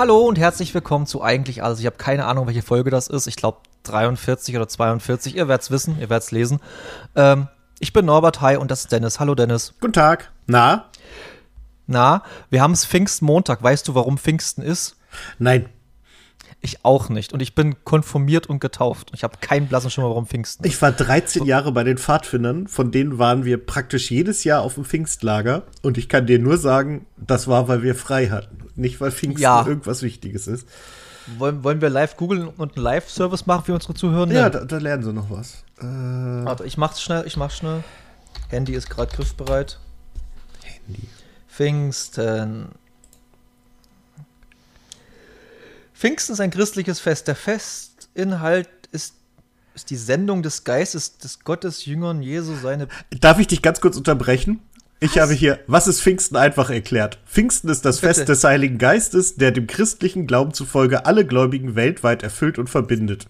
Hallo 0.00 0.20
und 0.20 0.38
herzlich 0.38 0.72
willkommen 0.72 1.04
zu 1.04 1.20
Eigentlich 1.20 1.62
Alles. 1.62 1.78
Ich 1.78 1.84
habe 1.84 1.98
keine 1.98 2.24
Ahnung, 2.24 2.46
welche 2.46 2.62
Folge 2.62 2.88
das 2.88 3.06
ist. 3.06 3.26
Ich 3.26 3.36
glaube 3.36 3.58
43 3.82 4.56
oder 4.56 4.66
42. 4.66 5.36
Ihr 5.36 5.46
werdet 5.46 5.64
es 5.64 5.70
wissen, 5.70 6.00
ihr 6.00 6.08
werdet 6.08 6.22
es 6.22 6.30
lesen. 6.30 6.58
Ähm, 7.14 7.48
ich 7.80 7.92
bin 7.92 8.06
Norbert, 8.06 8.40
hi, 8.40 8.56
und 8.56 8.70
das 8.70 8.80
ist 8.80 8.92
Dennis. 8.92 9.20
Hallo 9.20 9.34
Dennis. 9.34 9.74
Guten 9.78 9.92
Tag. 9.92 10.32
Na? 10.46 10.86
Na, 11.86 12.22
wir 12.48 12.62
haben 12.62 12.72
es 12.72 12.86
Pfingstmontag. 12.86 13.62
Weißt 13.62 13.88
du, 13.88 13.94
warum 13.94 14.16
Pfingsten 14.16 14.62
ist? 14.62 14.96
Nein. 15.38 15.68
Ich 16.62 16.82
auch 16.82 17.10
nicht. 17.10 17.34
Und 17.34 17.40
ich 17.40 17.54
bin 17.54 17.84
konformiert 17.84 18.46
und 18.46 18.58
getauft. 18.58 19.10
Ich 19.14 19.22
habe 19.22 19.36
keinen 19.42 19.68
blassen 19.68 19.90
Schimmer, 19.90 20.08
warum 20.08 20.26
Pfingsten. 20.26 20.66
Ich 20.66 20.80
war 20.80 20.92
13 20.92 21.44
Jahre 21.44 21.72
bei 21.72 21.84
den 21.84 21.98
Pfadfindern. 21.98 22.68
Von 22.68 22.90
denen 22.90 23.18
waren 23.18 23.44
wir 23.44 23.58
praktisch 23.58 24.10
jedes 24.10 24.44
Jahr 24.44 24.62
auf 24.62 24.76
dem 24.76 24.86
Pfingstlager. 24.86 25.64
Und 25.82 25.98
ich 25.98 26.08
kann 26.08 26.26
dir 26.26 26.38
nur 26.38 26.56
sagen, 26.56 27.04
das 27.18 27.48
war, 27.48 27.68
weil 27.68 27.82
wir 27.82 27.94
frei 27.94 28.28
hatten. 28.28 28.60
Nicht, 28.80 29.00
weil 29.00 29.10
Pfingsten 29.12 29.42
Ja. 29.42 29.66
irgendwas 29.66 30.02
Wichtiges 30.02 30.46
ist. 30.46 30.66
Wollen, 31.38 31.62
wollen 31.62 31.80
wir 31.80 31.90
live 31.90 32.16
googeln 32.16 32.48
und 32.48 32.76
einen 32.76 32.82
Live-Service 32.84 33.46
machen 33.46 33.64
für 33.66 33.74
unsere 33.74 33.94
Zuhörer? 33.94 34.30
Ja, 34.32 34.48
da, 34.50 34.64
da 34.64 34.78
lernen 34.78 35.02
sie 35.02 35.12
noch 35.12 35.30
was. 35.30 35.64
Äh, 35.78 35.84
Warte, 35.84 36.64
ich 36.64 36.76
mach's 36.78 37.00
schnell, 37.02 37.24
ich 37.26 37.36
mach's 37.36 37.58
schnell. 37.58 37.84
Handy 38.48 38.72
ist 38.74 38.88
gerade 38.88 39.14
griffbereit. 39.14 39.78
Handy. 40.64 41.08
Pfingsten. 41.48 42.68
Pfingsten 45.94 46.32
ist 46.32 46.40
ein 46.40 46.50
christliches 46.50 47.00
Fest. 47.00 47.28
Der 47.28 47.36
Festinhalt 47.36 48.68
ist, 48.92 49.14
ist 49.74 49.90
die 49.90 49.96
Sendung 49.96 50.42
des 50.42 50.64
Geistes 50.64 51.18
des 51.18 51.40
Gottes 51.40 51.84
Jüngern 51.84 52.22
Jesu 52.22 52.54
seine. 52.56 52.88
Darf 53.20 53.38
ich 53.38 53.46
dich 53.46 53.60
ganz 53.60 53.80
kurz 53.80 53.96
unterbrechen? 53.98 54.60
Ich 55.02 55.18
habe 55.18 55.32
hier, 55.32 55.60
was 55.66 55.88
ist 55.88 56.02
Pfingsten 56.02 56.36
einfach 56.36 56.68
erklärt? 56.68 57.18
Pfingsten 57.26 57.70
ist 57.70 57.86
das 57.86 58.00
Bitte. 58.00 58.14
Fest 58.14 58.28
des 58.28 58.44
Heiligen 58.44 58.76
Geistes, 58.76 59.36
der 59.36 59.50
dem 59.50 59.66
christlichen 59.66 60.26
Glauben 60.26 60.52
zufolge 60.52 61.06
alle 61.06 61.24
Gläubigen 61.24 61.74
weltweit 61.74 62.22
erfüllt 62.22 62.58
und 62.58 62.68
verbindet. 62.68 63.26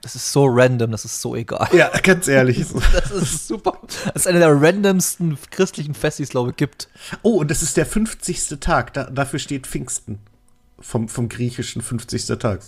Das 0.00 0.16
ist 0.16 0.32
so 0.32 0.46
random, 0.46 0.90
das 0.90 1.04
ist 1.04 1.20
so 1.20 1.36
egal. 1.36 1.68
Ja, 1.72 1.90
ganz 2.02 2.26
ehrlich. 2.28 2.64
Das 2.92 3.10
ist 3.10 3.48
super. 3.48 3.78
Das 4.06 4.22
ist 4.22 4.26
einer 4.26 4.38
der 4.40 4.60
randomsten 4.60 5.38
christlichen 5.50 5.94
Feste, 5.94 6.18
die 6.18 6.24
es, 6.24 6.30
glaube 6.30 6.50
ich, 6.50 6.56
gibt. 6.56 6.88
Oh, 7.22 7.38
und 7.38 7.50
das 7.50 7.62
ist 7.62 7.76
der 7.76 7.86
50. 7.86 8.58
Tag. 8.60 8.92
Da, 8.94 9.04
dafür 9.04 9.38
steht 9.38 9.66
Pfingsten. 9.66 10.18
Vom, 10.80 11.08
vom 11.08 11.28
griechischen 11.28 11.82
50. 11.82 12.26
Tag. 12.38 12.60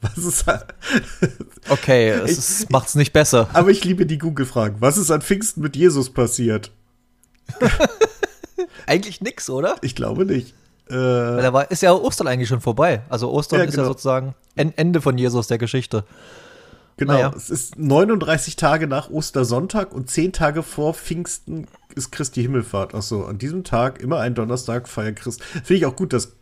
Was 0.00 0.18
ist. 0.24 0.44
Okay, 1.68 2.08
es 2.10 2.30
Ich- 2.32 2.38
ist, 2.38 2.70
macht's 2.70 2.94
nicht 2.94 3.12
besser. 3.12 3.48
Aber 3.52 3.70
ich 3.70 3.84
liebe 3.84 4.06
die 4.06 4.16
Google-Fragen. 4.18 4.76
Was 4.80 4.96
ist 4.96 5.10
an 5.10 5.20
Pfingsten 5.20 5.60
mit 5.60 5.76
Jesus 5.76 6.08
passiert? 6.10 6.70
Eigentlich 8.86 9.20
nix, 9.20 9.48
oder? 9.50 9.76
Ich 9.82 9.94
glaube 9.94 10.24
nicht. 10.24 10.54
Weil 10.88 11.42
da 11.42 11.52
war, 11.52 11.70
ist 11.70 11.82
ja 11.82 11.92
Ostern 11.92 12.26
eigentlich 12.28 12.48
schon 12.48 12.62
vorbei. 12.62 13.02
Also 13.10 13.30
Ostern 13.30 13.60
Ja, 13.60 13.66
ist 13.66 13.72
ja 13.74 13.82
genau. 13.82 13.88
sozusagen 13.92 14.34
En- 14.56 14.72
Ende 14.76 15.02
von 15.02 15.18
Jesus 15.18 15.46
der 15.46 15.58
Geschichte. 15.58 16.04
genau. 16.96 17.12
naja. 17.12 17.32
Es 17.36 17.50
ist 17.50 17.78
39 17.78 18.56
Tage 18.56 18.86
nach 18.86 19.10
Ostersonntag 19.10 19.92
und 19.92 20.08
10 20.08 20.32
Tage 20.32 20.62
vor 20.62 20.94
Pfingsten 20.94 21.66
ist 21.94 22.10
Christi 22.10 22.40
Himmelfahrt. 22.40 22.94
Achso, 22.94 23.24
an 23.26 23.36
diesem 23.36 23.64
Tag, 23.64 24.00
immer 24.00 24.20
ein 24.20 24.34
Donnerstag, 24.34 24.88
feiert 24.88 25.16
Christ. 25.16 25.42
Finde 25.44 25.74
ich 25.74 25.84
auch 25.86 25.94
gut, 25.96 26.14
dass, 26.14 26.32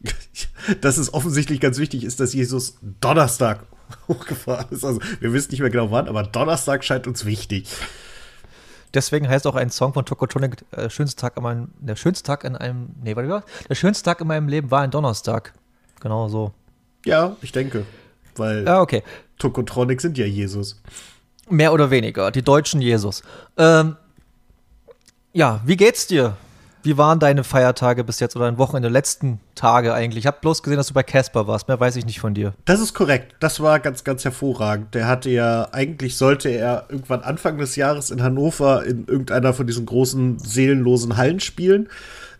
dass 0.81 0.96
es 0.96 1.13
offensichtlich 1.13 1.61
ganz 1.61 1.79
wichtig 1.79 2.05
ist, 2.05 2.20
dass 2.20 2.33
Jesus 2.33 2.79
Donnerstag 3.01 3.61
hochgefahren 4.08 4.67
ist. 4.70 4.85
Also, 4.85 5.01
wir 5.20 5.33
wissen 5.33 5.51
nicht 5.51 5.61
mehr 5.61 5.70
genau 5.70 5.90
wann, 5.90 6.08
aber 6.08 6.23
Donnerstag 6.23 6.85
scheint 6.85 7.07
uns 7.07 7.24
wichtig. 7.24 7.68
Deswegen 8.95 9.29
heißt 9.29 9.46
auch 9.46 9.57
ein 9.57 9.70
Song 9.70 9.92
von 9.92 10.07
Tokotronic, 10.07 10.64
äh, 10.70 10.89
schönste 10.89 11.20
Tag 11.20 11.36
in 11.36 11.42
meinem, 11.42 11.68
der 11.80 11.96
schönste 11.96 12.24
Tag 12.24 12.45
in 12.45 12.57
einem, 12.57 12.89
nee, 13.02 13.14
warte, 13.14 13.29
war? 13.29 13.45
Der 13.68 13.74
schönste 13.74 14.05
Tag 14.05 14.20
in 14.20 14.27
meinem 14.27 14.48
Leben 14.48 14.70
war 14.70 14.80
ein 14.80 14.90
Donnerstag. 14.90 15.52
Genau 16.01 16.29
so. 16.29 16.52
Ja, 17.05 17.36
ich 17.42 17.52
denke. 17.52 17.85
Weil 18.36 18.64
Ja, 18.64 18.80
okay. 18.80 19.02
Tokotronic 19.39 20.01
sind 20.01 20.17
ja 20.19 20.27
Jesus. 20.27 20.80
Mehr 21.48 21.73
oder 21.73 21.90
weniger. 21.90 22.30
Die 22.30 22.42
deutschen 22.42 22.80
Jesus. 22.80 23.23
Ähm, 23.57 23.96
ja, 25.33 25.61
wie 25.64 25.77
geht's 25.77 26.07
dir? 26.07 26.36
Wie 26.86 26.97
waren 26.97 27.19
deine 27.19 27.42
Feiertage 27.42 28.05
bis 28.05 28.20
jetzt 28.20 28.36
oder 28.36 28.45
dein 28.45 28.58
Wochenende, 28.58 28.89
letzten 28.89 29.41
Tage 29.57 29.92
eigentlich? 29.92 30.19
Ich 30.19 30.27
habe 30.29 30.39
bloß 30.41 30.63
gesehen, 30.63 30.77
dass 30.77 30.86
du 30.86 30.95
bei 30.95 31.02
Casper 31.02 31.48
warst. 31.48 31.67
Mehr 31.67 31.80
weiß 31.80 31.97
ich 31.97 32.07
nicht 32.07 32.20
von 32.20 32.33
dir. 32.33 32.55
Das 32.64 32.79
ist 32.79 32.95
korrekt. 32.95 33.35
Das 33.41 33.58
war 33.58 33.80
ganz, 33.80 34.05
ganz 34.05 34.24
hervorragend. 34.24 34.95
Der 34.95 35.08
hatte 35.08 35.29
ja, 35.29 35.67
eigentlich 35.73 36.17
sollte 36.17 36.48
er 36.48 36.85
irgendwann 36.89 37.23
Anfang 37.23 37.58
des 37.58 37.75
Jahres 37.75 38.13
in 38.13 38.23
Hannover 38.23 38.85
in 38.85 39.08
irgendeiner 39.08 39.52
von 39.52 39.67
diesen 39.67 39.85
großen 39.85 40.39
seelenlosen 40.39 41.17
Hallen 41.17 41.41
spielen, 41.41 41.89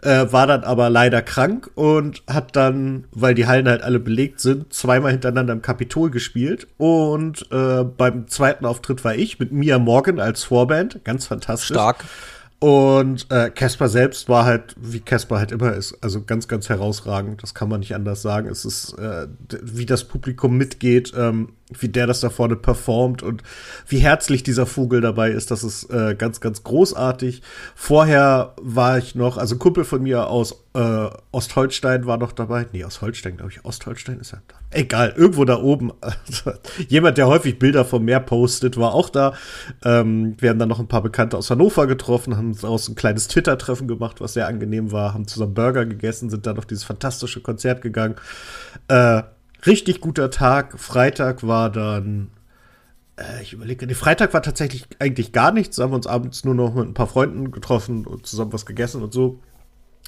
äh, 0.03 0.27
war 0.31 0.47
dann 0.47 0.63
aber 0.63 0.91
leider 0.91 1.23
krank 1.23 1.69
und 1.75 2.23
hat 2.29 2.55
dann, 2.55 3.07
weil 3.11 3.35
die 3.35 3.49
Hallen 3.49 3.69
halt 3.69 3.83
alle 3.83 3.99
belegt 3.99 4.39
sind, 4.39 4.73
zweimal 4.73 5.11
hintereinander 5.11 5.55
im 5.55 5.63
Kapitol 5.63 6.13
gespielt. 6.13 6.69
Und 6.79 7.51
äh, 7.51 7.83
beim 7.83 8.29
zweiten 8.29 8.65
Auftritt 8.65 9.03
war 9.03 9.17
ich 9.17 9.41
mit 9.41 9.51
Mia 9.51 9.81
Morgan 9.81 10.21
als 10.21 10.45
Vorband. 10.45 11.05
Ganz 11.05 11.27
fantastisch. 11.27 11.75
Stark. 11.75 12.05
Und 12.67 13.31
äh, 13.31 13.49
Casper 13.51 13.89
selbst 13.89 14.29
war 14.29 14.45
halt, 14.45 14.75
wie 14.77 14.99
Casper 14.99 15.39
halt 15.39 15.53
immer 15.53 15.73
ist, 15.75 15.97
also 16.03 16.25
ganz, 16.25 16.49
ganz 16.49 16.69
herausragend. 16.69 17.41
Das 17.45 17.55
kann 17.55 17.69
man 17.69 17.79
nicht 17.79 17.95
anders 17.95 18.23
sagen. 18.23 18.49
Es 18.49 18.65
ist, 18.65 18.99
äh, 18.99 19.29
wie 19.63 19.87
das 19.87 20.03
Publikum 20.03 20.57
mitgeht, 20.57 21.13
ähm, 21.17 21.51
wie 21.79 21.89
der 21.89 22.07
das 22.07 22.21
da 22.21 22.31
vorne 22.31 22.55
performt 22.55 23.23
und 23.23 23.43
wie 23.89 23.99
herzlich 23.99 24.43
dieser 24.43 24.67
Vogel 24.67 25.01
dabei 25.01 25.31
ist. 25.31 25.51
Das 25.51 25.65
ist 25.65 25.91
äh, 25.91 26.15
ganz, 26.17 26.41
ganz 26.41 26.63
großartig. 26.63 27.43
Vorher 27.75 28.55
war 28.61 28.99
ich 28.99 29.15
noch, 29.17 29.37
also 29.37 29.57
ein 29.57 29.59
Kumpel 29.59 29.85
von 29.85 30.03
mir 30.03 30.29
aus 30.29 30.65
äh, 30.75 31.09
Ostholstein 31.33 32.07
war 32.07 32.19
noch 32.19 32.33
dabei. 32.33 32.67
Nee, 32.73 32.85
aus 32.85 33.01
Holstein, 33.01 33.39
glaube 33.39 33.51
ich. 33.51 33.65
Ostholstein 33.65 34.21
ist 34.21 34.33
ja 34.33 34.39
da. 34.47 34.55
Egal, 34.71 35.15
irgendwo 35.17 35.45
da 35.45 35.59
oben. 35.59 35.93
Jemand, 36.89 37.19
der 37.19 37.27
häufig 37.27 37.59
Bilder 37.59 37.85
vom 37.85 38.05
Meer 38.05 38.21
postet, 38.21 38.77
war 38.77 38.93
auch 38.93 39.09
da. 39.09 39.35
Ähm, 39.85 40.37
wir 40.39 40.51
haben 40.51 40.59
dann 40.59 40.69
noch 40.69 40.79
ein 40.79 40.89
paar 40.89 41.03
Bekannte 41.03 41.37
aus 41.37 41.51
Hannover 41.51 41.87
getroffen, 41.87 42.37
haben 42.37 42.53
uns 42.53 42.89
ein 42.89 42.95
kleines 42.95 43.27
Twitter-Treffen 43.27 43.89
gemacht, 43.89 44.21
was 44.21 44.35
sehr 44.35 44.47
angenehm 44.47 44.93
war, 44.93 45.15
haben 45.15 45.27
zusammen 45.27 45.55
Burger 45.55 45.87
gegessen, 45.87 46.31
sind 46.31 46.47
dann 46.47 46.59
auf 46.59 46.67
dieses 46.67 46.85
fantastische 46.85 47.41
Konzert 47.41 47.81
gegangen. 47.81 48.17
Äh, 48.89 49.23
richtig 49.67 50.01
guter 50.01 50.31
Tag. 50.31 50.79
Freitag 50.79 51.47
war 51.47 51.71
dann 51.71 52.31
äh, 53.17 53.43
ich 53.43 53.53
überlege, 53.53 53.87
nee, 53.87 53.95
Freitag 53.95 54.35
war 54.35 54.43
tatsächlich 54.43 54.87
eigentlich 54.99 55.33
gar 55.33 55.53
nichts. 55.53 55.77
Da 55.77 55.85
haben 55.85 55.93
wir 55.93 55.97
uns 55.97 56.07
abends 56.07 56.45
nur 56.45 56.55
noch 56.55 56.75
mit 56.75 56.87
ein 56.87 56.95
paar 56.95 57.07
Freunden 57.07 57.51
getroffen 57.51 58.07
und 58.07 58.27
zusammen 58.27 58.53
was 58.53 58.67
gegessen 58.67 59.03
und 59.03 59.13
so. 59.13 59.41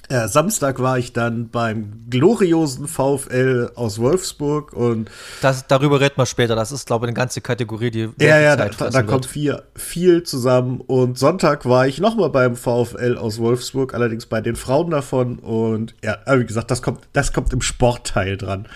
Äh, 0.07 0.27
Samstag 0.27 0.79
war 0.79 0.97
ich 0.97 1.13
dann 1.13 1.49
beim 1.49 2.05
gloriosen 2.09 2.87
VfL 2.87 3.71
aus 3.75 3.99
Wolfsburg 3.99 4.73
und 4.73 5.09
Das, 5.41 5.67
darüber 5.67 5.99
reden 5.99 6.15
wir 6.17 6.25
später. 6.25 6.55
Das 6.55 6.71
ist, 6.71 6.87
glaube 6.87 7.05
ich, 7.05 7.09
eine 7.09 7.15
ganze 7.15 7.41
Kategorie, 7.41 7.91
die 7.91 8.09
ja, 8.19 8.39
ja, 8.39 8.55
da, 8.55 8.71
Zeit 8.71 8.81
da, 8.81 8.89
da 8.89 9.03
kommt 9.03 9.27
viel, 9.27 9.61
viel 9.75 10.23
zusammen. 10.23 10.81
Und 10.81 11.19
Sonntag 11.19 11.65
war 11.65 11.85
ich 11.85 11.99
nochmal 11.99 12.29
beim 12.31 12.55
VfL 12.55 13.17
aus 13.19 13.37
Wolfsburg, 13.37 13.93
allerdings 13.93 14.25
bei 14.25 14.41
den 14.41 14.55
Frauen 14.55 14.89
davon. 14.89 15.37
Und 15.37 15.93
ja, 16.03 16.17
wie 16.39 16.45
gesagt, 16.45 16.71
das 16.71 16.81
kommt, 16.81 17.01
das 17.13 17.31
kommt 17.31 17.53
im 17.53 17.61
Sportteil 17.61 18.35
dran. 18.37 18.67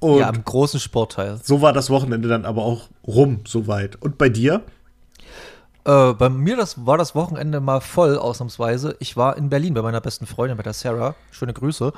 Und 0.00 0.18
Ja, 0.18 0.28
im 0.28 0.44
großen 0.44 0.80
Sportteil. 0.80 1.40
so 1.42 1.62
war 1.62 1.72
das 1.72 1.88
Wochenende 1.88 2.28
dann 2.28 2.44
aber 2.44 2.62
auch 2.62 2.88
rum, 3.06 3.40
soweit. 3.46 3.96
Und 4.02 4.18
bei 4.18 4.28
dir? 4.28 4.60
Äh, 5.84 6.14
bei 6.14 6.28
mir 6.28 6.56
das, 6.56 6.86
war 6.86 6.96
das 6.96 7.14
Wochenende 7.14 7.60
mal 7.60 7.80
voll, 7.80 8.18
ausnahmsweise. 8.18 8.96
Ich 9.00 9.16
war 9.16 9.36
in 9.36 9.50
Berlin 9.50 9.74
bei 9.74 9.82
meiner 9.82 10.00
besten 10.00 10.26
Freundin, 10.26 10.56
bei 10.56 10.62
der 10.62 10.72
Sarah. 10.72 11.14
Schöne 11.30 11.52
Grüße. 11.52 11.92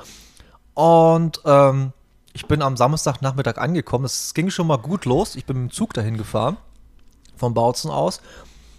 Und 0.73 1.41
ähm, 1.45 1.93
ich 2.33 2.45
bin 2.47 2.61
am 2.61 2.75
Samstagnachmittag 2.75 3.57
angekommen. 3.57 4.05
Es 4.05 4.33
ging 4.33 4.49
schon 4.49 4.67
mal 4.67 4.77
gut 4.77 5.05
los. 5.05 5.35
Ich 5.35 5.45
bin 5.45 5.63
mit 5.63 5.71
dem 5.71 5.73
Zug 5.73 5.93
dahin 5.93 6.17
gefahren, 6.17 6.57
vom 7.35 7.53
Bautzen 7.53 7.89
aus. 7.89 8.21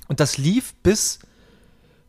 Und 0.09 0.21
das 0.21 0.37
lief 0.37 0.75
bis, 0.83 1.21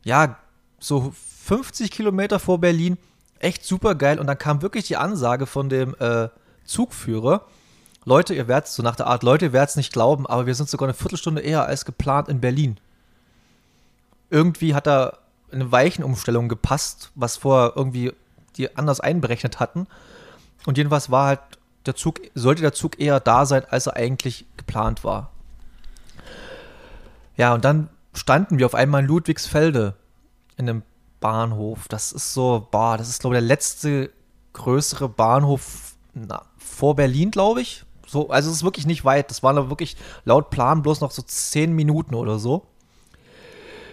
ja, 0.03 0.37
so 0.79 1.13
50 1.45 1.91
Kilometer 1.91 2.39
vor 2.39 2.59
Berlin. 2.59 2.97
Echt 3.39 3.63
super 3.63 3.95
geil. 3.95 4.19
Und 4.19 4.27
dann 4.27 4.37
kam 4.37 4.61
wirklich 4.61 4.85
die 4.85 4.97
Ansage 4.97 5.45
von 5.45 5.69
dem 5.69 5.95
äh, 5.99 6.27
Zugführer. 6.65 7.45
Leute, 8.03 8.33
ihr 8.33 8.47
werdet 8.47 8.67
so 8.67 8.83
nach 8.83 8.95
der 8.95 9.07
Art, 9.07 9.23
Leute, 9.23 9.45
ihr 9.45 9.53
werdet 9.53 9.71
es 9.71 9.75
nicht 9.75 9.93
glauben, 9.93 10.27
aber 10.27 10.45
wir 10.45 10.55
sind 10.55 10.69
sogar 10.69 10.87
eine 10.87 10.93
Viertelstunde 10.93 11.41
eher 11.41 11.65
als 11.65 11.85
geplant 11.85 12.27
in 12.27 12.41
Berlin. 12.41 12.77
Irgendwie 14.29 14.75
hat 14.75 14.87
da 14.87 15.17
eine 15.51 15.71
Weichenumstellung 15.71 16.49
gepasst, 16.49 17.11
was 17.15 17.37
vorher 17.37 17.73
irgendwie 17.75 18.13
die 18.57 18.75
anders 18.75 18.99
einberechnet 18.99 19.59
hatten. 19.59 19.87
Und 20.65 20.77
jedenfalls 20.77 21.09
war 21.09 21.27
halt 21.27 21.39
der 21.85 21.95
Zug, 21.95 22.19
sollte 22.35 22.61
der 22.61 22.73
Zug 22.73 22.99
eher 22.99 23.19
da 23.19 23.45
sein, 23.45 23.63
als 23.69 23.87
er 23.87 23.95
eigentlich 23.95 24.45
geplant 24.57 25.03
war. 25.03 25.31
Ja, 27.37 27.53
und 27.53 27.63
dann 27.63 27.89
standen 28.13 28.59
wir 28.59 28.65
auf 28.65 28.75
einmal 28.75 29.01
in 29.01 29.07
Ludwigsfelde 29.07 29.95
in 30.57 30.69
einem 30.69 30.83
Bahnhof. 31.21 31.87
Das 31.87 32.11
ist 32.11 32.33
so, 32.33 32.67
boah, 32.69 32.97
das 32.97 33.09
ist, 33.09 33.21
glaube 33.21 33.35
ich, 33.35 33.41
der 33.41 33.47
letzte 33.47 34.11
größere 34.53 35.07
Bahnhof 35.07 35.93
na, 36.13 36.43
vor 36.57 36.95
Berlin, 36.95 37.31
glaube 37.31 37.61
ich. 37.61 37.85
So, 38.05 38.29
also 38.29 38.49
es 38.49 38.57
ist 38.57 38.63
wirklich 38.63 38.87
nicht 38.87 39.05
weit. 39.05 39.29
Das 39.29 39.43
waren 39.43 39.55
da 39.55 39.69
wirklich 39.69 39.95
laut 40.25 40.49
Plan 40.49 40.81
bloß 40.81 41.01
noch 41.01 41.11
so 41.11 41.21
zehn 41.21 41.73
Minuten 41.73 42.15
oder 42.15 42.39
so. 42.39 42.65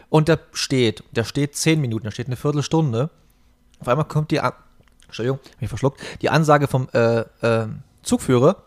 Und 0.09 0.29
der 0.29 0.39
steht, 0.53 1.03
der 1.11 1.25
steht 1.25 1.57
zehn 1.57 1.81
Minuten, 1.81 2.05
der 2.05 2.11
steht 2.11 2.27
eine 2.27 2.37
Viertelstunde. 2.37 3.11
Auf 3.81 3.89
einmal 3.89 4.07
kommt 4.07 4.31
die 4.31 4.41
An 4.41 4.53
Entschuldigung, 5.07 5.39
mich 5.61 5.69
verschluckt, 5.69 6.01
die 6.21 6.31
Ansage 6.31 6.67
vom 6.67 6.89
äh, 6.93 7.21
äh, 7.21 7.69
Zugführer, 8.03 8.65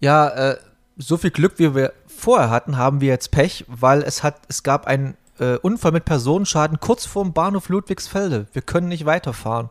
ja, 0.00 0.28
äh, 0.28 0.58
so 0.96 1.16
viel 1.16 1.30
Glück, 1.30 1.54
wie 1.58 1.74
wir 1.74 1.92
vorher 2.06 2.50
hatten, 2.50 2.76
haben 2.76 3.00
wir 3.00 3.08
jetzt 3.08 3.30
Pech, 3.30 3.64
weil 3.68 4.02
es 4.02 4.22
hat, 4.22 4.40
es 4.48 4.62
gab 4.62 4.86
einen 4.86 5.16
äh, 5.38 5.56
Unfall 5.56 5.92
mit 5.92 6.04
Personenschaden 6.04 6.80
kurz 6.80 7.06
vorm 7.06 7.32
Bahnhof 7.32 7.68
Ludwigsfelde. 7.68 8.46
Wir 8.52 8.62
können 8.62 8.88
nicht 8.88 9.06
weiterfahren. 9.06 9.70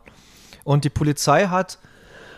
Und 0.64 0.84
die 0.84 0.90
Polizei 0.90 1.46
hat 1.46 1.78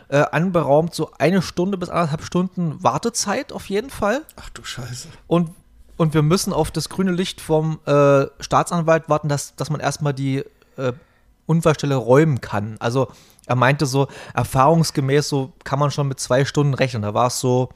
äh, 0.09 0.19
anberaumt 0.19 0.95
so 0.95 1.11
eine 1.19 1.41
Stunde 1.41 1.79
bis 1.79 1.89
anderthalb 1.89 2.25
Stunden 2.25 2.83
Wartezeit 2.83 3.53
auf 3.53 3.69
jeden 3.69 3.91
Fall. 3.91 4.23
Ach 4.37 4.51
du 4.51 4.65
Scheiße. 4.65 5.09
Und, 5.29 5.51
und 6.01 6.15
wir 6.15 6.23
müssen 6.23 6.55
auf 6.55 6.71
das 6.71 6.89
grüne 6.89 7.13
Licht 7.13 7.43
vom 7.43 7.79
äh, 7.85 8.25
Staatsanwalt 8.41 9.11
warten, 9.11 9.29
dass, 9.29 9.55
dass 9.57 9.69
man 9.69 9.81
erstmal 9.81 10.15
die 10.15 10.39
äh, 10.79 10.95
Unfallstelle 11.45 11.95
räumen 11.95 12.41
kann. 12.41 12.77
Also 12.79 13.09
er 13.45 13.55
meinte 13.55 13.85
so, 13.85 14.09
erfahrungsgemäß 14.33 15.29
so 15.29 15.53
kann 15.63 15.79
man 15.79 15.91
schon 15.91 16.09
mit 16.09 16.19
zwei 16.19 16.47
Stunden 16.47 16.73
rechnen. 16.73 17.03
Da 17.03 17.13
war 17.13 17.27
es 17.27 17.39
so, 17.39 17.69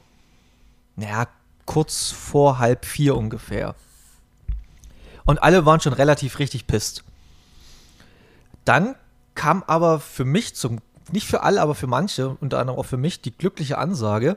naja, 0.95 1.27
kurz 1.67 2.09
vor 2.09 2.57
halb 2.57 2.85
vier 2.85 3.15
ungefähr. 3.15 3.75
Und 5.23 5.43
alle 5.43 5.67
waren 5.67 5.79
schon 5.79 5.93
relativ 5.93 6.39
richtig 6.39 6.65
pisst. 6.65 7.03
Dann 8.63 8.95
kam 9.35 9.61
aber 9.67 9.99
für 9.99 10.25
mich 10.25 10.55
zum, 10.55 10.79
nicht 11.11 11.27
für 11.27 11.43
alle, 11.43 11.61
aber 11.61 11.75
für 11.75 11.85
manche, 11.85 12.29
unter 12.41 12.57
anderem 12.57 12.79
auch 12.79 12.87
für 12.87 12.97
mich, 12.97 13.21
die 13.21 13.37
glückliche 13.37 13.77
Ansage, 13.77 14.35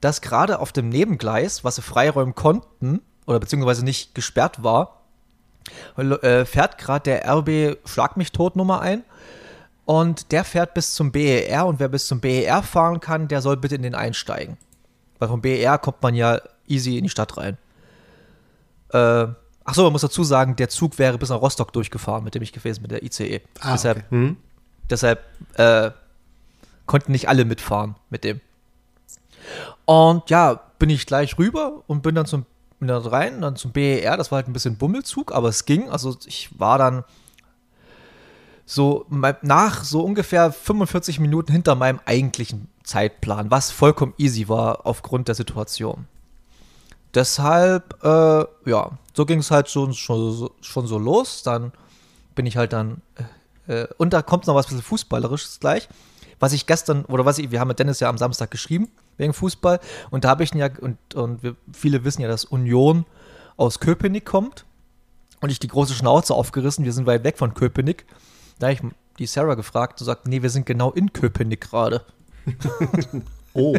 dass 0.00 0.22
gerade 0.22 0.60
auf 0.60 0.72
dem 0.72 0.88
Nebengleis, 0.88 1.62
was 1.62 1.76
sie 1.76 1.82
freiräumen 1.82 2.34
konnten, 2.34 3.02
oder 3.28 3.38
beziehungsweise 3.38 3.84
nicht 3.84 4.14
gesperrt 4.14 4.62
war, 4.62 5.02
äh, 5.96 6.44
fährt 6.46 6.78
gerade 6.78 7.02
der 7.04 7.30
RB 7.30 7.76
Schlag 7.84 8.16
mich 8.16 8.32
tot 8.32 8.56
Nummer 8.56 8.80
ein. 8.80 9.04
Und 9.84 10.32
der 10.32 10.44
fährt 10.44 10.74
bis 10.74 10.94
zum 10.94 11.12
BER 11.12 11.66
und 11.66 11.78
wer 11.78 11.88
bis 11.88 12.06
zum 12.06 12.20
BER 12.20 12.62
fahren 12.62 13.00
kann, 13.00 13.28
der 13.28 13.40
soll 13.40 13.56
bitte 13.56 13.74
in 13.74 13.82
den 13.82 13.94
einsteigen. 13.94 14.56
Weil 15.18 15.28
vom 15.28 15.40
BER 15.40 15.78
kommt 15.78 16.02
man 16.02 16.14
ja 16.14 16.40
easy 16.66 16.98
in 16.98 17.04
die 17.04 17.10
Stadt 17.10 17.36
rein. 17.36 17.56
Äh, 18.92 19.28
Achso, 19.64 19.82
man 19.82 19.92
muss 19.92 20.00
dazu 20.00 20.24
sagen, 20.24 20.56
der 20.56 20.70
Zug 20.70 20.98
wäre 20.98 21.18
bis 21.18 21.28
nach 21.28 21.42
Rostock 21.42 21.74
durchgefahren, 21.74 22.24
mit 22.24 22.34
dem 22.34 22.42
ich 22.42 22.52
gewesen 22.52 22.80
mit 22.80 22.90
der 22.90 23.02
ICE. 23.02 23.42
Ah, 23.60 23.72
deshalb 23.72 23.98
okay. 23.98 24.06
hm. 24.10 24.36
deshalb 24.88 25.22
äh, 25.54 25.90
konnten 26.86 27.12
nicht 27.12 27.28
alle 27.28 27.44
mitfahren 27.44 27.96
mit 28.08 28.24
dem. 28.24 28.40
Und 29.84 30.30
ja, 30.30 30.60
bin 30.78 30.88
ich 30.88 31.04
gleich 31.04 31.38
rüber 31.38 31.82
und 31.86 32.02
bin 32.02 32.14
dann 32.14 32.24
zum 32.24 32.46
bin 32.78 32.88
dann 32.88 33.02
rein, 33.02 33.40
dann 33.40 33.56
zum 33.56 33.72
BER. 33.72 34.16
Das 34.16 34.30
war 34.30 34.36
halt 34.36 34.48
ein 34.48 34.52
bisschen 34.52 34.76
Bummelzug, 34.76 35.32
aber 35.32 35.48
es 35.48 35.64
ging. 35.64 35.88
Also 35.88 36.16
ich 36.26 36.58
war 36.58 36.78
dann 36.78 37.04
so 38.64 39.06
nach 39.42 39.82
so 39.82 40.02
ungefähr 40.02 40.52
45 40.52 41.20
Minuten 41.20 41.52
hinter 41.52 41.74
meinem 41.74 42.00
eigentlichen 42.04 42.68
Zeitplan, 42.84 43.50
was 43.50 43.70
vollkommen 43.70 44.14
easy 44.18 44.48
war 44.48 44.86
aufgrund 44.86 45.28
der 45.28 45.34
Situation. 45.34 46.06
Deshalb, 47.14 48.02
äh, 48.04 48.44
ja, 48.70 48.90
so 49.14 49.24
ging 49.24 49.38
es 49.38 49.50
halt 49.50 49.70
schon, 49.70 49.94
schon, 49.94 50.50
schon 50.60 50.86
so 50.86 50.98
los. 50.98 51.42
Dann 51.42 51.72
bin 52.34 52.46
ich 52.46 52.56
halt 52.56 52.72
dann, 52.74 53.00
äh, 53.66 53.82
äh, 53.82 53.88
und 53.96 54.12
da 54.12 54.22
kommt 54.22 54.46
noch 54.46 54.54
was 54.54 54.66
bisschen 54.66 54.82
Fußballerisches 54.82 55.60
gleich. 55.60 55.88
Was 56.38 56.52
ich 56.52 56.66
gestern, 56.66 57.04
oder 57.06 57.24
was 57.24 57.38
ich, 57.38 57.50
wir 57.50 57.60
haben 57.60 57.68
mit 57.68 57.78
Dennis 57.78 58.00
ja 58.00 58.08
am 58.08 58.18
Samstag 58.18 58.50
geschrieben, 58.50 58.88
wegen 59.18 59.34
Fußball. 59.34 59.80
Und 60.10 60.24
da 60.24 60.30
habe 60.30 60.44
ich 60.44 60.54
ja, 60.54 60.68
und, 60.80 61.14
und 61.14 61.42
wir, 61.42 61.56
viele 61.72 62.04
wissen 62.04 62.22
ja, 62.22 62.28
dass 62.28 62.44
Union 62.44 63.04
aus 63.56 63.80
Köpenick 63.80 64.24
kommt. 64.24 64.64
Und 65.40 65.50
ich 65.50 65.60
die 65.60 65.68
große 65.68 65.94
Schnauze 65.94 66.34
aufgerissen, 66.34 66.84
wir 66.84 66.92
sind 66.92 67.06
weit 67.06 67.22
weg 67.22 67.38
von 67.38 67.54
Köpenick. 67.54 68.06
Da 68.58 68.68
habe 68.68 68.74
ich 68.74 68.80
die 69.18 69.26
Sarah 69.26 69.54
gefragt 69.54 70.00
und 70.00 70.06
sagt, 70.06 70.26
nee, 70.26 70.42
wir 70.42 70.50
sind 70.50 70.66
genau 70.66 70.90
in 70.90 71.12
Köpenick 71.12 71.60
gerade. 71.60 72.04
oh. 73.54 73.76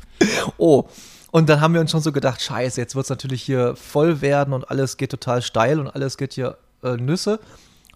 oh. 0.56 0.84
Und 1.30 1.48
dann 1.48 1.60
haben 1.60 1.74
wir 1.74 1.80
uns 1.80 1.90
schon 1.90 2.00
so 2.00 2.12
gedacht, 2.12 2.40
scheiße, 2.40 2.80
jetzt 2.80 2.94
wird 2.94 3.04
es 3.04 3.10
natürlich 3.10 3.42
hier 3.42 3.76
voll 3.76 4.20
werden 4.20 4.54
und 4.54 4.70
alles 4.70 4.96
geht 4.96 5.10
total 5.10 5.42
steil 5.42 5.78
und 5.78 5.88
alles 5.88 6.16
geht 6.16 6.32
hier 6.32 6.56
äh, 6.82 6.96
Nüsse. 6.96 7.40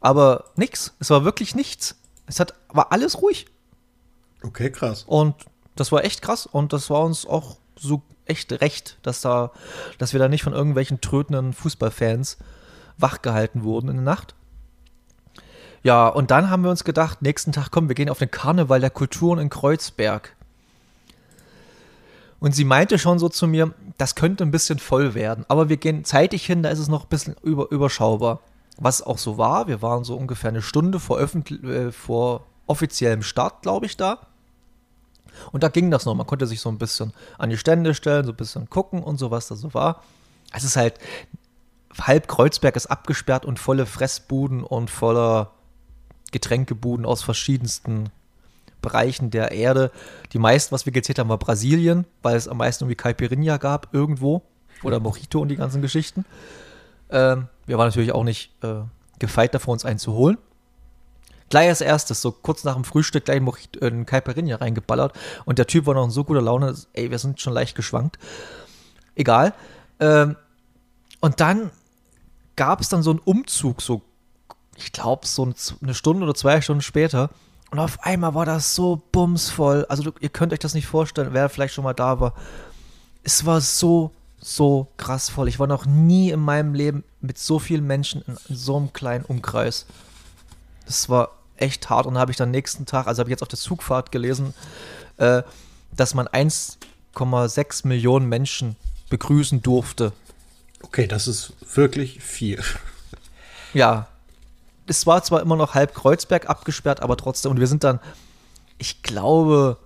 Aber 0.00 0.44
nichts. 0.56 0.94
Es 0.98 1.10
war 1.10 1.24
wirklich 1.24 1.54
nichts. 1.54 1.96
Es 2.26 2.38
hat, 2.38 2.54
war 2.68 2.92
alles 2.92 3.22
ruhig. 3.22 3.46
Okay, 4.42 4.70
krass. 4.70 5.04
Und 5.06 5.34
das 5.80 5.90
war 5.92 6.04
echt 6.04 6.20
krass 6.20 6.44
und 6.44 6.74
das 6.74 6.90
war 6.90 7.00
uns 7.04 7.26
auch 7.26 7.56
so 7.74 8.02
echt 8.26 8.52
recht, 8.60 8.98
dass 9.02 9.22
da, 9.22 9.50
dass 9.96 10.12
wir 10.12 10.20
da 10.20 10.28
nicht 10.28 10.42
von 10.42 10.52
irgendwelchen 10.52 11.00
trötenden 11.00 11.54
Fußballfans 11.54 12.36
wachgehalten 12.98 13.64
wurden 13.64 13.88
in 13.88 13.96
der 13.96 14.04
Nacht. 14.04 14.34
Ja, 15.82 16.08
und 16.08 16.30
dann 16.30 16.50
haben 16.50 16.62
wir 16.62 16.70
uns 16.70 16.84
gedacht, 16.84 17.22
nächsten 17.22 17.52
Tag, 17.52 17.70
komm, 17.70 17.88
wir 17.88 17.94
gehen 17.94 18.10
auf 18.10 18.18
den 18.18 18.30
Karneval 18.30 18.80
der 18.80 18.90
Kulturen 18.90 19.38
in 19.38 19.48
Kreuzberg. 19.48 20.36
Und 22.40 22.54
sie 22.54 22.64
meinte 22.64 22.98
schon 22.98 23.18
so 23.18 23.30
zu 23.30 23.46
mir, 23.46 23.72
das 23.96 24.14
könnte 24.14 24.44
ein 24.44 24.50
bisschen 24.50 24.78
voll 24.78 25.14
werden, 25.14 25.46
aber 25.48 25.70
wir 25.70 25.78
gehen 25.78 26.04
zeitig 26.04 26.44
hin, 26.44 26.62
da 26.62 26.68
ist 26.68 26.78
es 26.78 26.88
noch 26.88 27.04
ein 27.04 27.08
bisschen 27.08 27.36
über, 27.42 27.70
überschaubar. 27.70 28.40
Was 28.76 29.02
auch 29.02 29.18
so 29.18 29.38
war, 29.38 29.66
wir 29.66 29.80
waren 29.80 30.04
so 30.04 30.14
ungefähr 30.14 30.50
eine 30.50 30.60
Stunde 30.60 31.00
vor, 31.00 31.18
äh, 31.20 31.90
vor 31.90 32.46
offiziellem 32.66 33.22
Start, 33.22 33.62
glaube 33.62 33.86
ich, 33.86 33.96
da. 33.96 34.26
Und 35.52 35.62
da 35.62 35.68
ging 35.68 35.90
das 35.90 36.06
noch. 36.06 36.14
Man 36.14 36.26
konnte 36.26 36.46
sich 36.46 36.60
so 36.60 36.68
ein 36.68 36.78
bisschen 36.78 37.12
an 37.38 37.50
die 37.50 37.58
Stände 37.58 37.94
stellen, 37.94 38.24
so 38.24 38.32
ein 38.32 38.36
bisschen 38.36 38.68
gucken 38.70 39.02
und 39.02 39.18
so, 39.18 39.30
was 39.30 39.48
da 39.48 39.56
so 39.56 39.74
war. 39.74 40.02
Es 40.52 40.64
ist 40.64 40.76
halt, 40.76 40.94
halb 41.98 42.28
Kreuzberg 42.28 42.76
ist 42.76 42.86
abgesperrt 42.86 43.44
und 43.44 43.58
volle 43.58 43.86
Fressbuden 43.86 44.62
und 44.62 44.90
voller 44.90 45.52
Getränkebuden 46.32 47.04
aus 47.06 47.22
verschiedensten 47.22 48.10
Bereichen 48.80 49.30
der 49.30 49.52
Erde. 49.52 49.90
Die 50.32 50.38
meisten, 50.38 50.72
was 50.72 50.86
wir 50.86 50.92
gezählt 50.92 51.18
haben, 51.18 51.28
war 51.28 51.38
Brasilien, 51.38 52.06
weil 52.22 52.36
es 52.36 52.48
am 52.48 52.56
meisten 52.58 52.84
irgendwie 52.84 52.96
Caipirinha 52.96 53.58
gab 53.58 53.92
irgendwo. 53.92 54.42
Oder 54.82 54.98
Mojito 54.98 55.40
und 55.40 55.48
die 55.48 55.56
ganzen 55.56 55.82
Geschichten. 55.82 56.24
Ähm, 57.10 57.48
wir 57.66 57.76
waren 57.76 57.88
natürlich 57.88 58.12
auch 58.12 58.24
nicht 58.24 58.52
äh, 58.64 58.82
gefeit 59.18 59.54
davor, 59.54 59.72
uns 59.72 59.84
einen 59.84 59.98
zu 59.98 60.14
holen. 60.14 60.38
Gleich 61.50 61.68
als 61.68 61.80
erstes, 61.80 62.22
so 62.22 62.30
kurz 62.30 62.64
nach 62.64 62.74
dem 62.74 62.84
Frühstück, 62.84 63.24
gleich 63.26 63.42
äh, 63.42 63.86
einen 63.86 64.06
Caipirinha 64.06 64.56
reingeballert. 64.56 65.12
Und 65.44 65.58
der 65.58 65.66
Typ 65.66 65.86
war 65.86 65.94
noch 65.94 66.04
in 66.04 66.10
so 66.10 66.24
guter 66.24 66.40
Laune, 66.40 66.74
ey, 66.92 67.10
wir 67.10 67.18
sind 67.18 67.40
schon 67.40 67.52
leicht 67.52 67.76
geschwankt. 67.76 68.18
Egal. 69.16 69.52
Ähm, 69.98 70.36
und 71.20 71.40
dann 71.40 71.70
gab 72.56 72.80
es 72.80 72.88
dann 72.88 73.02
so 73.02 73.10
einen 73.10 73.18
Umzug, 73.18 73.82
so, 73.82 74.02
ich 74.76 74.92
glaube, 74.92 75.26
so 75.26 75.52
eine 75.82 75.94
Stunde 75.94 76.24
oder 76.24 76.34
zwei 76.34 76.60
Stunden 76.60 76.82
später. 76.82 77.30
Und 77.70 77.78
auf 77.78 78.02
einmal 78.04 78.34
war 78.34 78.46
das 78.46 78.74
so 78.74 79.02
bumsvoll. 79.12 79.86
Also 79.88 80.02
du, 80.02 80.12
ihr 80.20 80.28
könnt 80.28 80.52
euch 80.52 80.58
das 80.58 80.74
nicht 80.74 80.86
vorstellen, 80.86 81.32
wer 81.32 81.48
vielleicht 81.48 81.74
schon 81.74 81.84
mal 81.84 81.94
da 81.94 82.20
war. 82.20 82.34
Es 83.22 83.44
war 83.44 83.60
so, 83.60 84.12
so 84.38 84.88
krass 84.96 85.28
voll. 85.28 85.48
Ich 85.48 85.58
war 85.58 85.66
noch 85.66 85.84
nie 85.86 86.30
in 86.30 86.40
meinem 86.40 86.74
Leben 86.74 87.04
mit 87.20 87.38
so 87.38 87.58
vielen 87.58 87.86
Menschen 87.86 88.22
in, 88.26 88.56
so 88.56 88.76
einem 88.76 88.92
kleinen 88.92 89.24
Umkreis. 89.24 89.86
Das 90.86 91.08
war 91.08 91.30
echt 91.60 91.90
hart. 91.90 92.06
Und 92.06 92.18
habe 92.18 92.30
ich 92.30 92.36
dann 92.36 92.50
nächsten 92.50 92.86
Tag, 92.86 93.06
also 93.06 93.20
habe 93.20 93.30
ich 93.30 93.32
jetzt 93.32 93.42
auf 93.42 93.48
der 93.48 93.58
Zugfahrt 93.58 94.12
gelesen, 94.12 94.54
äh, 95.16 95.42
dass 95.92 96.14
man 96.14 96.26
1,6 96.28 97.86
Millionen 97.86 98.28
Menschen 98.28 98.76
begrüßen 99.08 99.62
durfte. 99.62 100.12
Okay, 100.82 101.06
das 101.06 101.28
ist 101.28 101.52
wirklich 101.74 102.22
viel. 102.22 102.62
Ja, 103.74 104.08
es 104.86 105.06
war 105.06 105.22
zwar 105.22 105.42
immer 105.42 105.56
noch 105.56 105.74
halb 105.74 105.94
Kreuzberg 105.94 106.48
abgesperrt, 106.48 107.00
aber 107.02 107.16
trotzdem. 107.16 107.52
Und 107.52 107.60
wir 107.60 107.66
sind 107.66 107.84
dann, 107.84 108.00
ich 108.78 109.02
glaube, 109.02 109.76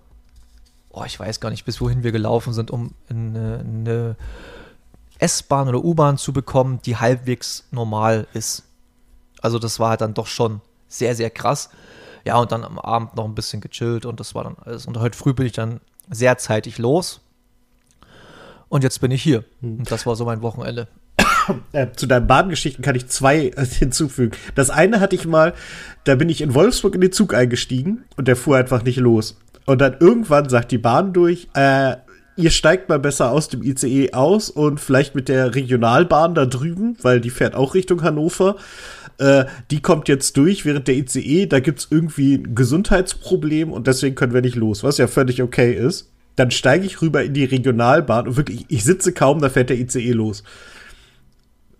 oh, 0.90 1.04
ich 1.04 1.18
weiß 1.18 1.40
gar 1.40 1.50
nicht, 1.50 1.64
bis 1.64 1.80
wohin 1.80 2.02
wir 2.02 2.12
gelaufen 2.12 2.52
sind, 2.52 2.70
um 2.70 2.94
eine, 3.10 3.60
eine 3.60 4.16
S-Bahn 5.18 5.68
oder 5.68 5.84
U-Bahn 5.84 6.16
zu 6.16 6.32
bekommen, 6.32 6.80
die 6.84 6.96
halbwegs 6.96 7.64
normal 7.70 8.26
ist. 8.32 8.62
Also 9.42 9.58
das 9.58 9.78
war 9.78 9.90
halt 9.90 10.00
dann 10.00 10.14
doch 10.14 10.26
schon 10.26 10.60
sehr, 10.98 11.14
sehr 11.14 11.30
krass. 11.30 11.70
Ja, 12.24 12.36
und 12.38 12.52
dann 12.52 12.64
am 12.64 12.78
Abend 12.78 13.16
noch 13.16 13.24
ein 13.24 13.34
bisschen 13.34 13.60
gechillt 13.60 14.06
und 14.06 14.18
das 14.20 14.34
war 14.34 14.44
dann 14.44 14.56
alles. 14.64 14.86
Und 14.86 14.98
heute 14.98 15.16
früh 15.16 15.34
bin 15.34 15.46
ich 15.46 15.52
dann 15.52 15.80
sehr 16.10 16.38
zeitig 16.38 16.78
los. 16.78 17.20
Und 18.68 18.82
jetzt 18.82 19.00
bin 19.00 19.10
ich 19.10 19.22
hier. 19.22 19.44
Hm. 19.60 19.78
Und 19.78 19.90
das 19.90 20.06
war 20.06 20.16
so 20.16 20.24
mein 20.24 20.42
Wochenende. 20.42 20.88
Äh, 21.72 21.92
zu 21.92 22.06
deinen 22.06 22.26
Bahngeschichten 22.26 22.82
kann 22.82 22.94
ich 22.94 23.08
zwei 23.08 23.48
äh, 23.48 23.66
hinzufügen. 23.66 24.34
Das 24.54 24.70
eine 24.70 25.00
hatte 25.00 25.14
ich 25.14 25.26
mal, 25.26 25.52
da 26.04 26.14
bin 26.14 26.30
ich 26.30 26.40
in 26.40 26.54
Wolfsburg 26.54 26.94
in 26.94 27.02
den 27.02 27.12
Zug 27.12 27.34
eingestiegen 27.34 28.04
und 28.16 28.28
der 28.28 28.36
fuhr 28.36 28.56
einfach 28.56 28.82
nicht 28.82 28.96
los. 28.96 29.36
Und 29.66 29.80
dann 29.80 29.96
irgendwann 30.00 30.48
sagt 30.48 30.72
die 30.72 30.78
Bahn 30.78 31.12
durch, 31.12 31.48
äh, 31.54 31.96
ihr 32.36 32.50
steigt 32.50 32.88
mal 32.88 32.98
besser 32.98 33.30
aus 33.30 33.48
dem 33.48 33.62
ICE 33.62 34.12
aus 34.12 34.50
und 34.50 34.80
vielleicht 34.80 35.14
mit 35.14 35.28
der 35.28 35.54
Regionalbahn 35.54 36.34
da 36.34 36.46
drüben, 36.46 36.96
weil 37.02 37.20
die 37.20 37.30
fährt 37.30 37.54
auch 37.54 37.74
Richtung 37.74 38.02
Hannover. 38.02 38.56
Äh, 39.18 39.44
die 39.70 39.80
kommt 39.80 40.08
jetzt 40.08 40.36
durch, 40.36 40.64
während 40.64 40.88
der 40.88 40.96
ICE, 40.96 41.46
da 41.46 41.60
gibt's 41.60 41.88
irgendwie 41.90 42.34
ein 42.34 42.54
Gesundheitsproblem 42.54 43.72
und 43.72 43.86
deswegen 43.86 44.14
können 44.14 44.34
wir 44.34 44.42
nicht 44.42 44.56
los, 44.56 44.82
was 44.82 44.98
ja 44.98 45.06
völlig 45.06 45.42
okay 45.42 45.72
ist. 45.72 46.10
Dann 46.36 46.50
steige 46.50 46.84
ich 46.84 47.00
rüber 47.00 47.22
in 47.22 47.32
die 47.32 47.44
Regionalbahn 47.44 48.26
und 48.26 48.36
wirklich, 48.36 48.64
ich 48.68 48.82
sitze 48.82 49.12
kaum, 49.12 49.40
da 49.40 49.48
fährt 49.48 49.70
der 49.70 49.78
ICE 49.78 50.12
los 50.12 50.42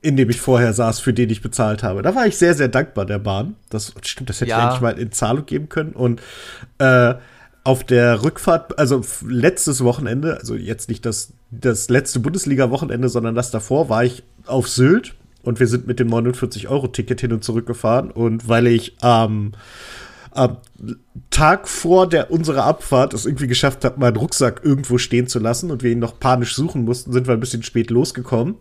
in 0.05 0.19
dem 0.19 0.29
ich 0.29 0.39
vorher 0.39 0.75
saß, 0.75 1.01
für 1.01 1.15
den 1.15 1.31
ich 1.31 1.41
bezahlt 1.41 1.83
habe. 1.83 2.03
Da 2.03 2.15
war 2.15 2.27
ich 2.27 2.37
sehr, 2.37 2.53
sehr 2.53 2.69
dankbar 2.69 3.07
der 3.07 3.19
Bahn. 3.19 3.57
Das 3.71 3.95
stimmt, 4.03 4.29
das 4.29 4.39
hätte 4.43 4.51
ja. 4.51 4.59
ich 4.59 4.65
eigentlich 4.65 4.81
mal 4.83 4.99
in 4.99 5.13
Zahlung 5.13 5.47
geben 5.47 5.71
können. 5.71 5.93
Und 5.93 6.21
äh, 6.77 7.15
auf 7.65 7.83
der 7.83 8.23
Rückfahrt, 8.23 8.79
also 8.79 9.03
letztes 9.27 9.83
Wochenende, 9.83 10.39
also 10.39 10.55
jetzt 10.55 10.91
nicht 10.91 11.07
das, 11.07 11.33
das 11.51 11.89
letzte 11.89 12.21
Bundesliga-Wochenende, 12.21 13.09
sondern 13.09 13.35
das 13.35 13.51
davor, 13.51 13.89
war 13.89 14.05
ich 14.05 14.23
auf 14.47 14.69
Sylt 14.69 15.15
und 15.43 15.61
wir 15.61 15.67
sind 15.67 15.87
mit 15.87 15.99
dem 15.99 16.09
49-Euro-Ticket 16.09 17.23
hin 17.23 17.33
und 17.33 17.43
zurück 17.43 17.67
gefahren. 17.67 18.11
Und 18.11 18.49
weil 18.49 18.67
ich 18.67 18.97
ähm, 19.03 19.53
am 20.33 20.59
Tag 21.31 21.69
vor 21.69 22.07
der 22.09 22.31
unserer 22.31 22.65
Abfahrt 22.65 23.15
es 23.15 23.25
irgendwie 23.25 23.47
geschafft 23.47 23.85
habe, 23.85 23.99
meinen 23.99 24.17
Rucksack 24.17 24.61
irgendwo 24.63 24.99
stehen 24.99 25.27
zu 25.27 25.39
lassen 25.39 25.71
und 25.71 25.83
wir 25.83 25.93
ihn 25.93 25.99
noch 26.01 26.19
panisch 26.19 26.55
suchen 26.55 26.85
mussten, 26.85 27.13
sind 27.13 27.27
wir 27.27 27.35
ein 27.35 27.41
bisschen 27.41 27.63
spät 27.63 27.91
losgekommen. 27.91 28.57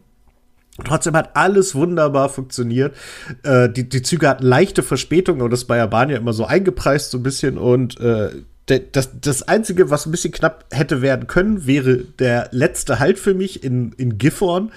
Trotzdem 0.86 1.16
hat 1.16 1.36
alles 1.36 1.76
wunderbar 1.76 2.30
funktioniert. 2.30 2.96
Äh, 3.44 3.70
die, 3.70 3.88
die 3.88 4.02
Züge 4.02 4.28
hatten 4.30 4.46
leichte 4.46 4.82
Verspätungen, 4.82 5.42
und 5.42 5.52
das 5.52 5.66
der 5.66 5.88
Bahn 5.88 6.10
ja 6.10 6.18
immer 6.18 6.34
so 6.34 6.46
eingepreist 6.46 7.12
so 7.12 7.20
ein 7.20 7.24
bisschen. 7.24 7.58
Und 7.58 8.00
äh, 8.00 8.30
das, 8.66 9.10
das 9.20 9.44
Einzige, 9.44 9.90
was 9.90 10.06
ein 10.06 10.12
bisschen 10.12 10.32
knapp 10.32 10.66
hätte 10.72 11.02
werden 11.02 11.28
können, 11.28 11.66
wäre 11.68 11.98
der 11.98 12.48
letzte 12.52 13.00
Halt 13.00 13.20
für 13.20 13.34
mich 13.34 13.64
in, 13.64 13.92
in 13.94 14.18
Gifhorn. 14.18 14.72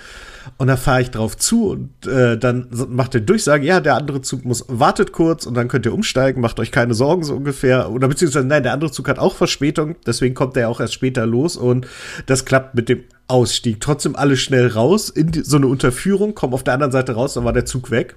Und 0.59 0.69
da 0.69 0.76
fahre 0.76 1.02
ich 1.02 1.11
drauf 1.11 1.37
zu 1.37 1.71
und 1.71 2.07
äh, 2.07 2.38
dann 2.38 2.69
macht 2.88 3.14
der 3.14 3.21
Durchsage, 3.21 3.66
ja, 3.66 3.81
der 3.81 3.97
andere 3.97 4.23
Zug 4.23 4.45
muss, 4.45 4.64
wartet 4.69 5.12
kurz 5.12 5.45
und 5.45 5.55
dann 5.55 5.66
könnt 5.66 5.87
ihr 5.87 5.93
umsteigen, 5.93 6.40
macht 6.40 6.61
euch 6.61 6.71
keine 6.71 6.95
Sorgen 6.95 7.25
so 7.25 7.35
ungefähr. 7.35 7.90
Oder 7.90 8.07
beziehungsweise, 8.07 8.47
nein, 8.47 8.62
der 8.62 8.73
andere 8.73 8.93
Zug 8.93 9.09
hat 9.09 9.19
auch 9.19 9.35
Verspätung, 9.35 9.97
deswegen 10.07 10.37
kommt 10.37 10.57
er 10.57 10.69
auch 10.69 10.81
erst 10.81 10.95
später 10.95 11.26
los 11.26 11.57
und 11.57 11.88
das 12.26 12.45
klappt 12.45 12.76
mit 12.76 12.88
dem 12.88 13.02
Ausstieg. 13.26 13.81
Trotzdem 13.81 14.14
alle 14.14 14.37
schnell 14.37 14.69
raus 14.69 15.09
in 15.09 15.33
die, 15.33 15.43
so 15.43 15.57
eine 15.57 15.66
Unterführung, 15.66 16.37
kommen 16.37 16.55
auf 16.55 16.62
der 16.62 16.75
anderen 16.75 16.93
Seite 16.93 17.14
raus, 17.14 17.35
dann 17.35 17.45
war 17.45 17.52
der 17.52 17.66
Zug 17.66 17.90
weg. 17.90 18.16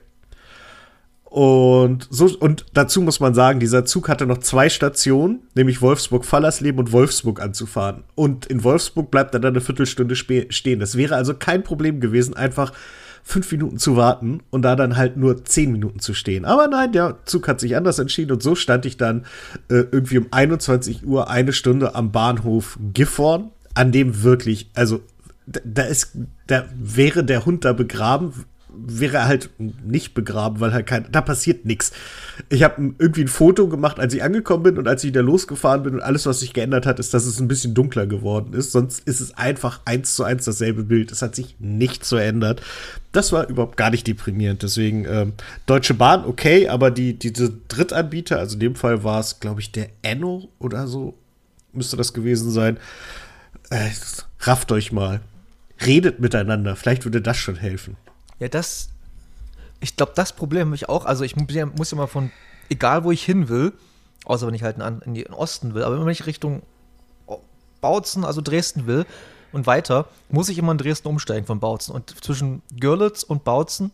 Und 1.30 2.08
so, 2.10 2.28
und 2.40 2.66
dazu 2.74 3.02
muss 3.02 3.20
man 3.20 3.36
sagen, 3.36 3.60
dieser 3.60 3.86
Zug 3.86 4.10
hatte 4.10 4.26
noch 4.26 4.40
zwei 4.40 4.68
Stationen, 4.68 5.42
nämlich 5.54 5.82
Wolfsburg-Fallersleben 5.82 6.80
und 6.80 6.92
Wolfsburg 6.92 7.40
anzufahren. 7.40 8.04
Und 8.16 8.48
in 8.48 8.64
Wolfsburg 8.64 9.12
bleibt 9.12 9.36
er 9.36 9.40
dann 9.40 9.54
eine 9.54 9.62
Viertelstunde 9.62 10.16
stehen. 10.16 10.80
Das 10.80 10.98
wäre 10.98 11.16
also 11.16 11.36
kein 11.36 11.64
Problem 11.64 12.00
gewesen, 12.00 12.36
einfach 12.36 12.74
fünf 13.24 13.52
Minuten 13.52 13.78
zu 13.78 13.96
warten 13.96 14.40
und 14.50 14.64
da 14.64 14.76
dann 14.76 14.98
halt 14.98 15.18
nur 15.18 15.46
zehn 15.46 15.72
Minuten 15.72 16.00
zu 16.00 16.16
stehen. 16.16 16.46
Aber 16.46 16.68
nein, 16.68 16.94
der 16.94 17.18
Zug 17.26 17.48
hat 17.48 17.60
sich 17.60 17.76
anders 17.76 18.00
entschieden 18.00 18.32
und 18.32 18.42
so 18.42 18.56
stand 18.56 18.86
ich 18.88 18.98
dann 18.98 19.26
äh, 19.70 19.86
irgendwie 19.92 20.18
um 20.18 20.28
21 20.32 21.06
Uhr 21.06 21.30
eine 21.30 21.54
Stunde 21.54 21.94
am 21.94 22.12
Bahnhof 22.12 22.80
Gifhorn, 22.94 23.52
an 23.76 23.92
dem 23.92 24.24
wirklich, 24.24 24.72
also 24.74 25.02
da 25.46 25.84
ist, 25.84 26.18
da 26.48 26.66
wäre 26.76 27.24
der 27.24 27.46
Hund 27.46 27.66
da 27.66 27.74
begraben, 27.74 28.34
wäre 28.86 29.18
er 29.18 29.28
halt 29.28 29.50
nicht 29.58 30.14
begraben, 30.14 30.60
weil 30.60 30.74
halt 30.74 30.86
kein, 30.86 31.12
da 31.12 31.22
passiert 31.22 31.66
nichts. 31.66 31.92
Ich 32.50 32.64
habe 32.64 32.94
irgendwie 32.98 33.22
ein 33.22 33.28
Foto 33.28 33.68
gemacht, 33.68 34.00
als 34.00 34.14
ich 34.14 34.24
angekommen 34.24 34.64
bin 34.64 34.78
und 34.78 34.88
als 34.88 35.04
ich 35.04 35.10
wieder 35.10 35.22
losgefahren 35.22 35.84
bin 35.84 35.96
und 35.96 36.02
alles, 36.02 36.26
was 36.26 36.40
sich 36.40 36.54
geändert 36.54 36.86
hat, 36.86 37.00
ist, 37.00 37.14
dass 37.14 37.26
es 37.26 37.40
ein 37.40 37.48
bisschen 37.48 37.74
dunkler 37.74 38.08
geworden 38.08 38.54
ist. 38.54 38.72
Sonst 38.72 39.08
ist 39.08 39.20
es 39.20 39.38
einfach 39.38 39.82
eins 39.86 40.16
zu 40.16 40.24
eins 40.24 40.46
dasselbe 40.46 40.84
Bild. 40.84 41.12
Es 41.12 41.22
hat 41.22 41.36
sich 41.36 41.56
nichts 41.60 42.10
verändert. 42.10 42.62
Das 43.12 43.32
war 43.32 43.50
überhaupt 43.50 43.78
gar 43.78 43.90
nicht 43.90 44.08
deprimierend. 44.08 44.64
Deswegen 44.64 45.06
ähm, 45.06 45.34
Deutsche 45.66 45.94
Bahn 45.94 46.26
okay, 46.26 46.68
aber 46.68 46.92
die 46.92 47.18
diese 47.18 47.54
Drittanbieter, 47.68 48.40
also 48.40 48.54
in 48.56 48.60
dem 48.60 48.76
Fall 48.76 49.04
war 49.04 49.20
es, 49.20 49.40
glaube 49.40 49.62
ich, 49.62 49.72
der 49.72 49.90
Enno 50.02 50.50
oder 50.60 50.88
so, 50.88 51.16
müsste 51.74 51.98
das 51.98 52.14
gewesen 52.14 52.52
sein. 52.52 52.78
Äh, 53.70 53.90
rafft 54.42 54.72
euch 54.72 54.92
mal. 54.92 55.22
Redet 55.86 56.20
miteinander. 56.20 56.76
Vielleicht 56.76 57.06
würde 57.06 57.22
das 57.22 57.38
schon 57.38 57.56
helfen. 57.56 57.96
Ja, 58.40 58.48
das, 58.48 58.90
ich 59.80 59.96
glaube, 59.96 60.14
das 60.16 60.34
Problem 60.34 60.68
habe 60.68 60.76
ich 60.76 60.90
auch. 60.90 61.06
Also 61.06 61.24
ich 61.24 61.36
muss 61.36 61.92
ja 61.92 61.98
mal 61.98 62.08
von, 62.08 62.32
egal 62.70 63.04
wo 63.04 63.12
ich 63.12 63.24
hin 63.24 63.50
will, 63.50 63.74
außer 64.26 64.48
wenn 64.48 64.54
ich 64.54 64.64
halt 64.64 64.78
in, 65.06 65.14
den 65.14 65.34
Osten 65.34 65.74
will, 65.74 65.84
aber 65.84 66.00
wenn 66.00 66.12
ich 66.12 66.26
Richtung 66.26 66.62
Bautzen, 67.82 68.26
also 68.26 68.42
Dresden 68.42 68.88
will 68.88 69.06
und 69.52 69.66
weiter, 69.68 70.08
muss 70.30 70.50
ich 70.50 70.58
immer 70.58 70.72
in 70.72 70.78
Dresden 70.78 71.08
umsteigen 71.08 71.46
von 71.46 71.60
Bautzen. 71.60 71.94
Und 71.94 72.24
zwischen 72.24 72.62
Görlitz 72.80 73.24
und 73.24 73.44
Bautzen, 73.44 73.92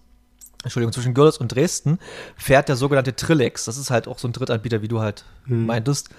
Entschuldigung, 0.64 0.94
zwischen 0.94 1.14
Görlitz 1.14 1.38
und 1.38 1.50
Dresden 1.50 2.00
fährt 2.36 2.70
der 2.70 2.76
sogenannte 2.76 3.16
Trillex. 3.16 3.66
Das 3.66 3.78
ist 3.78 3.92
halt 3.92 4.08
auch 4.08 4.18
so 4.18 4.28
ein 4.28 4.34
Drittanbieter, 4.34 4.82
wie 4.82 4.88
du 4.88 5.00
halt 5.00 5.26
hm. 5.46 5.68
meintest. 5.68 6.10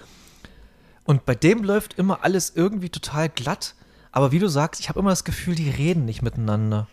Und 1.04 1.24
bei 1.24 1.34
dem 1.34 1.62
läuft 1.62 1.94
immer 1.98 2.22
alles 2.22 2.52
irgendwie 2.54 2.88
total 2.88 3.28
glatt. 3.28 3.74
Aber 4.12 4.32
wie 4.32 4.38
du 4.38 4.48
sagst, 4.48 4.80
ich 4.80 4.88
habe 4.88 5.00
immer 5.00 5.10
das 5.10 5.24
Gefühl, 5.24 5.54
die 5.54 5.68
reden 5.68 6.04
nicht 6.04 6.22
miteinander. 6.22 6.88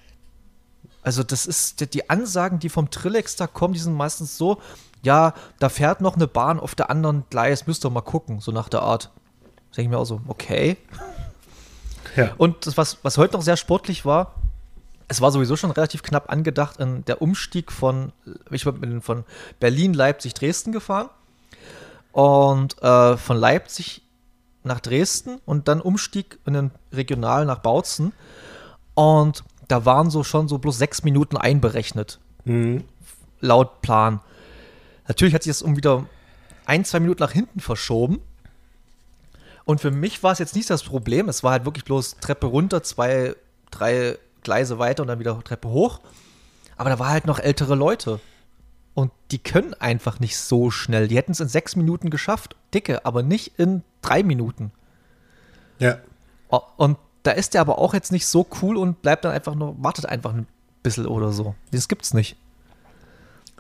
Also 1.02 1.24
das 1.24 1.46
ist, 1.46 1.94
die 1.94 2.10
Ansagen, 2.10 2.60
die 2.60 2.70
vom 2.70 2.90
Trillex 2.90 3.36
da 3.36 3.48
kommen, 3.48 3.74
die 3.74 3.80
sind 3.80 3.94
meistens 3.94 4.38
so, 4.38 4.62
ja, 5.04 5.34
da 5.60 5.70
fährt 5.70 6.00
noch 6.00 6.16
eine 6.16 6.28
Bahn 6.28 6.60
auf 6.60 6.76
der 6.76 6.90
anderen 6.90 7.26
Gleis, 7.30 7.68
müsst 7.68 7.86
ihr 7.86 7.90
mal 7.90 8.02
gucken, 8.02 8.40
so 8.40 8.52
nach 8.52 8.70
der 8.70 8.82
Art. 8.82 9.12
Da 9.44 9.76
denke 9.76 9.82
ich 9.82 9.90
mir 9.90 9.98
auch 9.98 10.06
so, 10.06 10.22
okay. 10.28 10.78
Ja. 12.16 12.32
Und 12.38 12.66
das, 12.66 12.78
was, 12.78 13.00
was 13.04 13.18
heute 13.18 13.34
noch 13.34 13.42
sehr 13.42 13.58
sportlich 13.58 14.06
war, 14.06 14.36
es 15.10 15.20
war 15.20 15.32
sowieso 15.32 15.56
schon 15.56 15.72
relativ 15.72 16.04
knapp 16.04 16.32
angedacht, 16.32 16.80
in 16.80 17.04
der 17.06 17.22
Umstieg 17.22 17.72
von, 17.72 18.14
ich 18.50 18.64
bin 18.64 19.02
von 19.02 19.26
Berlin, 19.60 19.94
Leipzig, 19.94 20.34
Dresden 20.34 20.72
gefahren 20.72 21.10
und 22.14 22.82
äh, 22.82 23.18
von 23.18 23.38
Leipzig 23.38 24.02
nach 24.64 24.80
Dresden 24.80 25.42
und 25.46 25.68
dann 25.68 25.82
Umstieg 25.82 26.40
in 26.46 26.54
den 26.54 26.72
Regional 26.92 27.46
nach 27.46 27.60
Bautzen. 27.60 28.14
Und 28.94 29.44
da 29.74 29.86
waren 29.86 30.12
so 30.12 30.24
schon 30.24 30.48
so 30.48 30.60
bloß 30.60 30.78
sechs 30.78 31.04
Minuten 31.04 31.36
einberechnet. 31.36 32.20
Mhm. 32.46 32.84
Laut 33.40 33.82
Plan. 33.82 34.20
Natürlich 35.08 35.34
hat 35.34 35.42
sich 35.42 35.50
das 35.50 35.64
um 35.64 35.76
wieder 35.76 36.06
ein, 36.68 36.86
zwei 36.86 37.00
Minuten 37.00 37.24
nach 37.24 37.32
hinten 37.32 37.60
verschoben. 37.60 38.22
Und 39.66 39.82
für 39.82 39.90
mich 39.90 40.22
war 40.22 40.32
es 40.32 40.38
jetzt 40.38 40.56
nicht 40.56 40.70
das 40.70 40.84
Problem. 40.84 41.28
Es 41.28 41.42
war 41.42 41.54
halt 41.54 41.66
wirklich 41.66 41.86
bloß 41.86 42.18
Treppe 42.18 42.46
runter, 42.46 42.84
zwei, 42.84 43.36
drei 43.72 44.20
Gleise 44.44 44.78
weiter 44.78 45.02
und 45.02 45.08
dann 45.08 45.18
wieder 45.18 45.44
Treppe 45.44 45.70
hoch. 45.70 46.02
Aber 46.78 46.92
da 46.92 47.00
war 47.00 47.10
halt 47.10 47.26
noch 47.26 47.40
ältere 47.40 47.74
Leute. 47.74 48.20
Und 48.94 49.12
die 49.32 49.40
können 49.40 49.74
einfach 49.74 50.20
nicht 50.20 50.38
so 50.38 50.70
schnell. 50.70 51.08
Die 51.08 51.18
hätten 51.18 51.32
es 51.32 51.40
in 51.40 51.48
sechs 51.48 51.76
Minuten 51.76 52.12
geschafft, 52.12 52.56
dicke, 52.76 53.08
aber 53.08 53.24
nicht 53.24 53.58
in 53.58 53.82
drei 54.04 54.22
Minuten. 54.22 54.72
Ja. 55.80 55.98
Und 56.78 57.00
da 57.24 57.32
ist 57.32 57.54
der 57.54 57.62
aber 57.62 57.80
auch 57.80 57.94
jetzt 57.94 58.12
nicht 58.12 58.28
so 58.28 58.46
cool 58.62 58.78
und 58.78 59.02
bleibt 59.02 59.26
dann 59.26 59.32
einfach 59.32 59.56
nur, 59.56 59.76
wartet 59.82 60.06
einfach 60.06 60.34
ein 60.34 60.46
bisschen 60.84 61.08
oder 61.08 61.32
so. 61.32 61.56
Das 61.72 61.88
gibt's 61.88 62.14
nicht. 62.14 62.36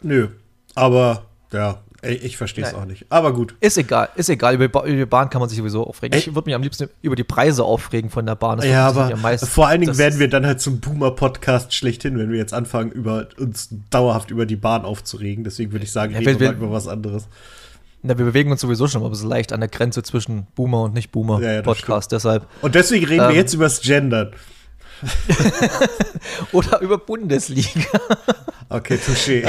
Nö, 0.01 0.27
aber 0.75 1.25
ja, 1.51 1.81
ich 2.03 2.35
verstehe 2.35 2.65
es 2.65 2.73
auch 2.73 2.83
nicht. 2.83 3.05
Aber 3.09 3.33
gut. 3.33 3.55
Ist 3.61 3.77
egal, 3.77 4.09
ist 4.15 4.27
egal. 4.27 4.55
Über, 4.55 4.65
über 4.65 4.85
die 4.85 5.05
Bahn 5.05 5.29
kann 5.29 5.39
man 5.39 5.47
sich 5.47 5.57
sowieso 5.57 5.87
aufregen. 5.87 6.17
Ich 6.17 6.35
würde 6.35 6.49
mich 6.49 6.55
am 6.55 6.61
liebsten 6.61 6.89
über 7.01 7.15
die 7.15 7.23
Preise 7.23 7.63
aufregen 7.63 8.09
von 8.09 8.25
der 8.25 8.35
Bahn. 8.35 8.57
Das 8.57 8.65
ja, 8.65 8.87
aber 8.87 9.37
vor 9.37 9.67
allen 9.67 9.79
Dingen 9.79 9.97
werden 9.97 10.19
wir 10.19 10.27
dann 10.27 10.45
halt 10.45 10.59
zum 10.59 10.81
Boomer-Podcast 10.81 11.73
schlechthin, 11.73 12.17
wenn 12.17 12.29
wir 12.29 12.37
jetzt 12.37 12.53
anfangen, 12.53 12.91
über 12.91 13.27
uns 13.39 13.69
dauerhaft 13.89 14.31
über 14.31 14.45
die 14.45 14.57
Bahn 14.57 14.83
aufzuregen. 14.83 15.45
Deswegen 15.45 15.71
würde 15.71 15.85
ich 15.85 15.93
sagen, 15.93 16.11
ja, 16.11 16.19
reden 16.19 16.41
wir 16.41 16.51
mal 16.51 16.57
über 16.57 16.71
was 16.71 16.89
anderes. 16.89 17.27
Na, 18.05 18.17
wir 18.17 18.25
bewegen 18.25 18.51
uns 18.51 18.59
sowieso 18.59 18.89
schon 18.89 19.01
mal 19.01 19.09
bisschen 19.09 19.29
leicht 19.29 19.53
an 19.53 19.61
der 19.61 19.69
Grenze 19.69 20.03
zwischen 20.03 20.45
Boomer 20.55 20.83
und 20.83 20.93
Nicht-Boomer 20.93 21.39
ja, 21.41 21.53
ja, 21.53 21.61
Podcast, 21.61 22.11
deshalb. 22.11 22.45
Und 22.61 22.75
deswegen 22.75 23.05
reden 23.05 23.23
ähm, 23.23 23.29
wir 23.29 23.35
jetzt 23.37 23.53
über 23.53 23.63
das 23.63 23.79
Gendern. 23.79 24.33
Oder 26.51 26.81
über 26.81 26.97
Bundesliga. 26.97 27.69
okay, 28.69 28.95
touché. 28.95 29.43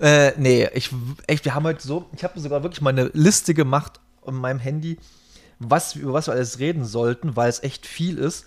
Äh, 0.00 0.28
äh, 0.28 0.34
nee, 0.36 0.68
ich, 0.74 0.90
echt, 1.26 1.46
wir 1.46 1.54
haben 1.54 1.64
heute 1.64 1.80
so, 1.86 2.04
ich 2.14 2.22
habe 2.24 2.38
sogar 2.38 2.62
wirklich 2.62 2.82
mal 2.82 2.90
eine 2.90 3.10
Liste 3.14 3.54
gemacht 3.54 3.98
auf 4.20 4.34
meinem 4.34 4.58
Handy, 4.58 4.98
was, 5.58 5.96
über 5.96 6.12
was 6.12 6.26
wir 6.26 6.34
alles 6.34 6.58
reden 6.58 6.84
sollten, 6.84 7.36
weil 7.36 7.48
es 7.48 7.62
echt 7.62 7.86
viel 7.86 8.18
ist. 8.18 8.44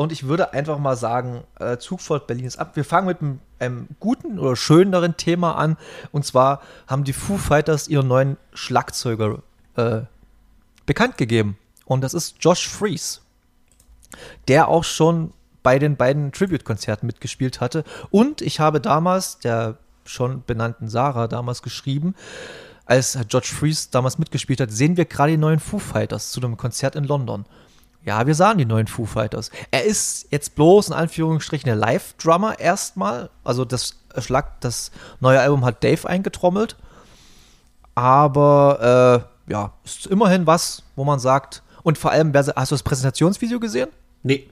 Und 0.00 0.12
ich 0.12 0.26
würde 0.26 0.54
einfach 0.54 0.78
mal 0.78 0.96
sagen, 0.96 1.44
äh, 1.58 1.76
Zugfahrt 1.76 2.26
Berlin 2.26 2.46
ist 2.46 2.56
ab. 2.56 2.74
Wir 2.74 2.86
fangen 2.86 3.06
mit 3.06 3.20
einem, 3.20 3.38
einem, 3.58 3.86
guten 4.00 4.38
oder 4.38 4.56
schöneren 4.56 5.18
Thema 5.18 5.56
an. 5.56 5.76
Und 6.10 6.24
zwar 6.24 6.62
haben 6.86 7.04
die 7.04 7.12
Foo 7.12 7.36
Fighters 7.36 7.86
ihren 7.86 8.08
neuen 8.08 8.38
Schlagzeuger 8.54 9.42
äh, 9.76 10.00
bekannt 10.86 11.18
gegeben. 11.18 11.58
Und 11.84 12.00
das 12.00 12.14
ist 12.14 12.36
Josh 12.40 12.66
Fries, 12.66 13.20
der 14.48 14.68
auch 14.68 14.84
schon 14.84 15.34
bei 15.62 15.78
den 15.78 15.96
beiden 15.96 16.32
Tribute-Konzerten 16.32 17.06
mitgespielt 17.06 17.60
hatte. 17.60 17.84
Und 18.08 18.40
ich 18.40 18.58
habe 18.58 18.80
damals 18.80 19.40
der 19.40 19.76
schon 20.06 20.42
benannten 20.46 20.88
Sarah 20.88 21.28
damals 21.28 21.60
geschrieben, 21.60 22.14
als 22.86 23.18
Josh 23.28 23.52
Fries 23.52 23.90
damals 23.90 24.16
mitgespielt 24.16 24.60
hat, 24.60 24.70
sehen 24.70 24.96
wir 24.96 25.04
gerade 25.04 25.32
die 25.32 25.36
neuen 25.36 25.60
Foo 25.60 25.78
Fighters 25.78 26.30
zu 26.30 26.40
einem 26.40 26.56
Konzert 26.56 26.96
in 26.96 27.04
London. 27.04 27.44
Ja, 28.04 28.26
wir 28.26 28.34
sahen 28.34 28.58
die 28.58 28.64
neuen 28.64 28.86
Foo 28.86 29.04
Fighters. 29.04 29.50
Er 29.70 29.84
ist 29.84 30.26
jetzt 30.30 30.54
bloß 30.54 30.88
in 30.88 30.94
Anführungsstrichen 30.94 31.66
der 31.66 31.76
Live-Drummer 31.76 32.58
erstmal. 32.58 33.30
Also 33.44 33.64
das 33.64 33.96
Schlag, 34.18 34.60
das 34.60 34.90
neue 35.20 35.40
Album 35.40 35.64
hat 35.64 35.84
Dave 35.84 36.08
eingetrommelt. 36.08 36.76
Aber 37.94 39.26
äh, 39.46 39.52
ja, 39.52 39.74
ist 39.84 40.06
immerhin 40.06 40.46
was, 40.46 40.82
wo 40.96 41.04
man 41.04 41.20
sagt. 41.20 41.62
Und 41.82 41.98
vor 41.98 42.10
allem, 42.10 42.32
hast 42.34 42.48
du 42.48 42.74
das 42.74 42.82
Präsentationsvideo 42.82 43.60
gesehen? 43.60 43.88
Nee. 44.22 44.48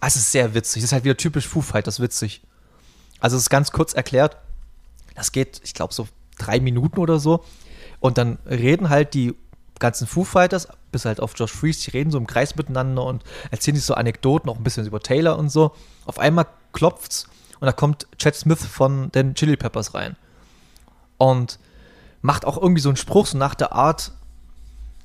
es 0.00 0.16
ist 0.16 0.32
sehr 0.32 0.52
witzig. 0.54 0.82
Es 0.82 0.88
ist 0.88 0.92
halt 0.92 1.04
wieder 1.04 1.16
typisch 1.16 1.48
Foo 1.48 1.62
Fighters 1.62 2.00
witzig. 2.00 2.42
Also 3.20 3.36
es 3.36 3.44
ist 3.44 3.50
ganz 3.50 3.72
kurz 3.72 3.94
erklärt. 3.94 4.36
Das 5.14 5.32
geht, 5.32 5.60
ich 5.64 5.74
glaube, 5.74 5.94
so 5.94 6.06
drei 6.38 6.60
Minuten 6.60 6.98
oder 6.98 7.18
so. 7.18 7.44
Und 8.00 8.18
dann 8.18 8.38
reden 8.46 8.90
halt 8.90 9.14
die 9.14 9.34
ganzen 9.78 10.06
Foo 10.06 10.24
Fighters, 10.24 10.68
bis 10.92 11.04
halt 11.04 11.20
auf 11.20 11.32
Josh 11.36 11.52
Freeze, 11.52 11.84
die 11.84 11.90
reden 11.90 12.10
so 12.10 12.18
im 12.18 12.26
Kreis 12.26 12.56
miteinander 12.56 13.04
und 13.04 13.22
erzählen 13.50 13.76
sich 13.76 13.84
so 13.84 13.94
Anekdoten, 13.94 14.50
auch 14.50 14.56
ein 14.56 14.64
bisschen 14.64 14.86
über 14.86 15.00
Taylor 15.00 15.38
und 15.38 15.50
so. 15.50 15.72
Auf 16.06 16.18
einmal 16.18 16.46
klopft's 16.72 17.28
und 17.60 17.66
da 17.66 17.72
kommt 17.72 18.06
Chad 18.18 18.34
Smith 18.34 18.64
von 18.64 19.10
den 19.12 19.34
Chili 19.34 19.56
Peppers 19.56 19.94
rein. 19.94 20.16
Und 21.16 21.58
macht 22.22 22.44
auch 22.44 22.56
irgendwie 22.56 22.80
so 22.80 22.88
einen 22.88 22.96
Spruch, 22.96 23.26
so 23.26 23.38
nach 23.38 23.54
der 23.54 23.72
Art, 23.72 24.12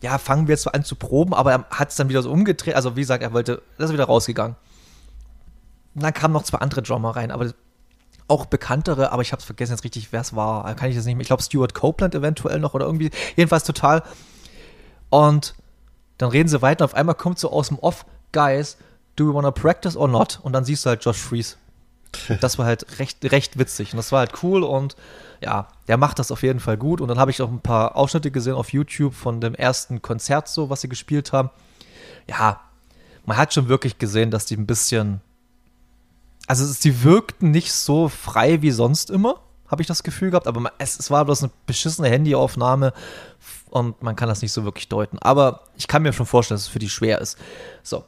ja, 0.02 0.18
fangen 0.18 0.48
wir 0.48 0.54
jetzt 0.54 0.64
so 0.64 0.72
an 0.72 0.84
zu 0.84 0.96
proben, 0.96 1.34
aber 1.34 1.52
er 1.52 1.66
hat 1.72 1.90
es 1.90 1.96
dann 1.96 2.10
wieder 2.10 2.22
so 2.22 2.32
umgedreht. 2.32 2.76
Also, 2.76 2.96
wie 2.96 3.02
gesagt, 3.02 3.24
er 3.24 3.34
wollte, 3.34 3.62
er 3.78 3.86
ist 3.86 3.94
wieder 3.94 4.06
rausgegangen. 4.06 4.56
Und 5.96 6.04
dann 6.04 6.14
kamen 6.14 6.34
noch 6.34 6.44
zwei 6.44 6.60
andere 6.60 6.82
Drummer 6.82 7.16
rein, 7.16 7.32
aber 7.32 7.54
auch 8.28 8.46
bekanntere, 8.46 9.12
aber 9.12 9.22
ich 9.22 9.32
habe 9.32 9.40
es 9.40 9.46
vergessen 9.46 9.74
jetzt 9.74 9.84
richtig, 9.84 10.12
wer 10.12 10.22
es 10.22 10.36
war. 10.36 10.74
Kann 10.76 10.90
ich 10.90 10.96
das 10.96 11.06
nicht 11.06 11.16
mehr. 11.16 11.22
Ich 11.22 11.28
glaube, 11.28 11.44
Stuart 11.44 11.74
Copeland 11.74 12.16
eventuell 12.16 12.60
noch 12.60 12.74
oder 12.74 12.86
irgendwie. 12.86 13.12
Jedenfalls 13.36 13.64
total. 13.64 14.04
Und 15.14 15.54
dann 16.18 16.32
reden 16.32 16.50
sie 16.50 16.64
weiter. 16.64 16.86
Auf 16.86 16.96
einmal 16.96 17.14
kommt 17.14 17.38
so 17.38 17.52
aus 17.52 17.68
dem 17.68 17.78
Off, 17.78 18.04
Guys, 18.32 18.78
do 19.16 19.30
we 19.30 19.34
wanna 19.36 19.52
practice 19.52 19.96
or 19.96 20.08
not? 20.08 20.40
Und 20.42 20.54
dann 20.54 20.66
siehst 20.66 20.86
du 20.86 20.90
halt 20.90 21.06
Josh 21.06 21.20
Freeze. 21.20 21.58
Das 22.42 22.58
war 22.58 22.66
halt 22.66 23.00
recht, 23.00 23.24
recht 23.32 23.60
witzig. 23.60 23.94
Und 23.94 23.98
das 23.98 24.12
war 24.12 24.20
halt 24.20 24.42
cool 24.42 24.64
und 24.64 24.96
ja, 25.40 25.68
der 25.88 25.98
macht 25.98 26.18
das 26.18 26.32
auf 26.32 26.42
jeden 26.42 26.60
Fall 26.60 26.78
gut. 26.78 27.00
Und 27.00 27.10
dann 27.10 27.20
habe 27.20 27.30
ich 27.30 27.44
auch 27.44 27.50
ein 27.50 27.60
paar 27.60 27.96
Ausschnitte 27.96 28.32
gesehen 28.32 28.56
auf 28.56 28.74
YouTube 28.74 29.14
von 29.14 29.40
dem 29.40 29.54
ersten 29.54 30.02
Konzert, 30.02 30.48
so 30.48 30.72
was 30.72 30.82
sie 30.82 30.90
gespielt 30.90 31.32
haben. 31.32 31.52
Ja, 32.28 32.62
man 33.26 33.38
hat 33.38 33.54
schon 33.54 33.68
wirklich 33.68 34.00
gesehen, 34.00 34.32
dass 34.32 34.46
die 34.46 34.58
ein 34.58 34.66
bisschen. 34.66 35.22
Also, 36.48 36.66
sie 36.66 37.04
wirkten 37.04 37.52
nicht 37.52 37.72
so 37.72 38.10
frei 38.10 38.64
wie 38.64 38.72
sonst 38.72 39.12
immer, 39.12 39.42
habe 39.68 39.82
ich 39.82 39.88
das 39.88 40.04
Gefühl 40.04 40.32
gehabt. 40.32 40.48
Aber 40.48 40.72
es, 40.80 40.98
es 40.98 41.12
war 41.12 41.26
bloß 41.26 41.44
eine 41.44 41.52
beschissene 41.66 42.10
Handyaufnahme 42.10 42.94
und 43.74 44.04
man 44.04 44.16
kann 44.16 44.30
das 44.30 44.44
nicht 44.44 44.52
so 44.52 44.66
wirklich 44.66 44.88
deuten. 44.88 45.18
Aber 45.20 45.64
ich 45.76 45.88
kann 45.88 46.04
mir 46.04 46.14
schon 46.14 46.28
vorstellen, 46.28 46.58
dass 46.58 46.68
es 46.68 46.72
für 46.72 46.80
die 46.80 46.90
schwer 46.90 47.20
ist. 47.20 47.40
So, 47.82 48.06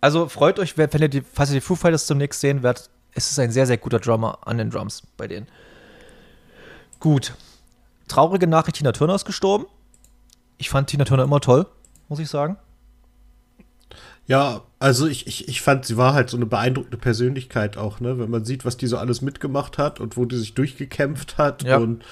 also 0.00 0.28
freut 0.28 0.58
euch, 0.58 0.76
wenn 0.76 0.90
ihr 1.00 1.08
die, 1.08 1.22
falls 1.22 1.50
ihr 1.50 1.54
die 1.56 1.60
Foo 1.60 1.76
Fighters 1.76 2.06
zunächst 2.06 2.40
sehen 2.40 2.62
werdet, 2.62 2.90
es 3.12 3.30
ist 3.30 3.38
ein 3.38 3.52
sehr, 3.52 3.66
sehr 3.66 3.78
guter 3.78 4.00
Drummer 4.00 4.38
an 4.44 4.58
den 4.58 4.70
Drums 4.70 5.02
bei 5.16 5.28
denen. 5.28 5.46
Gut. 6.98 7.34
Traurige 8.08 8.46
Nachricht, 8.46 8.76
Tina 8.76 8.92
Turner 8.92 9.14
ist 9.14 9.24
gestorben. 9.24 9.66
Ich 10.58 10.70
fand 10.70 10.88
Tina 10.88 11.04
Turner 11.04 11.24
immer 11.24 11.40
toll, 11.40 11.66
muss 12.08 12.18
ich 12.18 12.28
sagen. 12.28 12.56
Ja, 14.26 14.62
also 14.80 15.06
ich, 15.06 15.26
ich, 15.28 15.48
ich 15.48 15.60
fand, 15.60 15.86
sie 15.86 15.96
war 15.96 16.14
halt 16.14 16.30
so 16.30 16.36
eine 16.36 16.46
beeindruckende 16.46 16.96
Persönlichkeit 16.96 17.76
auch, 17.76 18.00
ne? 18.00 18.18
Wenn 18.18 18.30
man 18.30 18.44
sieht, 18.44 18.64
was 18.64 18.76
die 18.76 18.88
so 18.88 18.98
alles 18.98 19.22
mitgemacht 19.22 19.78
hat 19.78 20.00
und 20.00 20.16
wo 20.16 20.24
die 20.24 20.36
sich 20.36 20.54
durchgekämpft 20.54 21.38
hat 21.38 21.62
ja. 21.62 21.76
und 21.76 22.02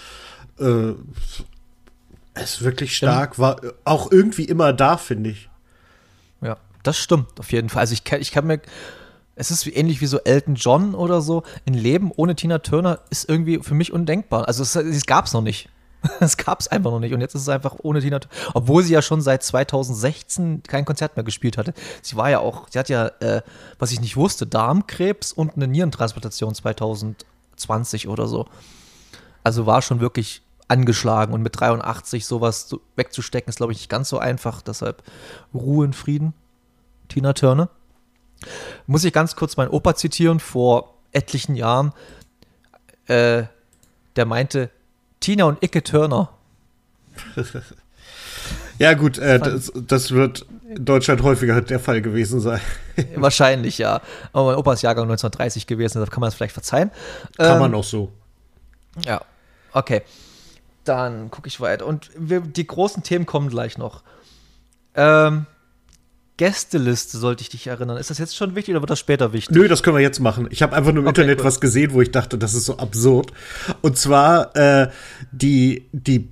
äh, 0.61 0.95
es 2.35 2.63
wirklich 2.63 2.97
stark 2.97 3.39
war, 3.39 3.61
auch 3.85 4.11
irgendwie 4.11 4.45
immer 4.45 4.73
da, 4.73 4.97
finde 4.97 5.31
ich. 5.31 5.49
Ja, 6.41 6.57
das 6.83 6.99
stimmt 6.99 7.39
auf 7.39 7.53
jeden 7.53 7.69
Fall. 7.69 7.81
Also 7.81 7.95
ich 7.95 8.05
kann, 8.05 8.21
ich 8.21 8.33
kann 8.33 8.47
mir, 8.47 8.61
es 9.37 9.51
ist 9.51 9.67
ähnlich 9.67 10.01
wie 10.01 10.07
so 10.07 10.19
Elton 10.21 10.57
John 10.57 10.95
oder 10.95 11.21
so. 11.21 11.45
Ein 11.67 11.75
Leben 11.75 12.13
ohne 12.15 12.35
Tina 12.35 12.59
Turner 12.59 13.01
ist 13.11 13.29
irgendwie 13.29 13.61
für 13.61 13.75
mich 13.75 13.93
undenkbar. 13.93 14.49
Also 14.49 14.63
es, 14.63 14.75
es 14.77 15.07
gab 15.07 15.27
es 15.27 15.33
noch 15.33 15.43
nicht. 15.43 15.69
Es 16.21 16.37
gab 16.37 16.61
es 16.61 16.69
einfach 16.69 16.91
noch 16.91 17.01
nicht. 17.01 17.15
Und 17.15 17.23
jetzt 17.23 17.35
ist 17.35 17.41
es 17.41 17.49
einfach 17.49 17.77
ohne 17.83 18.03
Tina 18.03 18.19
Turner. 18.19 18.51
Obwohl 18.53 18.83
sie 18.83 18.93
ja 18.93 19.01
schon 19.01 19.23
seit 19.23 19.43
2016 19.43 20.63
kein 20.65 20.85
Konzert 20.85 21.17
mehr 21.17 21.25
gespielt 21.25 21.57
hatte. 21.57 21.73
Sie 22.03 22.17
war 22.17 22.29
ja 22.29 22.41
auch, 22.41 22.69
sie 22.69 22.79
hat 22.79 22.91
ja, 22.91 23.07
äh, 23.21 23.41
was 23.79 23.91
ich 23.91 24.03
nicht 24.03 24.15
wusste, 24.15 24.47
Darmkrebs 24.47 25.33
und 25.33 25.57
eine 25.57 25.67
Nierentransplantation 25.67 26.55
2020 26.55 28.09
oder 28.09 28.27
so. 28.27 28.47
Also 29.43 29.65
war 29.65 29.81
schon 29.81 30.01
wirklich 30.01 30.44
angeschlagen. 30.69 31.33
Und 31.35 31.43
mit 31.43 31.61
83 31.61 32.27
sowas 32.27 32.75
wegzustecken, 32.97 33.49
ist, 33.49 33.57
glaube 33.57 33.73
ich, 33.73 33.79
nicht 33.79 33.91
ganz 33.91 34.09
so 34.09 34.19
einfach. 34.19 34.63
Deshalb 34.63 35.03
Ruhe 35.53 35.85
in 35.85 35.93
Frieden. 35.93 36.35
Tina 37.09 37.33
Turner. 37.33 37.69
Muss 38.87 39.05
ich 39.05 39.13
ganz 39.13 39.37
kurz 39.37 39.57
meinen 39.57 39.69
Opa 39.69 39.95
zitieren 39.95 40.41
vor 40.41 40.95
etlichen 41.13 41.55
Jahren. 41.55 41.93
Äh, 43.07 43.45
der 44.17 44.27
meinte, 44.27 44.71
Tina 45.21 45.45
und 45.45 45.63
Icke 45.63 45.83
Turner. 45.83 46.31
ja, 48.79 48.95
gut, 48.95 49.19
äh, 49.19 49.39
das, 49.39 49.73
das, 49.75 50.11
wird 50.11 50.47
in 50.69 50.85
Deutschland 50.85 51.23
häufiger 51.23 51.61
der 51.61 51.81
Fall 51.81 52.03
gewesen 52.03 52.41
sein. 52.41 52.61
Wahrscheinlich, 53.15 53.79
ja. 53.79 54.01
Aber 54.33 54.47
mein 54.47 54.57
Opa 54.57 54.73
ist 54.73 54.83
Jahrgang 54.83 55.05
1930 55.05 55.67
gewesen, 55.67 56.01
da 56.01 56.07
kann 56.07 56.21
man 56.21 56.29
es 56.29 56.35
vielleicht 56.35 56.55
verzeihen. 56.55 56.91
Kann 57.37 57.55
ähm, 57.55 57.59
man 57.61 57.75
auch 57.75 57.85
so. 57.85 58.11
Ja, 59.05 59.21
okay. 59.73 60.03
Dann 60.85 61.31
gucke 61.31 61.49
ich 61.49 61.61
weiter. 61.61 61.87
Und 61.87 62.11
wir, 62.17 62.41
die 62.41 62.67
großen 62.67 63.03
Themen 63.03 63.27
kommen 63.27 63.49
gleich 63.49 63.79
noch. 63.79 64.03
Ähm, 64.95 65.47
Gästeliste 66.37 67.19
sollte 67.19 67.43
ich 67.43 67.49
dich 67.49 67.67
erinnern. 67.69 67.97
Ist 67.97 68.11
das 68.11 68.19
jetzt 68.19 68.37
schon 68.37 68.57
wichtig 68.57 68.75
oder 68.75 68.83
wird 68.83 68.91
das 68.91 68.99
später 68.99 69.33
wichtig? 69.33 69.55
Nö, 69.55 69.69
das 69.69 69.83
können 69.83 69.97
wir 69.97 70.03
jetzt 70.03 70.19
machen. 70.19 70.49
Ich 70.51 70.63
habe 70.63 70.75
einfach 70.75 70.93
nur 70.93 71.03
im 71.03 71.09
okay, 71.09 71.21
Internet 71.21 71.41
cool. 71.41 71.45
was 71.45 71.61
gesehen, 71.61 71.93
wo 71.93 72.03
ich 72.03 72.11
dachte, 72.11 72.39
das 72.39 72.55
ist 72.55 72.65
so 72.65 72.77
absurd. 72.79 73.33
Und 73.83 73.97
zwar 73.97 74.55
äh, 74.57 74.91
die, 75.31 75.87
die, 75.93 76.29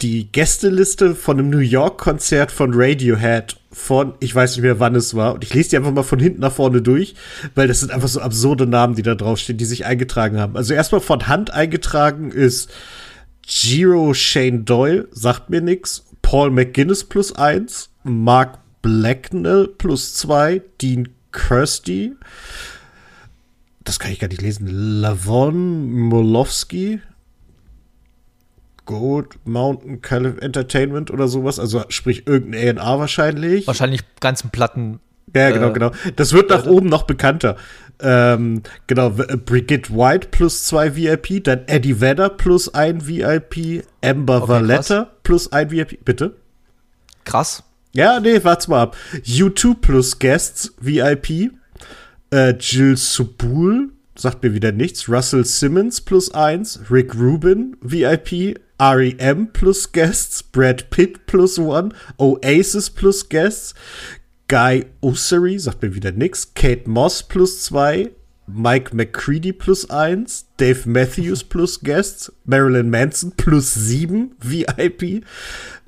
die 0.00 0.32
Gästeliste 0.32 1.14
von 1.14 1.38
einem 1.38 1.50
New 1.50 1.58
York-Konzert 1.58 2.50
von 2.50 2.72
Radiohead 2.74 3.56
von, 3.70 4.14
ich 4.20 4.34
weiß 4.34 4.52
nicht 4.52 4.62
mehr, 4.62 4.80
wann 4.80 4.94
es 4.94 5.14
war. 5.14 5.34
Und 5.34 5.44
ich 5.44 5.52
lese 5.52 5.70
die 5.70 5.76
einfach 5.76 5.92
mal 5.92 6.02
von 6.02 6.18
hinten 6.18 6.40
nach 6.40 6.52
vorne 6.52 6.80
durch, 6.80 7.14
weil 7.54 7.68
das 7.68 7.80
sind 7.80 7.92
einfach 7.92 8.08
so 8.08 8.20
absurde 8.20 8.66
Namen, 8.66 8.94
die 8.94 9.02
da 9.02 9.14
draufstehen, 9.14 9.58
die 9.58 9.66
sich 9.66 9.84
eingetragen 9.84 10.40
haben. 10.40 10.56
Also 10.56 10.72
erstmal 10.72 11.02
von 11.02 11.28
Hand 11.28 11.50
eingetragen 11.50 12.30
ist 12.30 12.70
Giro 13.46 14.12
Shane 14.12 14.64
Doyle, 14.64 15.08
sagt 15.12 15.50
mir 15.50 15.60
nix. 15.60 16.04
Paul 16.22 16.50
McGuinness 16.50 17.04
plus 17.04 17.32
eins. 17.32 17.90
Mark 18.02 18.58
Blacknell 18.82 19.68
plus 19.68 20.14
zwei, 20.14 20.62
Dean 20.80 21.08
Kirsty, 21.32 22.14
das 23.82 23.98
kann 23.98 24.12
ich 24.12 24.18
gar 24.18 24.28
nicht 24.28 24.42
lesen, 24.42 24.66
Lavon 25.00 25.90
Molowski, 25.90 27.00
Gold 28.84 29.44
Mountain 29.44 30.00
Entertainment 30.38 31.10
oder 31.10 31.28
sowas, 31.28 31.58
also 31.58 31.84
sprich 31.88 32.26
irgendein 32.26 32.78
A&R 32.78 33.00
wahrscheinlich. 33.00 33.66
Wahrscheinlich 33.66 34.02
ganzen 34.20 34.50
Platten. 34.50 35.00
Ja, 35.34 35.50
genau, 35.50 35.68
äh, 35.68 35.72
genau. 35.72 35.90
Das 36.16 36.32
wird 36.32 36.50
nach 36.50 36.66
oben 36.66 36.88
noch 36.88 37.02
bekannter. 37.02 37.56
Ähm, 37.98 38.62
genau, 38.86 39.10
Brigitte 39.10 39.90
White 39.90 40.28
plus 40.30 40.64
zwei 40.64 40.96
VIP, 40.96 41.42
dann 41.44 41.66
Eddie 41.66 42.00
Vedder 42.00 42.28
plus 42.28 42.72
ein 42.74 43.06
VIP, 43.06 43.84
Amber 44.04 44.42
okay, 44.42 44.48
Valletta 44.48 45.04
krass. 45.04 45.14
plus 45.22 45.52
ein 45.52 45.70
VIP. 45.70 46.04
Bitte? 46.04 46.36
Krass. 47.24 47.64
Ja, 47.92 48.20
nee, 48.20 48.44
warte 48.44 48.70
mal 48.70 48.82
ab. 48.82 48.96
U2 49.24 49.74
plus 49.80 50.18
Guests, 50.18 50.74
VIP. 50.78 51.52
Äh, 52.30 52.54
Jill 52.58 52.96
Subul, 52.96 53.92
sagt 54.14 54.42
mir 54.42 54.52
wieder 54.52 54.72
nichts. 54.72 55.08
Russell 55.08 55.46
Simmons 55.46 56.02
plus 56.02 56.34
eins. 56.34 56.80
Rick 56.90 57.14
Rubin, 57.14 57.76
VIP. 57.80 58.58
REM 58.78 59.52
plus 59.54 59.90
Guests. 59.92 60.42
Brad 60.42 60.90
Pitt 60.90 61.24
plus 61.24 61.58
one. 61.58 61.94
Oasis 62.18 62.90
plus 62.90 63.26
Guests. 63.30 63.74
Guy 64.48 64.86
Ossery, 65.00 65.58
sagt 65.58 65.82
mir 65.82 65.94
wieder 65.94 66.12
nix. 66.12 66.54
Kate 66.54 66.88
Moss 66.88 67.22
plus 67.22 67.62
zwei. 67.64 68.10
Mike 68.48 68.94
McCready 68.94 69.52
plus 69.52 69.90
eins, 69.90 70.46
Dave 70.56 70.88
Matthews 70.88 71.42
plus 71.42 71.80
Guests, 71.80 72.32
Marilyn 72.44 72.90
Manson 72.90 73.32
plus 73.36 73.74
sieben 73.74 74.36
VIP, 74.38 75.24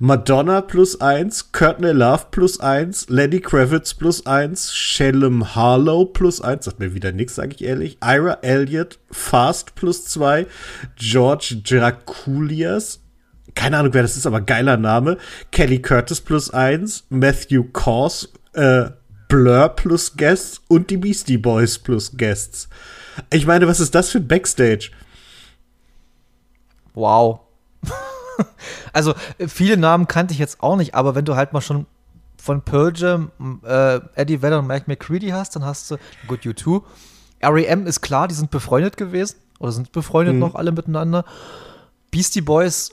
Madonna 0.00 0.60
plus 0.60 1.00
eins, 1.00 1.52
Courtney 1.52 1.92
Love 1.92 2.26
plus 2.32 2.58
eins, 2.58 3.08
Lenny 3.08 3.38
Kravitz 3.38 3.94
plus 3.94 4.26
eins, 4.26 4.74
Shalem 4.74 5.54
Harlow 5.54 6.04
plus 6.04 6.40
eins, 6.40 6.64
sagt 6.64 6.80
mir 6.80 6.94
wieder 6.94 7.12
nix, 7.12 7.36
sage 7.36 7.54
ich 7.54 7.62
ehrlich, 7.62 7.98
Ira 8.02 8.38
Elliott, 8.42 8.98
Fast 9.12 9.76
plus 9.76 10.04
zwei, 10.06 10.46
George 10.96 11.60
Draculias, 11.62 13.00
keine 13.54 13.78
Ahnung, 13.78 13.94
wer 13.94 14.02
das 14.02 14.16
ist, 14.16 14.26
aber 14.26 14.40
geiler 14.40 14.76
Name, 14.76 15.16
Kelly 15.52 15.80
Curtis 15.80 16.20
plus 16.20 16.50
eins, 16.50 17.06
Matthew 17.08 17.64
Kors, 17.72 18.32
äh, 18.52 18.90
Blur 19.28 19.68
plus 19.70 20.16
Guests 20.16 20.62
und 20.68 20.90
die 20.90 20.96
Beastie 20.96 21.38
Boys 21.38 21.78
plus 21.78 22.16
Guests. 22.16 22.68
Ich 23.30 23.46
meine, 23.46 23.68
was 23.68 23.80
ist 23.80 23.94
das 23.94 24.10
für 24.10 24.18
ein 24.18 24.28
Backstage? 24.28 24.90
Wow. 26.94 27.40
also, 28.92 29.14
viele 29.46 29.76
Namen 29.76 30.08
kannte 30.08 30.32
ich 30.32 30.38
jetzt 30.38 30.62
auch 30.62 30.76
nicht, 30.76 30.94
aber 30.94 31.14
wenn 31.14 31.24
du 31.24 31.36
halt 31.36 31.52
mal 31.52 31.60
schon 31.60 31.86
von 32.40 32.62
Pearl 32.62 32.92
Jam, 32.94 33.30
äh, 33.64 34.00
Eddie 34.14 34.40
Vedder 34.40 34.60
und 34.60 34.66
Mike 34.66 34.84
McCready 34.86 35.28
hast, 35.28 35.54
dann 35.56 35.64
hast 35.64 35.90
du, 35.90 35.96
gut, 36.26 36.40
U2. 36.40 36.82
R.E.M. 37.40 37.86
ist 37.86 38.00
klar, 38.00 38.26
die 38.28 38.34
sind 38.34 38.50
befreundet 38.50 38.96
gewesen 38.96 39.36
oder 39.58 39.72
sind 39.72 39.92
befreundet 39.92 40.34
mhm. 40.34 40.40
noch 40.40 40.54
alle 40.54 40.72
miteinander. 40.72 41.24
Beastie 42.10 42.40
Boys 42.40 42.92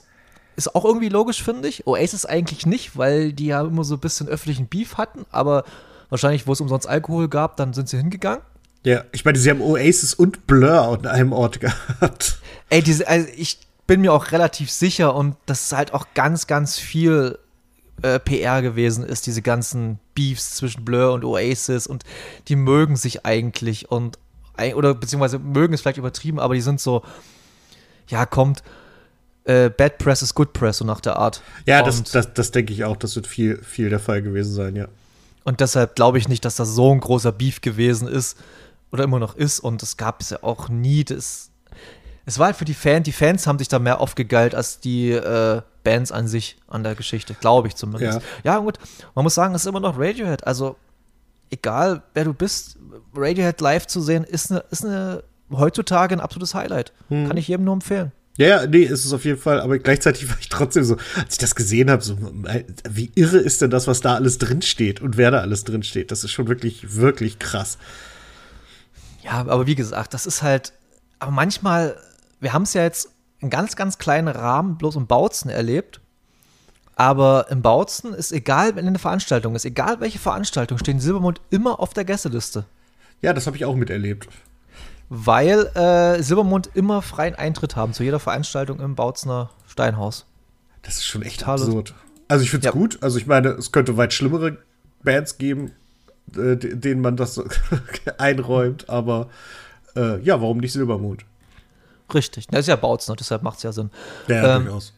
ist 0.55 0.75
auch 0.75 0.85
irgendwie 0.85 1.09
logisch, 1.09 1.43
finde 1.43 1.67
ich. 1.67 1.85
Oasis 1.87 2.25
eigentlich 2.25 2.65
nicht, 2.65 2.97
weil 2.97 3.33
die 3.33 3.47
ja 3.47 3.61
immer 3.61 3.83
so 3.83 3.95
ein 3.95 3.99
bisschen 3.99 4.27
öffentlichen 4.27 4.67
Beef 4.67 4.97
hatten, 4.97 5.25
aber 5.31 5.63
Wahrscheinlich, 6.09 6.45
wo 6.47 6.53
es 6.53 6.61
umsonst 6.61 6.87
Alkohol 6.87 7.27
gab, 7.27 7.57
dann 7.57 7.73
sind 7.73 7.89
sie 7.89 7.97
hingegangen. 7.97 8.41
Ja, 8.83 9.03
ich 9.11 9.25
meine, 9.25 9.37
sie 9.37 9.49
haben 9.49 9.61
Oasis 9.61 10.13
und 10.13 10.45
Blur 10.45 10.81
an 10.81 11.07
einem 11.07 11.33
Ort 11.33 11.59
gehabt. 11.59 12.39
Ey, 12.69 12.83
diese, 12.83 13.07
also 13.07 13.27
ich 13.35 13.59
bin 13.87 14.01
mir 14.01 14.13
auch 14.13 14.31
relativ 14.31 14.71
sicher 14.71 15.15
und 15.15 15.35
das 15.45 15.63
ist 15.63 15.73
halt 15.73 15.93
auch 15.93 16.07
ganz, 16.13 16.47
ganz 16.47 16.77
viel 16.77 17.39
äh, 18.01 18.19
PR 18.19 18.61
gewesen 18.61 19.03
ist, 19.03 19.25
diese 19.25 19.41
ganzen 19.41 19.99
Beefs 20.13 20.55
zwischen 20.55 20.85
Blur 20.85 21.13
und 21.13 21.23
Oasis 21.23 21.87
und 21.87 22.03
die 22.47 22.55
mögen 22.55 22.95
sich 22.95 23.25
eigentlich 23.25 23.91
und 23.91 24.19
oder 24.75 24.93
beziehungsweise 24.93 25.37
mögen 25.37 25.73
es 25.73 25.81
vielleicht 25.81 25.97
übertrieben, 25.97 26.39
aber 26.39 26.53
die 26.53 26.61
sind 26.61 26.79
so, 26.79 27.03
ja, 28.07 28.25
kommt, 28.25 28.63
äh, 29.45 29.69
Bad 29.69 29.97
Press 29.99 30.21
ist 30.21 30.33
Good 30.33 30.53
Press, 30.53 30.79
so 30.79 30.85
nach 30.85 30.99
der 30.99 31.17
Art. 31.17 31.41
Ja, 31.65 31.81
das, 31.81 32.03
das, 32.03 32.33
das 32.33 32.51
denke 32.51 32.73
ich 32.73 32.83
auch, 32.83 32.97
das 32.97 33.15
wird 33.15 33.27
viel, 33.27 33.61
viel 33.63 33.89
der 33.89 33.99
Fall 33.99 34.21
gewesen 34.21 34.53
sein, 34.53 34.75
ja. 34.75 34.87
Und 35.43 35.59
deshalb 35.59 35.95
glaube 35.95 36.17
ich 36.17 36.27
nicht, 36.27 36.43
dass 36.43 36.55
das 36.55 36.69
so 36.69 36.91
ein 36.91 36.99
großer 36.99 37.31
Beef 37.31 37.61
gewesen 37.61 38.07
ist 38.07 38.37
oder 38.91 39.03
immer 39.03 39.19
noch 39.19 39.35
ist 39.35 39.59
und 39.59 39.83
es 39.83 39.95
gab 39.95 40.21
es 40.21 40.31
ja 40.31 40.39
auch 40.41 40.69
nie. 40.69 41.03
Das, 41.03 41.51
es 42.25 42.39
war 42.39 42.47
halt 42.47 42.55
für 42.55 42.65
die 42.65 42.73
Fans, 42.73 43.03
die 43.03 43.11
Fans 43.11 43.45
haben 43.45 43.59
sich 43.59 43.67
da 43.67 43.77
mehr 43.77 44.01
aufgegeilt 44.01 44.55
als 44.55 44.79
die 44.79 45.11
äh, 45.11 45.61
Bands 45.83 46.11
an 46.11 46.27
sich 46.27 46.57
an 46.67 46.83
der 46.83 46.95
Geschichte, 46.95 47.35
glaube 47.39 47.67
ich 47.67 47.75
zumindest. 47.75 48.21
Ja. 48.43 48.53
ja, 48.55 48.59
gut, 48.59 48.79
man 49.13 49.21
muss 49.21 49.35
sagen, 49.35 49.53
es 49.53 49.61
ist 49.61 49.67
immer 49.67 49.79
noch 49.79 49.99
Radiohead. 49.99 50.47
Also, 50.47 50.77
egal 51.51 52.01
wer 52.15 52.25
du 52.25 52.33
bist, 52.33 52.77
Radiohead 53.15 53.61
live 53.61 53.85
zu 53.85 54.01
sehen, 54.01 54.23
ist 54.23 54.49
eine, 54.49 54.63
ist 54.71 54.83
eine 54.83 55.23
heutzutage 55.51 56.15
ein 56.15 56.21
absolutes 56.21 56.55
Highlight. 56.55 56.91
Hm. 57.09 57.27
Kann 57.27 57.37
ich 57.37 57.47
jedem 57.47 57.65
nur 57.65 57.75
empfehlen. 57.75 58.11
Ja, 58.37 58.47
ja, 58.47 58.67
nee, 58.67 58.83
ist 58.83 59.05
es 59.05 59.13
auf 59.13 59.23
jeden 59.23 59.39
Fall, 59.39 59.61
aber 59.61 59.79
gleichzeitig 59.79 60.29
war 60.29 60.37
ich 60.39 60.49
trotzdem 60.49 60.83
so, 60.83 60.97
als 61.17 61.33
ich 61.33 61.37
das 61.37 61.55
gesehen 61.55 61.89
habe, 61.89 62.03
so, 62.03 62.17
wie 62.89 63.11
irre 63.15 63.37
ist 63.37 63.61
denn 63.61 63.69
das, 63.69 63.87
was 63.87 64.01
da 64.01 64.15
alles 64.15 64.37
drinsteht 64.37 65.01
und 65.01 65.17
wer 65.17 65.31
da 65.31 65.39
alles 65.39 65.63
drinsteht? 65.63 66.11
Das 66.11 66.23
ist 66.23 66.31
schon 66.31 66.47
wirklich, 66.47 66.95
wirklich 66.95 67.39
krass. 67.39 67.77
Ja, 69.23 69.31
aber 69.31 69.67
wie 69.67 69.75
gesagt, 69.75 70.13
das 70.13 70.25
ist 70.25 70.41
halt, 70.41 70.73
aber 71.19 71.31
manchmal, 71.31 71.97
wir 72.39 72.53
haben 72.53 72.63
es 72.63 72.73
ja 72.73 72.83
jetzt 72.83 73.09
in 73.39 73.49
ganz, 73.49 73.75
ganz 73.75 73.97
kleinen 73.97 74.27
Rahmen 74.27 74.77
bloß 74.77 74.95
im 74.97 75.07
Bautzen 75.07 75.49
erlebt. 75.49 76.01
Aber 76.97 77.47
im 77.49 77.61
Bautzen 77.61 78.13
ist 78.13 78.31
egal, 78.31 78.75
wenn 78.75 78.87
eine 78.87 78.99
Veranstaltung 78.99 79.53
ist, 79.55 79.65
egal 79.65 79.99
welche 79.99 80.19
Veranstaltung, 80.19 80.77
stehen 80.77 81.01
Silbermond 81.01 81.41
immer 81.49 81.81
auf 81.81 81.93
der 81.93 82.05
Gästeliste. 82.05 82.65
Ja, 83.21 83.33
das 83.33 83.47
habe 83.47 83.57
ich 83.57 83.65
auch 83.65 83.75
miterlebt 83.75 84.29
weil 85.09 85.67
äh, 85.75 86.21
Silbermond 86.21 86.69
immer 86.73 87.01
freien 87.01 87.35
Eintritt 87.35 87.75
haben 87.75 87.93
zu 87.93 88.03
jeder 88.03 88.19
Veranstaltung 88.19 88.79
im 88.79 88.95
Bautzner 88.95 89.49
Steinhaus. 89.67 90.25
Das 90.81 90.95
ist 90.95 91.05
schon 91.05 91.21
echt 91.21 91.41
Total 91.41 91.61
absurd. 91.61 91.93
Also 92.27 92.43
ich 92.43 92.49
finde 92.49 92.67
es 92.67 92.73
ja. 92.73 92.79
gut. 92.79 92.97
Also 93.01 93.17
ich 93.17 93.27
meine, 93.27 93.49
es 93.49 93.71
könnte 93.71 93.97
weit 93.97 94.13
schlimmere 94.13 94.57
Bands 95.03 95.37
geben, 95.37 95.71
äh, 96.35 96.55
denen 96.57 97.01
man 97.01 97.17
das 97.17 97.41
einräumt, 98.17 98.89
aber 98.89 99.29
äh, 99.95 100.19
ja, 100.21 100.41
warum 100.41 100.57
nicht 100.57 100.73
Silbermond? 100.73 101.25
Richtig. 102.13 102.47
Das 102.47 102.61
ist 102.61 102.67
ja 102.67 102.75
Bautzner, 102.75 103.15
deshalb 103.15 103.43
macht 103.43 103.57
es 103.57 103.63
ja 103.63 103.71
Sinn. 103.71 103.91
Ja, 104.27 104.57
ähm, 104.57 104.65
durchaus. 104.65 104.93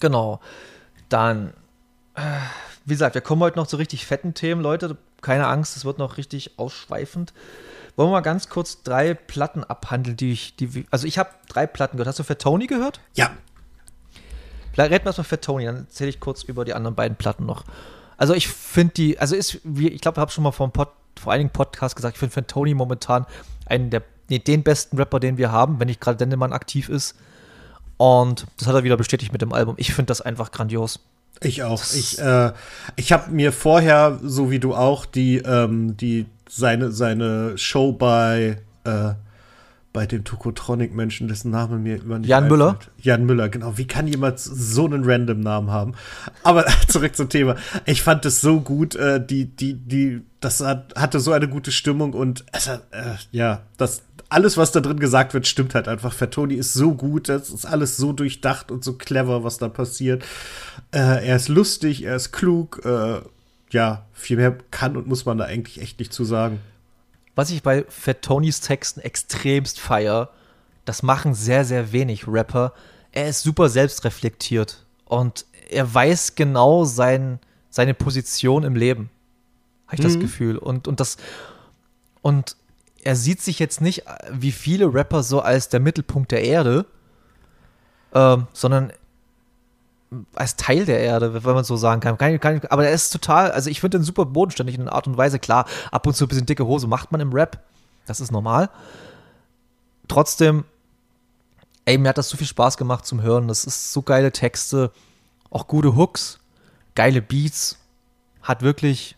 Genau. 0.00 0.40
Dann, 1.08 1.52
äh, 2.14 2.22
wie 2.84 2.94
gesagt, 2.94 3.14
wir 3.14 3.20
kommen 3.20 3.42
heute 3.42 3.58
noch 3.58 3.66
zu 3.66 3.76
richtig 3.76 4.06
fetten 4.06 4.34
Themen, 4.34 4.62
Leute. 4.62 4.96
Keine 5.20 5.46
Angst, 5.46 5.76
es 5.76 5.84
wird 5.84 5.98
noch 5.98 6.16
richtig 6.16 6.58
ausschweifend. 6.58 7.32
Wollen 7.96 8.08
wir 8.08 8.12
mal 8.12 8.20
ganz 8.20 8.48
kurz 8.48 8.82
drei 8.82 9.14
Platten 9.14 9.64
abhandeln, 9.64 10.16
die 10.16 10.32
ich, 10.32 10.56
die, 10.56 10.86
also 10.90 11.06
ich 11.06 11.18
habe 11.18 11.30
drei 11.48 11.66
Platten 11.66 11.96
gehört. 11.96 12.08
Hast 12.08 12.18
du 12.18 12.24
für 12.24 12.38
Tony 12.38 12.66
gehört? 12.66 13.00
Ja. 13.14 13.30
Reden 14.78 14.90
wir 14.90 15.06
erstmal 15.06 15.24
für 15.24 15.40
Tony, 15.40 15.66
dann 15.66 15.76
erzähle 15.76 16.10
ich 16.10 16.18
kurz 16.18 16.42
über 16.42 16.64
die 16.64 16.72
anderen 16.72 16.94
beiden 16.94 17.16
Platten 17.16 17.44
noch. 17.44 17.64
Also 18.16 18.34
ich 18.34 18.48
finde 18.48 18.94
die, 18.94 19.18
also 19.18 19.36
ist, 19.36 19.60
wie, 19.64 19.88
ich 19.88 20.00
glaube, 20.00 20.16
ich 20.16 20.20
habe 20.20 20.30
schon 20.30 20.44
mal 20.44 20.52
vor, 20.52 20.72
Pod, 20.72 20.88
vor 21.20 21.32
einigen 21.32 21.50
Podcasts 21.50 21.94
gesagt, 21.94 22.14
ich 22.14 22.20
finde 22.20 22.32
für 22.32 22.46
Tony 22.46 22.72
momentan 22.72 23.26
einen 23.66 23.90
der, 23.90 24.02
nee, 24.30 24.38
den 24.38 24.62
besten 24.62 24.96
Rapper, 24.96 25.20
den 25.20 25.36
wir 25.36 25.52
haben, 25.52 25.78
wenn 25.78 25.88
nicht 25.88 26.00
gerade 26.00 26.16
Dendemann 26.16 26.52
aktiv 26.52 26.88
ist. 26.88 27.16
Und 27.98 28.46
das 28.58 28.68
hat 28.68 28.74
er 28.74 28.84
wieder 28.84 28.96
bestätigt 28.96 29.32
mit 29.32 29.42
dem 29.42 29.52
Album. 29.52 29.74
Ich 29.76 29.92
finde 29.92 30.06
das 30.06 30.20
einfach 30.22 30.50
grandios. 30.50 31.00
Ich 31.40 31.62
auch. 31.62 31.82
Ich, 31.94 32.18
äh, 32.18 32.52
ich 32.96 33.12
habe 33.12 33.30
mir 33.30 33.52
vorher, 33.52 34.18
so 34.22 34.50
wie 34.50 34.58
du 34.58 34.74
auch, 34.74 35.06
die, 35.06 35.38
ähm, 35.38 35.96
die 35.96 36.26
seine, 36.54 36.92
seine 36.92 37.56
Show 37.56 37.92
bei, 37.92 38.58
äh, 38.84 39.12
bei 39.92 40.06
dem 40.06 40.24
Tokotronic-Menschen, 40.24 41.28
dessen 41.28 41.50
Name 41.50 41.78
mir 41.78 41.96
immer 41.96 42.18
nicht 42.18 42.28
Jan 42.28 42.44
einfällt. 42.44 42.58
Müller? 42.58 42.78
Jan 42.98 43.24
Müller, 43.24 43.48
genau. 43.48 43.78
Wie 43.78 43.86
kann 43.86 44.06
jemand 44.06 44.38
so 44.38 44.84
einen 44.84 45.04
random 45.04 45.40
Namen 45.40 45.70
haben? 45.70 45.94
Aber 46.42 46.66
zurück 46.88 47.16
zum 47.16 47.30
Thema. 47.30 47.56
Ich 47.86 48.02
fand 48.02 48.26
es 48.26 48.40
so 48.40 48.60
gut, 48.60 48.94
äh, 48.96 49.24
die, 49.24 49.46
die, 49.46 49.74
die, 49.74 50.22
das 50.40 50.60
hat, 50.60 50.94
hatte 50.94 51.20
so 51.20 51.32
eine 51.32 51.48
gute 51.48 51.72
Stimmung 51.72 52.12
und 52.12 52.44
äh, 52.52 53.14
ja, 53.30 53.62
das, 53.78 54.02
alles, 54.28 54.56
was 54.58 54.72
da 54.72 54.80
drin 54.80 55.00
gesagt 55.00 55.32
wird, 55.34 55.46
stimmt 55.46 55.74
halt 55.74 55.88
einfach. 55.88 56.12
Fatoni 56.12 56.54
ist 56.54 56.74
so 56.74 56.94
gut, 56.94 57.28
das 57.30 57.48
ist 57.48 57.64
alles 57.64 57.96
so 57.96 58.12
durchdacht 58.12 58.70
und 58.70 58.84
so 58.84 58.94
clever, 58.94 59.42
was 59.42 59.58
da 59.58 59.68
passiert. 59.68 60.22
Äh, 60.90 61.26
er 61.26 61.36
ist 61.36 61.48
lustig, 61.48 62.02
er 62.04 62.16
ist 62.16 62.32
klug, 62.32 62.82
äh, 62.84 63.20
ja, 63.72 64.06
viel 64.12 64.36
mehr 64.36 64.56
kann 64.70 64.96
und 64.96 65.06
muss 65.06 65.24
man 65.24 65.38
da 65.38 65.44
eigentlich 65.44 65.80
echt 65.80 65.98
nicht 65.98 66.12
zu 66.12 66.24
sagen. 66.24 66.60
Was 67.34 67.50
ich 67.50 67.62
bei 67.62 67.84
Fat 67.88 68.22
Tonys 68.22 68.60
Texten 68.60 69.00
extremst 69.00 69.80
feier, 69.80 70.30
das 70.84 71.02
machen 71.02 71.34
sehr, 71.34 71.64
sehr 71.64 71.92
wenig 71.92 72.28
Rapper. 72.28 72.72
Er 73.12 73.28
ist 73.28 73.42
super 73.42 73.68
selbstreflektiert 73.68 74.84
und 75.06 75.46
er 75.70 75.92
weiß 75.92 76.34
genau 76.34 76.84
sein, 76.84 77.38
seine 77.70 77.94
Position 77.94 78.64
im 78.64 78.76
Leben. 78.76 79.10
Habe 79.86 79.96
ich 79.96 80.00
mhm. 80.00 80.12
das 80.12 80.18
Gefühl. 80.20 80.58
Und, 80.58 80.86
und 80.86 81.00
das, 81.00 81.16
und 82.20 82.56
er 83.02 83.16
sieht 83.16 83.40
sich 83.40 83.58
jetzt 83.58 83.80
nicht 83.80 84.04
wie 84.30 84.52
viele 84.52 84.92
Rapper 84.92 85.22
so 85.22 85.40
als 85.40 85.68
der 85.68 85.80
Mittelpunkt 85.80 86.30
der 86.30 86.44
Erde, 86.44 86.86
ähm, 88.14 88.46
sondern 88.52 88.92
als 90.34 90.56
Teil 90.56 90.84
der 90.84 91.00
Erde, 91.00 91.44
wenn 91.44 91.54
man 91.54 91.64
so 91.64 91.76
sagen 91.76 92.00
kann. 92.00 92.18
Kann, 92.18 92.38
kann. 92.40 92.60
Aber 92.68 92.86
er 92.86 92.92
ist 92.92 93.10
total, 93.10 93.50
also 93.50 93.70
ich 93.70 93.80
finde 93.80 93.98
den 93.98 94.04
super 94.04 94.24
bodenständig 94.26 94.74
in 94.74 94.82
einer 94.82 94.92
Art 94.92 95.06
und 95.06 95.16
Weise. 95.16 95.38
Klar, 95.38 95.66
ab 95.90 96.06
und 96.06 96.14
zu 96.14 96.24
ein 96.24 96.28
bisschen 96.28 96.46
dicke 96.46 96.66
Hose 96.66 96.86
macht 96.86 97.12
man 97.12 97.20
im 97.20 97.32
Rap. 97.32 97.60
Das 98.06 98.20
ist 98.20 98.30
normal. 98.30 98.68
Trotzdem, 100.08 100.64
ey, 101.84 101.98
mir 101.98 102.10
hat 102.10 102.18
das 102.18 102.28
so 102.28 102.36
viel 102.36 102.46
Spaß 102.46 102.76
gemacht 102.76 103.06
zum 103.06 103.22
Hören. 103.22 103.48
Das 103.48 103.64
ist 103.64 103.92
so 103.92 104.02
geile 104.02 104.32
Texte, 104.32 104.90
auch 105.50 105.66
gute 105.66 105.96
Hooks, 105.96 106.40
geile 106.94 107.22
Beats. 107.22 107.78
Hat 108.42 108.62
wirklich, 108.62 109.16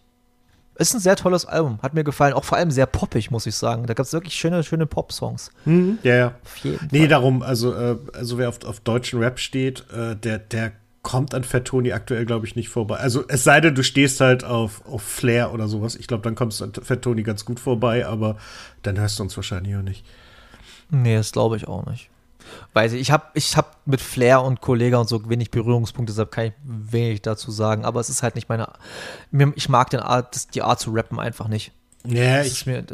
ist 0.75 0.95
ein 0.95 1.01
sehr 1.01 1.17
tolles 1.17 1.47
Album. 1.47 1.81
Hat 1.83 1.95
mir 1.95 2.05
gefallen. 2.05 2.35
Auch 2.35 2.45
vor 2.45 2.59
allem 2.59 2.71
sehr 2.71 2.87
poppig, 2.87 3.31
muss 3.31 3.47
ich 3.47 3.57
sagen. 3.57 3.87
Da 3.87 3.95
gab 3.95 4.05
es 4.05 4.13
wirklich 4.13 4.35
schöne, 4.35 4.63
schöne 4.63 4.87
Pop-Songs. 4.87 5.51
Mhm, 5.65 5.99
ja, 6.03 6.15
ja. 6.15 6.35
nee, 6.91 7.01
Fall. 7.01 7.09
darum, 7.09 7.43
also, 7.43 7.75
äh, 7.75 7.97
also 8.13 8.37
wer 8.37 8.51
auf, 8.51 8.63
auf 8.65 8.81
deutschen 8.81 9.19
Rap 9.21 9.39
steht, 9.39 9.85
äh, 9.91 10.15
der, 10.15 10.39
der 10.39 10.73
kommt 11.05 11.35
an 11.35 11.45
Fettoni 11.45 11.93
aktuell, 11.93 12.25
glaube 12.25 12.47
ich, 12.47 12.57
nicht 12.57 12.69
vorbei. 12.69 12.97
Also 12.97 13.23
es 13.29 13.45
sei 13.45 13.61
denn, 13.61 13.77
du 13.77 13.85
stehst 13.85 14.21
halt 14.21 14.43
auf, 14.43 14.85
auf 14.87 15.03
Flair 15.03 15.53
oder 15.53 15.69
sowas. 15.69 15.95
Ich 15.95 16.09
glaube, 16.09 16.25
dann 16.25 16.35
kommst 16.35 16.61
du 16.61 16.65
an 16.65 16.73
Fettoni 16.73 17.23
ganz 17.23 17.45
gut 17.45 17.61
vorbei, 17.61 18.05
aber 18.05 18.37
dann 18.83 18.99
hörst 18.99 19.21
du 19.21 19.23
uns 19.23 19.37
wahrscheinlich 19.37 19.77
auch 19.77 19.83
nicht. 19.83 20.05
Nee, 20.91 21.15
das 21.15 21.31
glaube 21.31 21.57
ich 21.57 21.69
auch 21.69 21.87
nicht. 21.87 22.11
Weiß 22.73 22.93
ich, 22.93 23.01
ich 23.01 23.11
habe 23.11 23.25
ich 23.35 23.57
hab 23.57 23.87
mit 23.87 24.01
Flair 24.01 24.43
und 24.43 24.61
Kollega 24.61 24.99
und 24.99 25.09
so 25.09 25.29
wenig 25.29 25.51
Berührungspunkte, 25.51 26.13
deshalb 26.13 26.31
kann 26.31 26.47
ich 26.47 26.53
wenig 26.65 27.23
dazu 27.23 27.51
sagen. 27.51 27.85
Aber 27.85 28.01
es 28.01 28.09
ist 28.09 28.23
halt 28.23 28.35
nicht 28.35 28.49
meine. 28.49 28.69
Ich 29.55 29.69
mag 29.69 29.91
den 29.91 30.01
Art, 30.01 30.55
die 30.55 30.63
Art 30.63 30.81
zu 30.81 30.91
rappen 30.91 31.21
einfach 31.21 31.49
nicht. 31.49 31.73
Ja, 32.07 32.43
ich, 32.43 32.67
mir, 32.67 32.85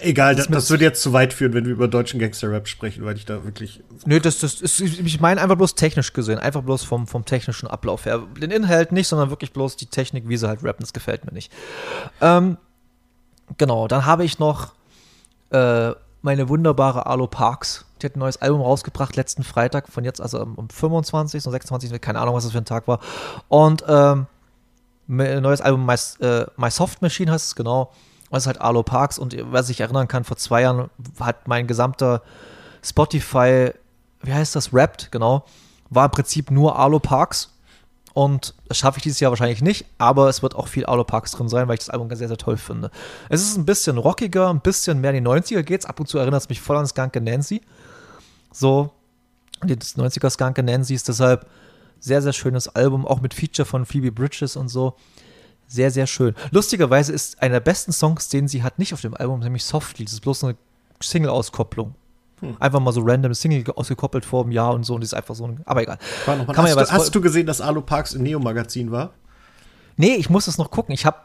egal, 0.00 0.36
das, 0.36 0.48
das, 0.48 0.68
würde 0.68 0.84
jetzt 0.84 1.00
zu 1.00 1.14
weit 1.14 1.32
führen, 1.32 1.54
wenn 1.54 1.64
wir 1.64 1.72
über 1.72 1.88
deutschen 1.88 2.20
Gangster-Rap 2.20 2.68
sprechen, 2.68 3.02
weil 3.02 3.16
ich 3.16 3.24
da 3.24 3.42
wirklich. 3.44 3.82
Nö, 4.04 4.20
das, 4.20 4.40
das 4.40 4.60
ist, 4.60 4.80
ich 4.80 5.20
meine 5.20 5.40
einfach 5.40 5.56
bloß 5.56 5.74
technisch 5.74 6.12
gesehen, 6.12 6.38
einfach 6.38 6.62
bloß 6.62 6.84
vom, 6.84 7.06
vom 7.06 7.24
technischen 7.24 7.66
Ablauf 7.66 8.04
her. 8.04 8.22
Den 8.38 8.50
Inhalt 8.50 8.92
nicht, 8.92 9.08
sondern 9.08 9.30
wirklich 9.30 9.54
bloß 9.54 9.76
die 9.76 9.86
Technik, 9.86 10.28
wie 10.28 10.36
sie 10.36 10.46
halt 10.46 10.62
rappen, 10.62 10.82
das 10.82 10.92
gefällt 10.92 11.24
mir 11.24 11.32
nicht. 11.32 11.50
Ähm, 12.20 12.58
genau, 13.56 13.88
dann 13.88 14.04
habe 14.04 14.24
ich 14.24 14.38
noch 14.38 14.74
äh, 15.50 15.92
meine 16.20 16.50
wunderbare 16.50 17.06
Alo 17.06 17.26
Parks. 17.26 17.86
Die 18.02 18.06
hat 18.06 18.16
ein 18.16 18.20
neues 18.20 18.36
Album 18.36 18.60
rausgebracht 18.60 19.16
letzten 19.16 19.44
Freitag, 19.44 19.88
von 19.88 20.04
jetzt, 20.04 20.20
also 20.20 20.40
am 20.40 20.68
25. 20.68 21.46
und 21.46 21.52
26. 21.52 22.00
keine 22.02 22.20
Ahnung, 22.20 22.34
was 22.34 22.44
das 22.44 22.52
für 22.52 22.58
ein 22.58 22.66
Tag 22.66 22.86
war. 22.86 23.00
Und 23.48 23.82
ähm, 23.88 24.26
neues 25.06 25.62
Album 25.62 25.86
My, 25.86 25.94
äh, 26.20 26.44
My 26.58 26.70
Soft 26.70 27.00
Machine 27.00 27.32
heißt 27.32 27.46
es 27.46 27.54
genau. 27.54 27.92
Ist 28.30 28.46
halt 28.46 28.60
Arlo 28.60 28.82
Parks 28.82 29.18
und 29.18 29.34
wer 29.52 29.62
sich 29.62 29.80
erinnern 29.80 30.06
kann, 30.06 30.24
vor 30.24 30.36
zwei 30.36 30.62
Jahren 30.62 30.90
hat 31.18 31.48
mein 31.48 31.66
gesamter 31.66 32.22
Spotify, 32.82 33.72
wie 34.22 34.32
heißt 34.32 34.54
das, 34.54 34.72
Wrapped, 34.72 35.10
genau, 35.10 35.44
war 35.90 36.04
im 36.04 36.10
Prinzip 36.10 36.50
nur 36.50 36.76
Arlo 36.76 36.98
Parks. 36.98 37.54
Und 38.12 38.54
das 38.66 38.78
schaffe 38.78 38.98
ich 38.98 39.04
dieses 39.04 39.20
Jahr 39.20 39.30
wahrscheinlich 39.30 39.62
nicht, 39.62 39.86
aber 39.96 40.28
es 40.28 40.42
wird 40.42 40.56
auch 40.56 40.66
viel 40.66 40.84
Arlo 40.86 41.04
Parks 41.04 41.30
drin 41.32 41.48
sein, 41.48 41.68
weil 41.68 41.74
ich 41.74 41.80
das 41.80 41.90
Album 41.90 42.14
sehr, 42.14 42.28
sehr 42.28 42.36
toll 42.36 42.56
finde. 42.56 42.90
Es 43.28 43.42
ist 43.42 43.56
ein 43.56 43.64
bisschen 43.64 43.96
rockiger, 43.96 44.50
ein 44.50 44.60
bisschen 44.60 45.00
mehr 45.00 45.12
in 45.12 45.22
die 45.22 45.30
90er 45.30 45.62
geht's. 45.62 45.86
Ab 45.86 46.00
und 46.00 46.06
zu 46.06 46.18
erinnert 46.18 46.42
es 46.42 46.48
mich 46.48 46.60
voll 46.60 46.76
an 46.76 46.86
Skunke 46.86 47.20
Nancy. 47.20 47.62
So, 48.52 48.90
das 49.60 49.96
90er 49.96 50.30
Skunke 50.30 50.64
Nancy 50.64 50.94
ist 50.94 51.06
deshalb 51.08 51.46
sehr, 52.00 52.20
sehr 52.20 52.32
schönes 52.32 52.68
Album, 52.68 53.06
auch 53.06 53.20
mit 53.20 53.34
Feature 53.34 53.66
von 53.66 53.86
Phoebe 53.86 54.10
Bridges 54.10 54.56
und 54.56 54.68
so 54.68 54.96
Sehr, 55.68 55.90
sehr 55.90 56.06
schön. 56.06 56.34
Lustigerweise 56.50 57.12
ist 57.12 57.40
einer 57.42 57.54
der 57.54 57.60
besten 57.60 57.92
Songs, 57.92 58.28
den 58.30 58.48
sie 58.48 58.62
hat, 58.62 58.78
nicht 58.78 58.94
auf 58.94 59.02
dem 59.02 59.14
Album, 59.14 59.40
nämlich 59.40 59.64
Softly. 59.64 60.06
Das 60.06 60.14
ist 60.14 60.20
bloß 60.22 60.44
eine 60.44 60.56
Single-Auskopplung. 61.00 61.94
Hm. 62.40 62.56
Einfach 62.58 62.80
mal 62.80 62.92
so 62.92 63.02
random 63.02 63.34
Single 63.34 63.64
ausgekoppelt 63.74 64.24
vor 64.24 64.44
einem 64.44 64.52
Jahr 64.52 64.72
und 64.72 64.84
so 64.84 64.94
und 64.94 65.02
ist 65.02 65.12
einfach 65.12 65.34
so 65.34 65.46
ein. 65.46 65.60
Aber 65.66 65.82
egal. 65.82 65.98
Kann 66.24 66.46
hast, 66.48 66.68
ja 66.68 66.74
du, 66.74 66.90
hast 66.90 67.14
du 67.14 67.20
gesehen, 67.20 67.46
dass 67.46 67.60
Alu 67.60 67.82
Parks 67.82 68.14
im 68.14 68.22
Neo-Magazin 68.22 68.90
war? 68.90 69.12
Nee, 69.96 70.14
ich 70.14 70.30
muss 70.30 70.46
das 70.46 70.56
noch 70.56 70.70
gucken. 70.70 70.94
Ich 70.94 71.04
habe 71.04 71.18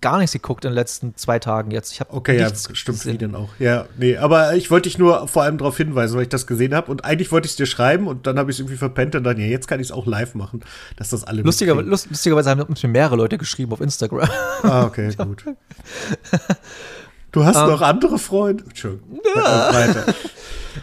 gar 0.00 0.18
nichts 0.18 0.32
geguckt 0.32 0.64
in 0.64 0.70
den 0.70 0.74
letzten 0.74 1.16
zwei 1.16 1.38
Tagen 1.38 1.70
jetzt. 1.70 1.92
Ich 1.92 2.00
okay, 2.08 2.38
ja, 2.38 2.54
stimmt 2.54 2.98
gesehen. 2.98 3.18
denn 3.18 3.34
auch. 3.34 3.48
Ja, 3.58 3.86
nee, 3.98 4.16
aber 4.16 4.54
ich 4.54 4.70
wollte 4.70 4.88
dich 4.88 4.98
nur 4.98 5.28
vor 5.28 5.42
allem 5.42 5.58
darauf 5.58 5.76
hinweisen, 5.76 6.16
weil 6.16 6.24
ich 6.24 6.28
das 6.28 6.46
gesehen 6.46 6.74
habe. 6.74 6.90
Und 6.90 7.04
eigentlich 7.04 7.32
wollte 7.32 7.46
ich 7.46 7.52
es 7.52 7.56
dir 7.56 7.66
schreiben 7.66 8.06
und 8.06 8.26
dann 8.26 8.38
habe 8.38 8.50
ich 8.50 8.56
es 8.56 8.60
irgendwie 8.60 8.76
verpennt 8.76 9.14
und 9.14 9.24
dann, 9.24 9.38
ja, 9.38 9.46
jetzt 9.46 9.68
kann 9.68 9.80
ich 9.80 9.88
es 9.88 9.92
auch 9.92 10.06
live 10.06 10.34
machen, 10.34 10.60
dass 10.96 11.10
das 11.10 11.24
alle 11.24 11.42
Lustiger, 11.42 11.74
lust, 11.74 12.08
Lustigerweise 12.10 12.50
haben 12.50 12.64
mir 12.82 12.88
mehrere 12.88 13.16
Leute 13.16 13.38
geschrieben 13.38 13.72
auf 13.72 13.80
Instagram. 13.80 14.28
Ah, 14.62 14.84
okay, 14.84 15.14
gut. 15.18 15.44
Du 17.32 17.44
hast 17.44 17.56
um, 17.56 17.64
ähm. 17.64 17.70
noch 17.70 17.80
andere 17.80 18.18
Freunde? 18.18 18.64
Entschuldigung. 18.64 19.20
Ja. 19.34 19.74
Weiter. 19.74 20.14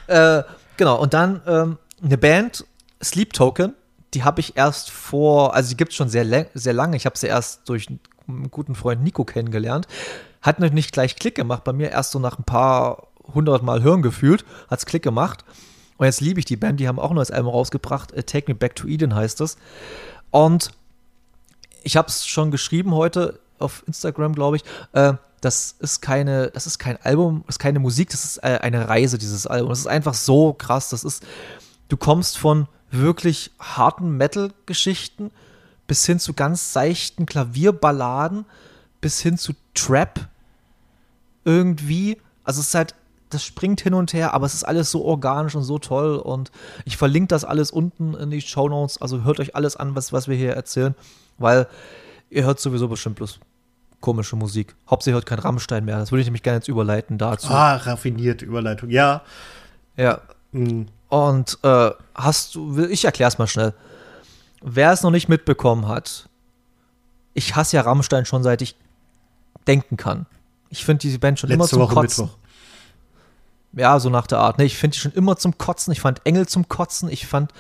äh, 0.40 0.44
genau, 0.78 1.02
und 1.02 1.14
dann 1.14 1.42
ähm, 1.48 1.78
eine 2.04 2.18
Band, 2.18 2.66
Sleep 3.04 3.34
Token, 3.34 3.74
die 4.14 4.24
habe 4.24 4.42
ich 4.42 4.58
erst 4.58 4.90
vor, 4.90 5.56
also 5.56 5.70
die 5.70 5.78
gibt 5.78 5.92
es 5.92 5.96
schon 5.96 6.10
sehr, 6.10 6.48
sehr 6.54 6.74
lange. 6.74 6.98
Ich 6.98 7.06
habe 7.06 7.18
sie 7.18 7.28
erst 7.28 7.70
durch 7.70 7.88
einen 8.38 8.52
guten 8.52 8.76
Freund 8.76 9.04
Nico 9.04 9.24
kennengelernt. 9.26 9.88
Hat 10.42 10.60
nicht 10.60 10.92
gleich 10.92 11.16
Klick 11.16 11.36
gemacht. 11.36 11.64
Bei 11.64 11.74
mir 11.74 11.92
erst 11.92 12.12
so 12.12 12.20
nach 12.20 12.40
ein 12.40 12.44
paar 12.44 13.08
hundert 13.34 13.64
Mal 13.64 13.84
hören 13.84 14.02
gefühlt, 14.02 14.46
hat 14.70 14.80
es 14.80 14.86
Klick 14.86 15.04
gemacht. 15.04 15.46
Und 15.98 16.06
jetzt 16.06 16.22
liebe 16.22 16.40
ich 16.40 16.46
die 16.46 16.58
Band, 16.58 16.80
die 16.80 16.88
haben 16.88 17.00
auch 17.00 17.12
ein 17.12 17.16
neues 17.16 17.32
Album 17.32 17.52
rausgebracht. 17.52 18.14
Take 18.26 18.52
Me 18.52 18.56
Back 18.56 18.76
to 18.76 18.88
Eden 18.88 19.14
heißt 19.14 19.40
es. 19.42 19.58
Und 20.32 20.72
ich 21.84 21.98
habe 21.98 22.08
es 22.08 22.26
schon 22.26 22.52
geschrieben 22.52 22.96
heute 22.96 23.40
auf 23.60 23.84
Instagram, 23.86 24.34
glaube 24.34 24.58
ich. 24.58 24.64
Äh, 24.94 25.14
das 25.42 25.76
ist 25.80 26.02
keine, 26.02 26.52
das 26.52 26.68
ist 26.68 26.78
kein 26.78 26.98
Album, 26.98 27.44
das 27.48 27.56
ist 27.56 27.60
keine 27.60 27.80
Musik, 27.80 28.10
das 28.10 28.24
ist 28.24 28.38
äh, 28.38 28.60
eine 28.62 28.88
Reise, 28.88 29.18
dieses 29.18 29.48
Album. 29.48 29.70
Das 29.70 29.80
ist 29.80 29.88
einfach 29.88 30.14
so 30.14 30.54
krass. 30.54 30.90
Das 30.90 31.04
ist, 31.04 31.24
du 31.90 31.98
kommst 31.98 32.38
von 32.38 32.68
wirklich 32.92 33.52
harten 33.60 34.18
Metal-Geschichten 34.18 35.32
bis 35.92 36.06
hin 36.06 36.20
zu 36.20 36.32
ganz 36.32 36.72
seichten 36.72 37.26
Klavierballaden, 37.26 38.46
bis 39.02 39.20
hin 39.20 39.38
zu 39.38 39.52
Trap 39.74 40.22
irgendwie. 41.44 42.18
Also 42.46 42.62
es 42.62 42.70
ist 42.70 42.76
halt, 42.76 42.96
das 43.30 43.44
springt 43.44 43.82
hin 43.82 43.94
und 43.94 44.14
her, 44.14 44.34
aber 44.34 44.46
es 44.46 44.54
ist 44.54 44.64
alles 44.64 44.90
so 44.90 45.04
organisch 45.04 45.54
und 45.54 45.64
so 45.64 45.80
toll 45.80 46.16
und 46.16 46.50
ich 46.86 46.96
verlinke 46.96 47.28
das 47.28 47.44
alles 47.44 47.72
unten 47.72 48.14
in 48.14 48.30
die 48.30 48.40
Show 48.40 48.70
Notes. 48.70 49.02
Also 49.02 49.26
hört 49.26 49.42
euch 49.42 49.54
alles 49.54 49.76
an, 49.76 49.94
was, 49.94 50.14
was 50.14 50.30
wir 50.30 50.38
hier 50.38 50.54
erzählen, 50.54 50.96
weil 51.38 51.68
ihr 52.30 52.46
hört 52.46 52.62
sowieso 52.62 52.88
bestimmt 52.88 53.18
bloß 53.18 53.42
komische 54.00 54.38
Musik. 54.38 54.74
Hauptsächlich 54.90 55.16
hört 55.16 55.26
kein 55.26 55.40
Rammstein 55.40 55.84
mehr. 55.84 55.98
Das 55.98 56.14
würde 56.14 56.22
ich 56.22 56.28
nämlich 56.28 56.44
gerne 56.44 56.60
jetzt 56.60 56.70
überleiten 56.70 57.18
dazu. 57.18 57.50
Ah, 57.50 57.76
raffinierte 57.76 58.46
Überleitung, 58.46 58.92
ja. 58.92 59.24
Ja. 59.98 60.22
Mhm. 60.54 60.86
Und 61.10 61.60
äh, 61.64 61.92
hast 62.16 62.56
du, 62.56 62.80
ich 62.86 63.04
erkläre 63.04 63.28
es 63.28 63.38
mal 63.38 63.48
schnell. 63.48 63.74
Wer 64.62 64.92
es 64.92 65.02
noch 65.02 65.12
nicht 65.12 65.28
mitbekommen 65.28 65.88
hat, 65.88 66.30
ich 67.34 67.56
hasse 67.56 67.78
ja 67.78 67.82
Rammstein 67.82 68.26
schon 68.26 68.44
seit 68.44 68.62
ich 68.62 68.76
denken 69.68 69.98
kann. 69.98 70.26
Ich 70.70 70.86
finde 70.86 71.00
diese 71.00 71.20
Band 71.20 71.40
schon 71.40 71.50
Letzte 71.50 71.56
immer 71.56 71.68
zum 71.68 71.80
Woche 71.82 71.94
Kotzen. 71.96 72.26
Mittwoch. 72.26 72.38
Ja, 73.74 74.00
so 74.00 74.10
nach 74.10 74.28
der 74.28 74.40
Art. 74.40 74.58
Ne, 74.58 74.66
ich 74.66 74.78
finde 74.78 74.96
die 74.96 75.00
schon 75.00 75.14
immer 75.14 75.38
zum 75.38 75.58
Kotzen. 75.58 75.92
Ich 75.92 76.02
fand 76.02 76.26
Engel 76.26 76.48
zum 76.48 76.68
Kotzen. 76.68 77.10
Ich 77.10 77.26
fand 77.28 77.54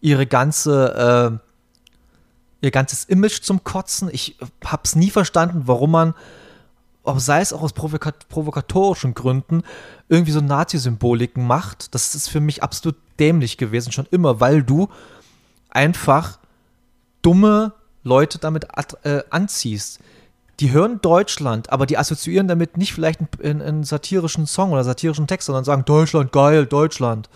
ihre 0.00 0.26
ganze, 0.26 1.40
äh, 2.62 2.64
ihr 2.64 2.70
ganzes 2.70 3.04
Image 3.04 3.42
zum 3.42 3.64
Kotzen. 3.64 4.08
Ich 4.12 4.36
hab's 4.64 4.96
nie 4.96 5.10
verstanden, 5.10 5.62
warum 5.66 5.92
man, 5.92 6.14
ob 7.04 7.20
sei 7.20 7.40
es 7.40 7.52
auch 7.52 7.62
aus 7.62 7.72
provokat 7.72 8.28
provokatorischen 8.28 9.14
Gründen, 9.14 9.62
irgendwie 10.08 10.32
so 10.32 10.40
Nazi-Symboliken 10.40 11.46
macht. 11.46 11.94
Das 11.94 12.14
ist 12.14 12.28
für 12.28 12.40
mich 12.40 12.62
absolut 12.62 12.96
dämlich 13.18 13.56
gewesen, 13.56 13.92
schon 13.92 14.06
immer, 14.10 14.40
weil 14.40 14.62
du 14.62 14.88
einfach 15.76 16.38
dumme 17.22 17.74
Leute 18.02 18.38
damit 18.38 18.66
äh, 19.02 19.22
anziehst. 19.30 20.00
Die 20.58 20.72
hören 20.72 21.00
Deutschland, 21.02 21.70
aber 21.70 21.84
die 21.84 21.98
assoziieren 21.98 22.48
damit 22.48 22.78
nicht 22.78 22.94
vielleicht 22.94 23.20
einen, 23.42 23.60
einen 23.60 23.84
satirischen 23.84 24.46
Song 24.46 24.72
oder 24.72 24.84
satirischen 24.84 25.26
Text, 25.26 25.46
sondern 25.46 25.64
sagen 25.64 25.84
Deutschland, 25.84 26.32
geil, 26.32 26.64
Deutschland. 26.64 27.28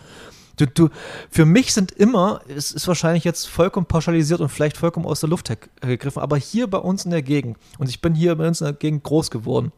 Du, 0.56 0.66
du, 0.66 0.88
für 1.30 1.44
mich 1.44 1.74
sind 1.74 1.92
immer, 1.92 2.40
es 2.48 2.72
ist 2.72 2.88
wahrscheinlich 2.88 3.24
jetzt 3.24 3.46
vollkommen 3.46 3.86
pauschalisiert 3.86 4.40
und 4.40 4.48
vielleicht 4.48 4.78
vollkommen 4.78 5.06
aus 5.06 5.20
der 5.20 5.28
Luft 5.28 5.52
gegriffen, 5.80 6.22
aber 6.22 6.36
hier 6.38 6.68
bei 6.68 6.78
uns 6.78 7.04
in 7.04 7.10
der 7.10 7.22
Gegend, 7.22 7.58
und 7.78 7.90
ich 7.90 8.00
bin 8.00 8.14
hier 8.14 8.34
bei 8.36 8.48
uns 8.48 8.60
in 8.60 8.66
der 8.66 8.74
Gegend 8.74 9.02
groß 9.02 9.30
geworden, 9.30 9.72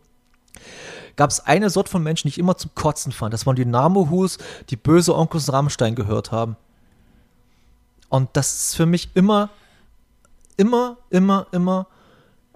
gab 1.16 1.30
es 1.30 1.40
eine 1.40 1.70
Sorte 1.70 1.90
von 1.90 2.02
Menschen, 2.02 2.28
die 2.28 2.32
ich 2.32 2.38
immer 2.38 2.56
zum 2.56 2.74
Kotzen 2.74 3.12
fand. 3.12 3.34
Das 3.34 3.46
waren 3.46 3.56
die 3.56 3.64
Namo-Hus, 3.64 4.38
die 4.70 4.76
böse 4.76 5.16
Onkels 5.16 5.52
Rammstein 5.52 5.94
gehört 5.94 6.30
haben. 6.32 6.56
Und 8.12 8.28
das 8.34 8.52
ist 8.52 8.76
für 8.76 8.84
mich 8.84 9.08
immer, 9.14 9.48
immer, 10.58 10.98
immer, 11.08 11.46
immer 11.50 11.86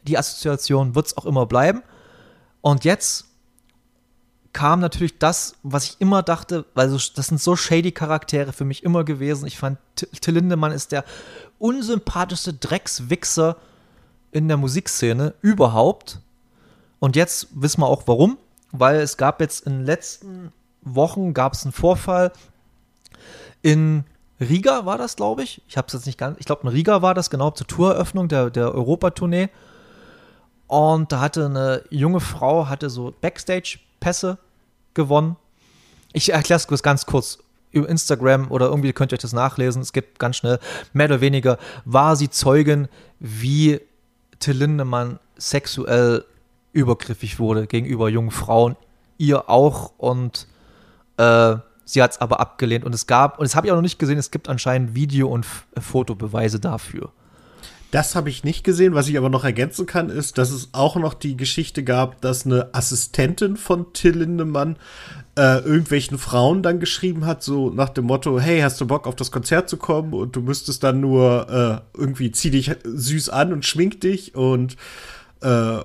die 0.03 0.19
Assoziation, 0.19 0.95
wird 0.95 1.07
es 1.07 1.17
auch 1.17 1.25
immer 1.25 1.47
bleiben. 1.47 1.83
Und 2.61 2.85
jetzt 2.85 3.25
kam 4.53 4.81
natürlich 4.81 5.19
das, 5.19 5.57
was 5.63 5.85
ich 5.85 5.97
immer 5.99 6.23
dachte, 6.23 6.67
weil 6.75 6.91
das 6.91 7.15
sind 7.15 7.41
so 7.41 7.57
shady 7.57 7.91
Charaktere 7.91 8.53
für 8.53 8.67
mich 8.67 8.85
immer 8.85 9.03
gewesen. 9.03 9.47
Ich 9.47 9.57
fand, 9.57 9.79
Till 9.95 10.35
Lindemann 10.35 10.73
ist 10.73 10.93
der 10.93 11.07
unsympathischste 11.59 12.53
Dreckswichser 12.53 13.57
in 14.33 14.49
der 14.49 14.59
Musikszene 14.59 15.33
überhaupt. 15.41 16.21
Und 16.99 17.17
jetzt 17.17 17.49
wissen 17.53 17.81
wir 17.81 17.87
auch 17.87 18.03
warum, 18.05 18.37
weil 18.73 18.97
es 18.97 19.17
gab 19.17 19.41
jetzt 19.41 19.67
in 19.67 19.79
den 19.79 19.87
letzten 19.87 20.53
Wochen 20.83 21.33
gab 21.33 21.55
es 21.55 21.65
einen 21.65 21.73
Vorfall 21.73 22.31
in 23.63 24.05
Riga 24.41 24.85
war 24.85 24.99
das, 24.99 25.17
glaube 25.17 25.43
ich. 25.43 25.63
Ich 25.69 25.77
habe 25.77 25.87
es 25.87 25.95
jetzt 25.95 26.07
nicht 26.07 26.19
ganz. 26.19 26.39
Ich 26.39 26.47
glaube, 26.47 26.63
in 26.63 26.69
Riga 26.69 27.03
war 27.03 27.15
das 27.15 27.31
genau 27.31 27.51
zur 27.51 27.67
Toureröffnung 27.67 28.29
der, 28.29 28.51
der 28.51 28.75
Europatournee. 28.75 29.49
Und 30.67 31.13
da 31.13 31.21
hatte 31.21 31.47
eine 31.47 31.85
junge 31.91 32.21
Frau 32.21 32.69
hatte 32.69 32.91
so 32.91 33.15
Backstage-Pässe 33.21 34.39
gewonnen. 34.95 35.37
Ich 36.13 36.33
erkläre 36.33 36.61
es 36.69 36.83
ganz 36.83 37.07
kurz 37.07 37.39
über 37.71 37.89
Instagram 37.89 38.51
oder 38.51 38.67
irgendwie 38.67 38.93
könnt 38.93 39.13
ihr 39.13 39.17
euch 39.17 39.23
das 39.23 39.33
nachlesen. 39.33 39.83
Es 39.83 39.93
geht 39.93 40.19
ganz 40.19 40.37
schnell. 40.37 40.59
Mehr 40.93 41.07
oder 41.07 41.21
weniger 41.21 41.59
war 41.85 42.17
sie 42.17 42.31
Zeugin, 42.31 42.89
wie 43.21 43.81
Till 44.39 44.57
Lindemann 44.57 45.19
sexuell 45.37 46.25
übergriffig 46.73 47.39
wurde 47.39 47.67
gegenüber 47.67 48.09
jungen 48.09 48.31
Frauen. 48.31 48.77
Ihr 49.19 49.49
auch 49.49 49.93
und 49.99 50.47
äh, 51.17 51.57
Sie 51.87 52.03
hat 52.03 52.11
es 52.11 52.21
aber 52.21 52.41
abgelehnt 52.41 52.85
und 52.85 52.95
es 52.95 53.07
gab, 53.07 53.39
und 53.39 53.45
das 53.45 53.55
habe 53.55 53.69
ich 53.69 53.73
auch 53.73 53.77
noch 53.77 53.83
nicht 53.83 53.99
gesehen, 53.99 54.19
es 54.19 54.33
gibt 54.33 54.49
anscheinend 54.49 54.95
Video- 54.95 55.29
und 55.29 55.47
F 55.47 55.67
Fotobeweise 55.79 56.61
dafür. 56.61 57.13
Das 57.93 58.17
habe 58.17 58.29
ich 58.29 58.43
nicht 58.43 58.65
gesehen. 58.65 58.95
Was 58.95 59.09
ich 59.09 59.17
aber 59.17 59.31
noch 59.31 59.45
ergänzen 59.45 59.87
kann, 59.87 60.11
ist, 60.11 60.39
dass 60.39 60.51
es 60.51 60.71
auch 60.73 60.97
noch 60.97 61.15
die 61.15 61.37
Geschichte 61.37 61.85
gab, 61.85 62.21
dass 62.21 62.45
eine 62.45 62.75
Assistentin 62.75 63.57
von 63.57 63.93
Till 63.93 64.19
Lindemann 64.19 64.77
äh, 65.39 65.61
irgendwelchen 65.61 66.19
Frauen 66.19 66.65
dann 66.65 66.81
geschrieben 66.81 67.25
hat, 67.25 67.45
so 67.45 67.71
nach 67.71 67.91
dem 67.91 68.07
Motto: 68.07 68.41
Hey, 68.41 68.61
hast 68.61 68.81
du 68.81 68.87
Bock 68.87 69.07
auf 69.07 69.15
das 69.15 69.31
Konzert 69.31 69.69
zu 69.69 69.77
kommen? 69.77 70.13
Und 70.13 70.35
du 70.35 70.43
müsstest 70.43 70.83
dann 70.83 71.01
nur 71.01 71.83
äh, 71.95 71.99
irgendwie 71.99 72.33
zieh 72.33 72.51
dich 72.51 72.73
süß 72.83 73.29
an 73.29 73.53
und 73.53 73.65
schmink 73.65 74.01
dich 74.01 74.35
und 74.35 74.77
äh, 75.43 75.79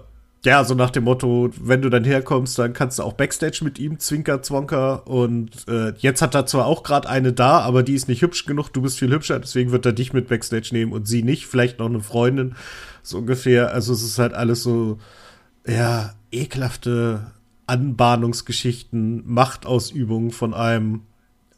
ja, 0.43 0.63
so 0.63 0.73
nach 0.73 0.89
dem 0.89 1.03
Motto, 1.03 1.51
wenn 1.59 1.83
du 1.83 1.89
dann 1.89 2.03
herkommst, 2.03 2.57
dann 2.57 2.73
kannst 2.73 2.97
du 2.97 3.03
auch 3.03 3.13
Backstage 3.13 3.59
mit 3.63 3.77
ihm, 3.77 3.99
Zwinker, 3.99 4.41
Zwonker. 4.41 5.05
Und 5.07 5.67
äh, 5.67 5.93
jetzt 5.99 6.23
hat 6.23 6.33
er 6.33 6.47
zwar 6.47 6.65
auch 6.65 6.81
gerade 6.81 7.07
eine 7.07 7.31
da, 7.31 7.59
aber 7.59 7.83
die 7.83 7.93
ist 7.93 8.07
nicht 8.07 8.23
hübsch 8.23 8.45
genug, 8.45 8.69
du 8.69 8.81
bist 8.81 8.97
viel 8.97 9.11
hübscher, 9.11 9.39
deswegen 9.39 9.71
wird 9.71 9.85
er 9.85 9.93
dich 9.93 10.13
mit 10.13 10.29
Backstage 10.29 10.69
nehmen 10.71 10.93
und 10.93 11.07
sie 11.07 11.21
nicht, 11.21 11.45
vielleicht 11.45 11.77
noch 11.77 11.85
eine 11.85 12.01
Freundin, 12.01 12.55
so 13.03 13.19
ungefähr. 13.19 13.71
Also 13.71 13.93
es 13.93 14.01
ist 14.01 14.17
halt 14.17 14.33
alles 14.33 14.63
so, 14.63 14.97
ja, 15.67 16.15
ekelhafte 16.31 17.31
Anbahnungsgeschichten, 17.67 19.23
Machtausübungen 19.31 20.31
von 20.31 20.55
einem 20.55 21.01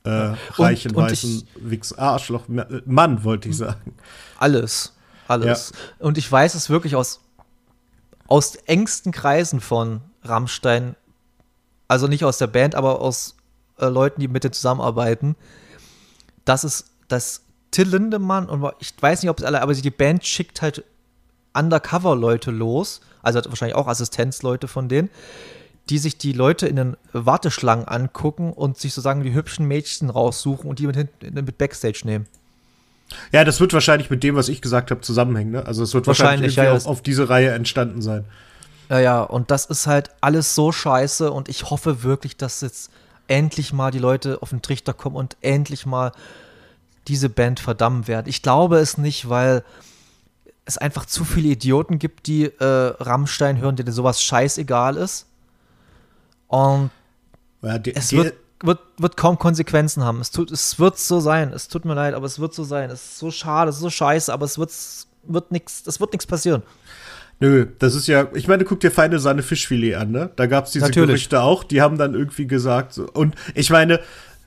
äh, 0.03 0.33
reichen, 0.55 0.91
und, 0.91 0.97
und 0.97 1.11
weißen 1.11 1.43
Wichs 1.55 1.93
Arschloch, 1.93 2.47
Mann, 2.85 3.23
wollte 3.23 3.47
ich 3.47 3.55
sagen. 3.55 3.95
Alles, 4.37 4.93
alles. 5.29 5.71
Ja. 5.73 6.05
Und 6.05 6.17
ich 6.17 6.29
weiß 6.29 6.55
es 6.55 6.69
wirklich 6.69 6.97
aus 6.97 7.22
aus 8.27 8.55
engsten 8.55 9.11
Kreisen 9.11 9.59
von 9.59 10.01
Rammstein, 10.23 10.95
also 11.87 12.07
nicht 12.07 12.23
aus 12.23 12.37
der 12.37 12.47
Band, 12.47 12.75
aber 12.75 13.01
aus 13.01 13.35
äh, 13.77 13.87
Leuten, 13.87 14.21
die 14.21 14.27
mit 14.27 14.43
denen 14.43 14.53
zusammenarbeiten, 14.53 15.35
dass 16.45 16.63
es, 16.63 16.85
dass 17.07 17.41
Till 17.71 17.87
Lindemann 17.87 18.49
und 18.49 18.71
ich 18.79 18.93
weiß 18.99 19.21
nicht, 19.21 19.29
ob 19.29 19.39
es 19.39 19.45
alle, 19.45 19.61
aber 19.61 19.73
die 19.73 19.89
Band 19.89 20.25
schickt 20.25 20.61
halt 20.61 20.83
Undercover-Leute 21.53 22.51
los, 22.51 23.01
also 23.21 23.41
wahrscheinlich 23.45 23.75
auch 23.75 23.87
Assistenzleute 23.87 24.67
von 24.67 24.89
denen, 24.89 25.09
die 25.89 25.97
sich 25.97 26.17
die 26.17 26.33
Leute 26.33 26.67
in 26.67 26.75
den 26.77 26.97
Warteschlangen 27.11 27.87
angucken 27.87 28.53
und 28.53 28.77
sich 28.77 28.93
sozusagen 28.93 29.23
die 29.23 29.33
hübschen 29.33 29.67
Mädchen 29.67 30.09
raussuchen 30.09 30.69
und 30.69 30.79
die 30.79 30.87
mit, 30.87 31.33
mit 31.33 31.57
Backstage 31.57 32.01
nehmen. 32.05 32.27
Ja, 33.31 33.43
das 33.43 33.59
wird 33.59 33.73
wahrscheinlich 33.73 34.09
mit 34.09 34.23
dem, 34.23 34.35
was 34.35 34.49
ich 34.49 34.61
gesagt 34.61 34.91
habe, 34.91 35.01
zusammenhängen. 35.01 35.51
Ne? 35.51 35.65
Also 35.65 35.83
es 35.83 35.93
wird 35.93 36.07
wahrscheinlich, 36.07 36.57
wahrscheinlich 36.57 36.83
ja, 36.83 36.89
auf, 36.89 36.97
auf 36.97 37.01
diese 37.01 37.29
Reihe 37.29 37.51
entstanden 37.51 38.01
sein. 38.01 38.25
Ja, 38.89 38.99
ja, 38.99 39.21
und 39.21 39.51
das 39.51 39.65
ist 39.65 39.87
halt 39.87 40.11
alles 40.21 40.55
so 40.55 40.71
scheiße 40.71 41.31
und 41.31 41.49
ich 41.49 41.69
hoffe 41.69 42.03
wirklich, 42.03 42.37
dass 42.37 42.61
jetzt 42.61 42.91
endlich 43.27 43.73
mal 43.73 43.91
die 43.91 43.99
Leute 43.99 44.41
auf 44.41 44.49
den 44.49 44.61
Trichter 44.61 44.93
kommen 44.93 45.15
und 45.15 45.37
endlich 45.41 45.85
mal 45.85 46.11
diese 47.07 47.29
Band 47.29 47.59
verdammen 47.59 48.07
werden. 48.07 48.27
Ich 48.27 48.41
glaube 48.41 48.77
es 48.77 48.97
nicht, 48.97 49.29
weil 49.29 49.63
es 50.65 50.77
einfach 50.77 51.05
zu 51.05 51.25
viele 51.25 51.49
Idioten 51.49 51.99
gibt, 51.99 52.27
die 52.27 52.45
äh, 52.45 52.53
Rammstein 52.59 53.59
hören, 53.59 53.75
denen 53.75 53.91
sowas 53.91 54.21
scheißegal 54.21 54.97
ist. 54.97 55.25
Und 56.47 56.91
ja, 57.61 57.77
die, 57.79 57.95
es 57.95 58.11
wird, 58.13 58.35
wird, 58.63 58.79
wird 58.97 59.17
kaum 59.17 59.37
Konsequenzen 59.37 60.03
haben. 60.03 60.21
Es, 60.21 60.31
tut, 60.31 60.51
es 60.51 60.79
wird 60.79 60.97
so 60.97 61.19
sein. 61.19 61.51
Es 61.53 61.67
tut 61.67 61.85
mir 61.85 61.93
leid, 61.93 62.13
aber 62.13 62.25
es 62.25 62.39
wird 62.39 62.53
so 62.53 62.63
sein. 62.63 62.89
Es 62.89 63.03
ist 63.03 63.19
so 63.19 63.29
schade, 63.29 63.69
es 63.69 63.75
ist 63.75 63.81
so 63.81 63.89
scheiße, 63.89 64.33
aber 64.33 64.45
es 64.45 64.57
wird, 64.57 64.71
wird 65.23 65.51
nichts, 65.51 65.83
es 65.85 65.99
wird 65.99 66.13
nichts 66.13 66.25
passieren. 66.25 66.63
Nö, 67.39 67.67
das 67.79 67.93
ist 67.93 68.07
ja, 68.07 68.27
ich 68.33 68.47
meine, 68.47 68.63
guck 68.63 68.79
dir 68.79 68.91
Feine 68.91 69.19
Sahne 69.19 69.43
Fischfilet 69.43 69.95
an, 69.95 70.11
ne? 70.11 70.29
Da 70.35 70.45
gab 70.45 70.65
es 70.65 70.71
diese 70.71 70.85
Natürlich. 70.85 71.07
Gerüchte 71.07 71.41
auch, 71.41 71.63
die 71.63 71.81
haben 71.81 71.97
dann 71.97 72.13
irgendwie 72.13 72.47
gesagt, 72.47 72.93
so, 72.93 73.05
und 73.11 73.35
ich 73.53 73.69
meine, 73.69 73.99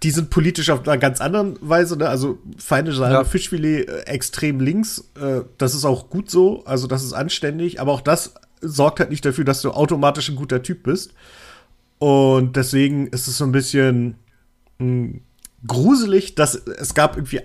die 0.02 0.10
sind 0.10 0.30
politisch 0.30 0.70
auf 0.70 0.86
einer 0.86 0.96
ganz 0.96 1.20
anderen 1.20 1.58
Weise, 1.60 1.98
ne? 1.98 2.08
Also 2.08 2.38
Feine 2.56 2.92
Sahne 2.92 3.14
ja. 3.14 3.24
Fischfilet 3.24 3.88
äh, 3.88 4.00
extrem 4.06 4.60
links, 4.60 5.10
äh, 5.20 5.42
das 5.58 5.74
ist 5.74 5.84
auch 5.84 6.08
gut 6.08 6.30
so, 6.30 6.64
also 6.64 6.86
das 6.86 7.04
ist 7.04 7.12
anständig, 7.12 7.80
aber 7.80 7.92
auch 7.92 8.00
das 8.00 8.34
sorgt 8.62 9.00
halt 9.00 9.10
nicht 9.10 9.24
dafür, 9.24 9.44
dass 9.44 9.60
du 9.60 9.72
automatisch 9.72 10.30
ein 10.30 10.36
guter 10.36 10.62
Typ 10.62 10.84
bist. 10.84 11.12
Und 11.98 12.56
deswegen 12.56 13.06
ist 13.08 13.26
es 13.26 13.38
so 13.38 13.44
ein 13.44 13.52
bisschen 13.52 14.16
mh, 14.78 14.86
hm, 14.86 15.20
gruselig, 15.66 16.34
dass 16.34 16.54
es 16.54 16.94
gab 16.94 17.16
irgendwie 17.16 17.40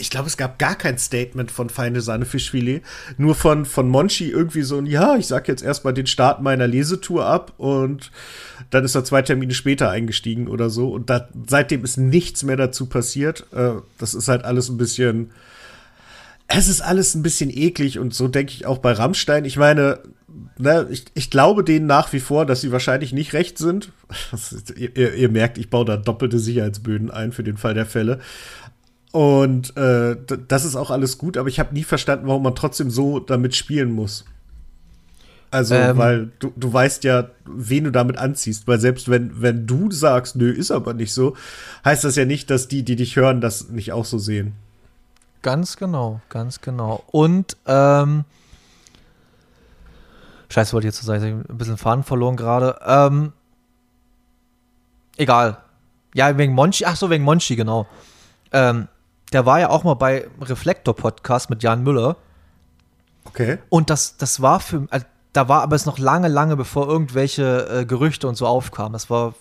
ich 0.00 0.10
glaube, 0.10 0.28
es 0.28 0.36
gab 0.36 0.58
gar 0.58 0.76
kein 0.76 0.96
Statement 0.96 1.50
von 1.50 1.70
Feine 1.70 2.00
Sahne 2.00 2.24
Fischfilet. 2.24 2.82
Nur 3.16 3.34
von, 3.34 3.64
von 3.64 3.88
Monchi 3.88 4.30
irgendwie 4.30 4.62
so 4.62 4.78
ein, 4.78 4.86
ja, 4.86 5.16
ich 5.16 5.26
sag 5.26 5.48
jetzt 5.48 5.62
erstmal 5.62 5.92
den 5.92 6.06
Start 6.06 6.40
meiner 6.40 6.66
Lesetour 6.66 7.26
ab 7.26 7.54
und 7.58 8.12
dann 8.70 8.84
ist 8.84 8.94
er 8.94 9.04
zwei 9.04 9.22
Termine 9.22 9.54
später 9.54 9.90
eingestiegen 9.90 10.46
oder 10.46 10.70
so. 10.70 10.90
Und 10.90 11.10
da, 11.10 11.28
seitdem 11.46 11.84
ist 11.84 11.96
nichts 11.96 12.44
mehr 12.44 12.56
dazu 12.56 12.86
passiert. 12.86 13.46
Äh, 13.52 13.72
das 13.98 14.14
ist 14.14 14.28
halt 14.28 14.44
alles 14.44 14.68
ein 14.68 14.78
bisschen, 14.78 15.30
es 16.46 16.68
ist 16.68 16.80
alles 16.80 17.14
ein 17.14 17.22
bisschen 17.22 17.50
eklig 17.50 17.98
und 17.98 18.14
so 18.14 18.28
denke 18.28 18.52
ich 18.52 18.66
auch 18.66 18.78
bei 18.78 18.92
Rammstein. 18.92 19.44
Ich 19.44 19.56
meine, 19.56 20.00
ne, 20.58 20.86
ich, 20.90 21.06
ich 21.14 21.30
glaube 21.30 21.64
denen 21.64 21.86
nach 21.86 22.12
wie 22.12 22.20
vor, 22.20 22.46
dass 22.46 22.60
sie 22.60 22.72
wahrscheinlich 22.72 23.12
nicht 23.12 23.32
recht 23.32 23.58
sind. 23.58 23.92
Ihr, 24.76 25.14
ihr 25.14 25.28
merkt, 25.28 25.58
ich 25.58 25.70
baue 25.70 25.84
da 25.84 25.96
doppelte 25.96 26.38
Sicherheitsböden 26.38 27.10
ein 27.10 27.32
für 27.32 27.44
den 27.44 27.56
Fall 27.56 27.74
der 27.74 27.86
Fälle. 27.86 28.20
Und 29.12 29.76
äh, 29.76 30.16
das 30.48 30.64
ist 30.64 30.76
auch 30.76 30.90
alles 30.90 31.18
gut, 31.18 31.36
aber 31.36 31.48
ich 31.48 31.58
habe 31.58 31.74
nie 31.74 31.84
verstanden, 31.84 32.26
warum 32.26 32.42
man 32.42 32.54
trotzdem 32.54 32.90
so 32.90 33.20
damit 33.20 33.56
spielen 33.56 33.90
muss. 33.90 34.24
Also, 35.50 35.74
ähm, 35.74 35.96
weil 35.96 36.30
du, 36.40 36.52
du 36.56 36.70
weißt 36.70 37.04
ja, 37.04 37.30
wen 37.46 37.84
du 37.84 37.90
damit 37.90 38.18
anziehst. 38.18 38.68
Weil 38.68 38.78
selbst 38.80 39.08
wenn, 39.08 39.40
wenn 39.40 39.66
du 39.66 39.90
sagst, 39.90 40.36
nö, 40.36 40.50
ist 40.50 40.70
aber 40.70 40.92
nicht 40.92 41.12
so, 41.12 41.36
heißt 41.84 42.04
das 42.04 42.16
ja 42.16 42.26
nicht, 42.26 42.50
dass 42.50 42.68
die, 42.68 42.82
die 42.82 42.96
dich 42.96 43.16
hören, 43.16 43.40
das 43.40 43.70
nicht 43.70 43.92
auch 43.92 44.04
so 44.04 44.18
sehen. 44.18 44.52
Ganz 45.40 45.76
genau, 45.76 46.20
ganz 46.28 46.60
genau. 46.60 47.02
Und, 47.10 47.56
ähm, 47.66 48.24
Scheiße, 50.50 50.72
wollte 50.72 50.88
ich 50.88 50.94
jetzt 50.94 51.04
sagen, 51.04 51.44
ein 51.48 51.58
bisschen 51.58 51.76
Faden 51.76 52.04
verloren 52.04 52.36
gerade. 52.36 52.78
Ähm, 52.84 53.32
egal. 55.16 55.58
Ja, 56.14 56.36
wegen 56.38 56.54
Monchi, 56.54 56.84
ach 56.86 56.96
so, 56.96 57.10
wegen 57.10 57.24
Monchi, 57.24 57.54
genau. 57.54 57.86
Ähm, 58.52 58.88
der 59.32 59.44
war 59.44 59.60
ja 59.60 59.68
auch 59.68 59.84
mal 59.84 59.94
bei 59.94 60.26
Reflektor 60.40 60.96
Podcast 60.96 61.50
mit 61.50 61.62
Jan 61.62 61.82
Müller. 61.82 62.16
Okay. 63.24 63.58
Und 63.68 63.90
das, 63.90 64.16
das 64.16 64.40
war 64.40 64.60
für, 64.60 64.86
also, 64.90 65.04
da 65.34 65.48
war 65.48 65.62
aber 65.62 65.76
es 65.76 65.84
noch 65.84 65.98
lange, 65.98 66.28
lange 66.28 66.56
bevor 66.56 66.88
irgendwelche 66.88 67.68
äh, 67.68 67.84
Gerüchte 67.84 68.26
und 68.26 68.36
so 68.36 68.46
aufkamen. 68.46 68.94
Das 68.94 69.10
war 69.10 69.34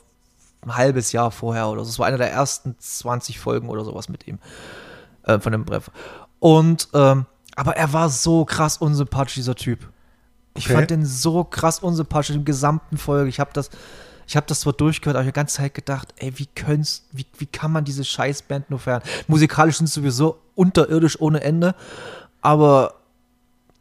ein 0.61 0.75
halbes 0.75 1.13
Jahr 1.13 1.31
vorher 1.31 1.69
oder 1.69 1.85
so. 1.85 1.91
Das 1.91 1.99
war 1.99 2.07
einer 2.07 2.17
der 2.17 2.31
ersten 2.31 2.75
20 2.77 3.39
Folgen 3.39 3.69
oder 3.69 3.85
sowas 3.85 4.09
mit 4.09 4.27
ihm. 4.27 4.39
Äh, 5.23 5.39
von 5.39 5.53
dem 5.53 5.65
Breff. 5.65 5.89
Und, 6.39 6.89
ähm, 6.93 7.25
aber 7.55 7.75
er 7.75 7.93
war 7.93 8.09
so 8.09 8.45
krass 8.45 8.77
unsympathisch, 8.77 9.35
dieser 9.35 9.55
Typ. 9.55 9.87
Ich 10.57 10.65
okay. 10.65 10.75
fand 10.75 10.89
den 10.89 11.05
so 11.05 11.43
krass 11.43 11.79
unsympathisch 11.79 12.35
im 12.35 12.45
gesamten 12.45 12.97
Folge. 12.97 13.29
Ich 13.29 13.39
habe 13.39 13.51
das, 13.53 13.69
ich 14.27 14.35
habe 14.35 14.47
das 14.47 14.61
zwar 14.61 14.73
durchgehört, 14.73 15.15
aber 15.15 15.23
ich 15.23 15.27
habe 15.27 15.33
die 15.33 15.39
ganze 15.39 15.57
Zeit 15.57 15.73
gedacht, 15.73 16.13
ey, 16.17 16.37
wie 16.37 16.47
könnt's, 16.47 17.05
wie, 17.11 17.25
wie 17.37 17.45
kann 17.45 17.71
man 17.71 17.85
diese 17.85 18.03
Scheißband 18.03 18.69
nur 18.69 18.79
fern? 18.79 19.01
Musikalisch 19.27 19.77
sind 19.77 19.87
sie 19.87 19.93
sowieso 19.93 20.39
unterirdisch 20.55 21.21
ohne 21.21 21.41
Ende, 21.41 21.75
aber 22.41 22.95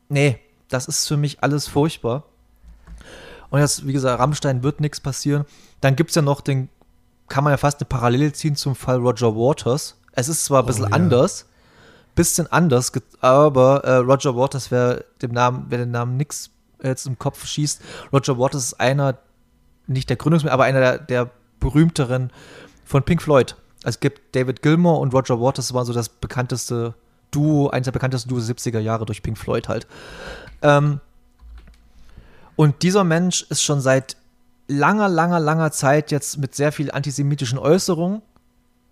nee, 0.09 0.39
das 0.69 0.87
ist 0.87 1.09
für 1.09 1.17
mich 1.17 1.43
alles 1.43 1.67
furchtbar. 1.67 2.25
Und 3.51 3.61
jetzt, 3.61 3.87
wie 3.87 3.93
gesagt, 3.93 4.21
Rammstein 4.21 4.63
wird 4.63 4.81
nichts 4.81 5.01
passieren. 5.01 5.45
Dann 5.81 5.97
gibt 5.97 6.11
es 6.11 6.17
ja 6.17 6.23
noch 6.23 6.41
den, 6.41 6.69
kann 7.29 7.45
man 7.45 7.53
ja 7.53 7.57
fast 7.57 7.81
eine 7.81 7.87
Parallele 7.87 8.33
ziehen 8.33 8.57
zum 8.57 8.75
Fall 8.75 8.97
Roger 8.97 9.35
Waters. 9.35 9.97
Es 10.13 10.29
ist 10.29 10.45
zwar 10.45 10.63
ein 10.63 10.67
bisschen 10.67 10.85
oh, 10.85 10.89
ja. 10.89 10.95
anders, 10.95 11.47
bisschen 12.15 12.51
anders, 12.53 12.93
aber 13.21 13.85
äh, 13.85 13.97
Roger 13.97 14.37
Waters, 14.37 14.71
wer 14.71 15.05
dem 15.23 15.33
Namen, 15.33 15.67
wer 15.69 15.79
den 15.79 15.91
Namen 15.91 16.17
nix 16.17 16.51
jetzt 16.83 17.07
im 17.07 17.19
Kopf 17.19 17.47
schießt, 17.47 17.81
Roger 18.13 18.39
Waters 18.39 18.65
ist 18.65 18.81
einer 18.81 19.19
nicht 19.87 20.11
der 20.11 20.17
Gründungsmitglied, 20.17 20.53
aber 20.53 20.65
einer 20.65 20.81
der, 20.81 20.99
der 20.99 21.31
berühmteren 21.61 22.31
von 22.85 23.03
Pink 23.03 23.23
Floyd. 23.23 23.57
Es 23.83 24.01
gibt 24.01 24.35
David 24.35 24.63
Gilmour 24.63 25.01
und 25.01 25.15
Roger 25.15 25.41
Waters, 25.41 25.75
war 25.75 25.85
so 25.85 25.93
das 25.93 26.09
bekannteste 26.09 26.95
Duo, 27.31 27.69
eines 27.69 27.85
der 27.85 27.93
bekanntesten 27.93 28.29
Duos 28.29 28.49
70er 28.49 28.79
Jahre 28.79 29.07
durch 29.07 29.23
Pink 29.23 29.39
Floyd 29.39 29.69
halt. 29.69 29.87
Ähm, 30.63 31.01
und 32.57 32.83
dieser 32.83 33.05
Mensch 33.05 33.43
ist 33.49 33.63
schon 33.63 33.81
seit 33.81 34.17
langer, 34.69 35.09
langer, 35.09 35.41
langer 35.41 35.71
Zeit 35.71 36.11
jetzt 36.11 36.39
mit 36.39 36.55
sehr 36.55 36.73
viel 36.73 36.91
antisemitischen 36.91 37.59
Äußerungen 37.59 38.23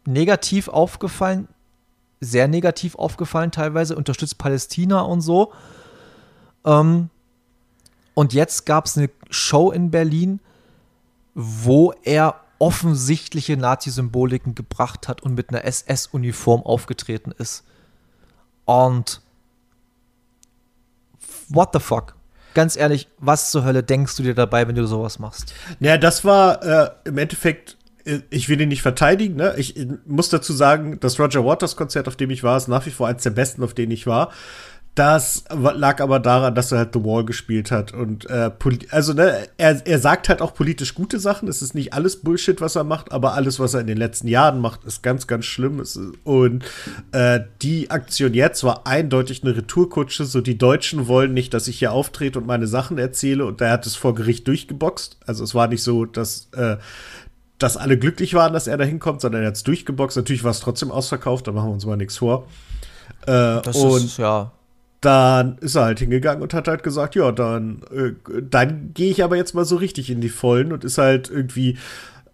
negativ 0.07 0.69
aufgefallen, 0.69 1.49
sehr 2.21 2.47
negativ 2.49 2.95
aufgefallen 2.95 3.51
teilweise, 3.51 3.97
unterstützt 3.97 4.39
Palästina 4.39 5.01
und 5.01 5.23
so. 5.23 5.53
Ähm, 6.65 7.11
und 8.15 8.33
jetzt 8.33 8.65
gab 8.65 8.87
es 8.87 8.97
eine 8.97 9.11
Show 9.31 9.71
in 9.71 9.91
Berlin, 9.91 10.41
wo 11.35 11.93
er 12.05 12.41
offensichtliche 12.59 13.57
Nazi-Symboliken 13.57 14.55
gebracht 14.55 15.09
hat 15.09 15.23
und 15.23 15.35
mit 15.35 15.51
einer 15.51 15.65
SS-Uniform 15.65 16.63
aufgetreten 16.63 17.33
ist. 17.33 17.65
Und 18.65 19.21
what 21.49 21.71
the 21.73 21.81
fuck? 21.81 22.15
Ganz 22.55 22.77
ehrlich, 22.77 23.09
was 23.19 23.51
zur 23.51 23.65
Hölle 23.65 23.83
denkst 23.83 24.17
du 24.17 24.23
dir 24.23 24.35
dabei, 24.35 24.67
wenn 24.69 24.77
du 24.77 24.87
sowas 24.87 25.19
machst? 25.19 25.53
Ja, 25.81 25.99
das 25.99 26.25
war 26.25 26.63
äh, 26.63 26.91
im 27.05 27.19
Endeffekt, 27.19 27.77
äh, 28.05 28.21
ich 28.31 28.49
will 28.49 28.61
ihn 28.61 28.69
nicht 28.69 28.83
verteidigen, 28.83 29.35
ne? 29.35 29.55
Ich, 29.57 29.77
ich 29.77 29.89
muss 30.07 30.29
dazu 30.29 30.53
sagen, 30.53 31.01
das 31.01 31.19
Roger 31.19 31.45
Waters 31.45 31.75
Konzert, 31.75 32.07
auf 32.07 32.15
dem 32.15 32.31
ich 32.31 32.45
war, 32.45 32.57
ist 32.57 32.69
nach 32.69 32.87
wie 32.87 32.91
vor 32.91 33.09
eines 33.09 33.25
der 33.25 33.31
besten, 33.31 33.65
auf 33.65 33.75
denen 33.75 33.91
ich 33.91 34.07
war. 34.07 34.31
Das 34.95 35.43
lag 35.51 36.01
aber 36.01 36.21
daran, 36.21 36.55
dass 36.55 36.71
er 36.71 36.79
halt 36.79 36.95
The 36.95 37.03
Wall 37.03 37.25
gespielt 37.25 37.73
hat. 37.73 37.93
Und 37.93 38.31
äh, 38.31 38.53
also, 38.91 39.13
ne, 39.13 39.49
er, 39.57 39.85
er 39.85 39.99
sagt 39.99 40.29
halt 40.29 40.41
auch 40.41 40.55
politisch 40.55 40.95
gute 40.95 41.19
Sachen. 41.19 41.49
Es 41.49 41.63
ist 41.63 41.75
nicht 41.75 41.93
alles 41.93 42.21
Bullshit, 42.23 42.61
was 42.61 42.77
er 42.77 42.85
macht, 42.85 43.11
aber 43.11 43.35
alles, 43.35 43.59
was 43.59 43.75
er 43.75 43.81
in 43.81 43.89
den 43.89 43.97
letzten 43.97 44.29
Jahren 44.29 44.61
macht, 44.61 44.85
ist 44.85 45.03
ganz, 45.03 45.27
ganz 45.27 45.47
schlimm. 45.47 45.83
Und 46.23 46.65
äh, 47.11 47.41
die 47.61 47.91
Aktion 47.91 48.35
jetzt 48.35 48.63
war 48.63 48.87
eindeutig 48.87 49.43
eine 49.43 49.57
Retourkutsche. 49.57 50.27
So, 50.27 50.41
die 50.41 50.59
Deutschen 50.59 51.09
wollen 51.09 51.35
nicht, 51.35 51.55
dass 51.55 51.67
ich 51.67 51.81
hier 51.81 51.91
auftrete 51.91 52.39
und 52.39 52.47
meine 52.47 52.69
Sachen 52.69 52.97
erzähle. 52.97 53.47
Und 53.47 53.61
er 53.61 53.73
hat 53.73 53.87
es 53.87 53.97
vor 53.97 54.15
Gericht 54.15 54.47
durchgeboxt. 54.47 55.19
Also 55.27 55.43
es 55.43 55.57
war 55.57 55.67
nicht 55.67 55.83
so, 55.83 56.05
dass 56.05 56.49
äh, 56.53 56.77
dass 57.59 57.77
alle 57.77 57.99
glücklich 57.99 58.35
waren, 58.35 58.53
dass 58.53 58.67
er 58.67 58.77
da 58.77 58.85
hinkommt, 58.85 59.21
sondern 59.21 59.43
er 59.43 59.49
hat 59.49 59.57
es 59.57 59.65
durchgeboxt. 59.65 60.17
Natürlich 60.17 60.45
war 60.45 60.51
es 60.51 60.61
trotzdem 60.61 60.91
ausverkauft, 60.91 61.47
da 61.47 61.53
machen 61.53 61.69
wir 61.69 61.73
uns 61.73 61.87
mal 61.87 61.97
nichts 61.97 62.19
vor. 62.19 62.47
Äh, 63.23 63.63
das 63.63 63.77
und 63.77 64.05
ist, 64.05 64.19
ja 64.19 64.53
dann 65.05 65.59
ist 65.59 65.75
er 65.75 65.85
halt 65.85 65.99
hingegangen 65.99 66.43
und 66.43 66.55
hat 66.55 66.69
halt 66.69 66.83
gesagt, 66.83 67.15
ja, 67.15 67.33
dann, 67.33 67.83
äh, 67.95 68.13
dann 68.43 68.93
gehe 68.95 69.11
ich 69.11 69.23
aber 69.23 69.37
jetzt 69.37 69.55
mal 69.55 69.65
so 69.65 69.77
richtig 69.77 70.11
in 70.11 70.21
die 70.21 70.29
Vollen 70.29 70.73
und 70.73 70.85
ist 70.85 70.99
halt 70.99 71.31
irgendwie, 71.31 71.79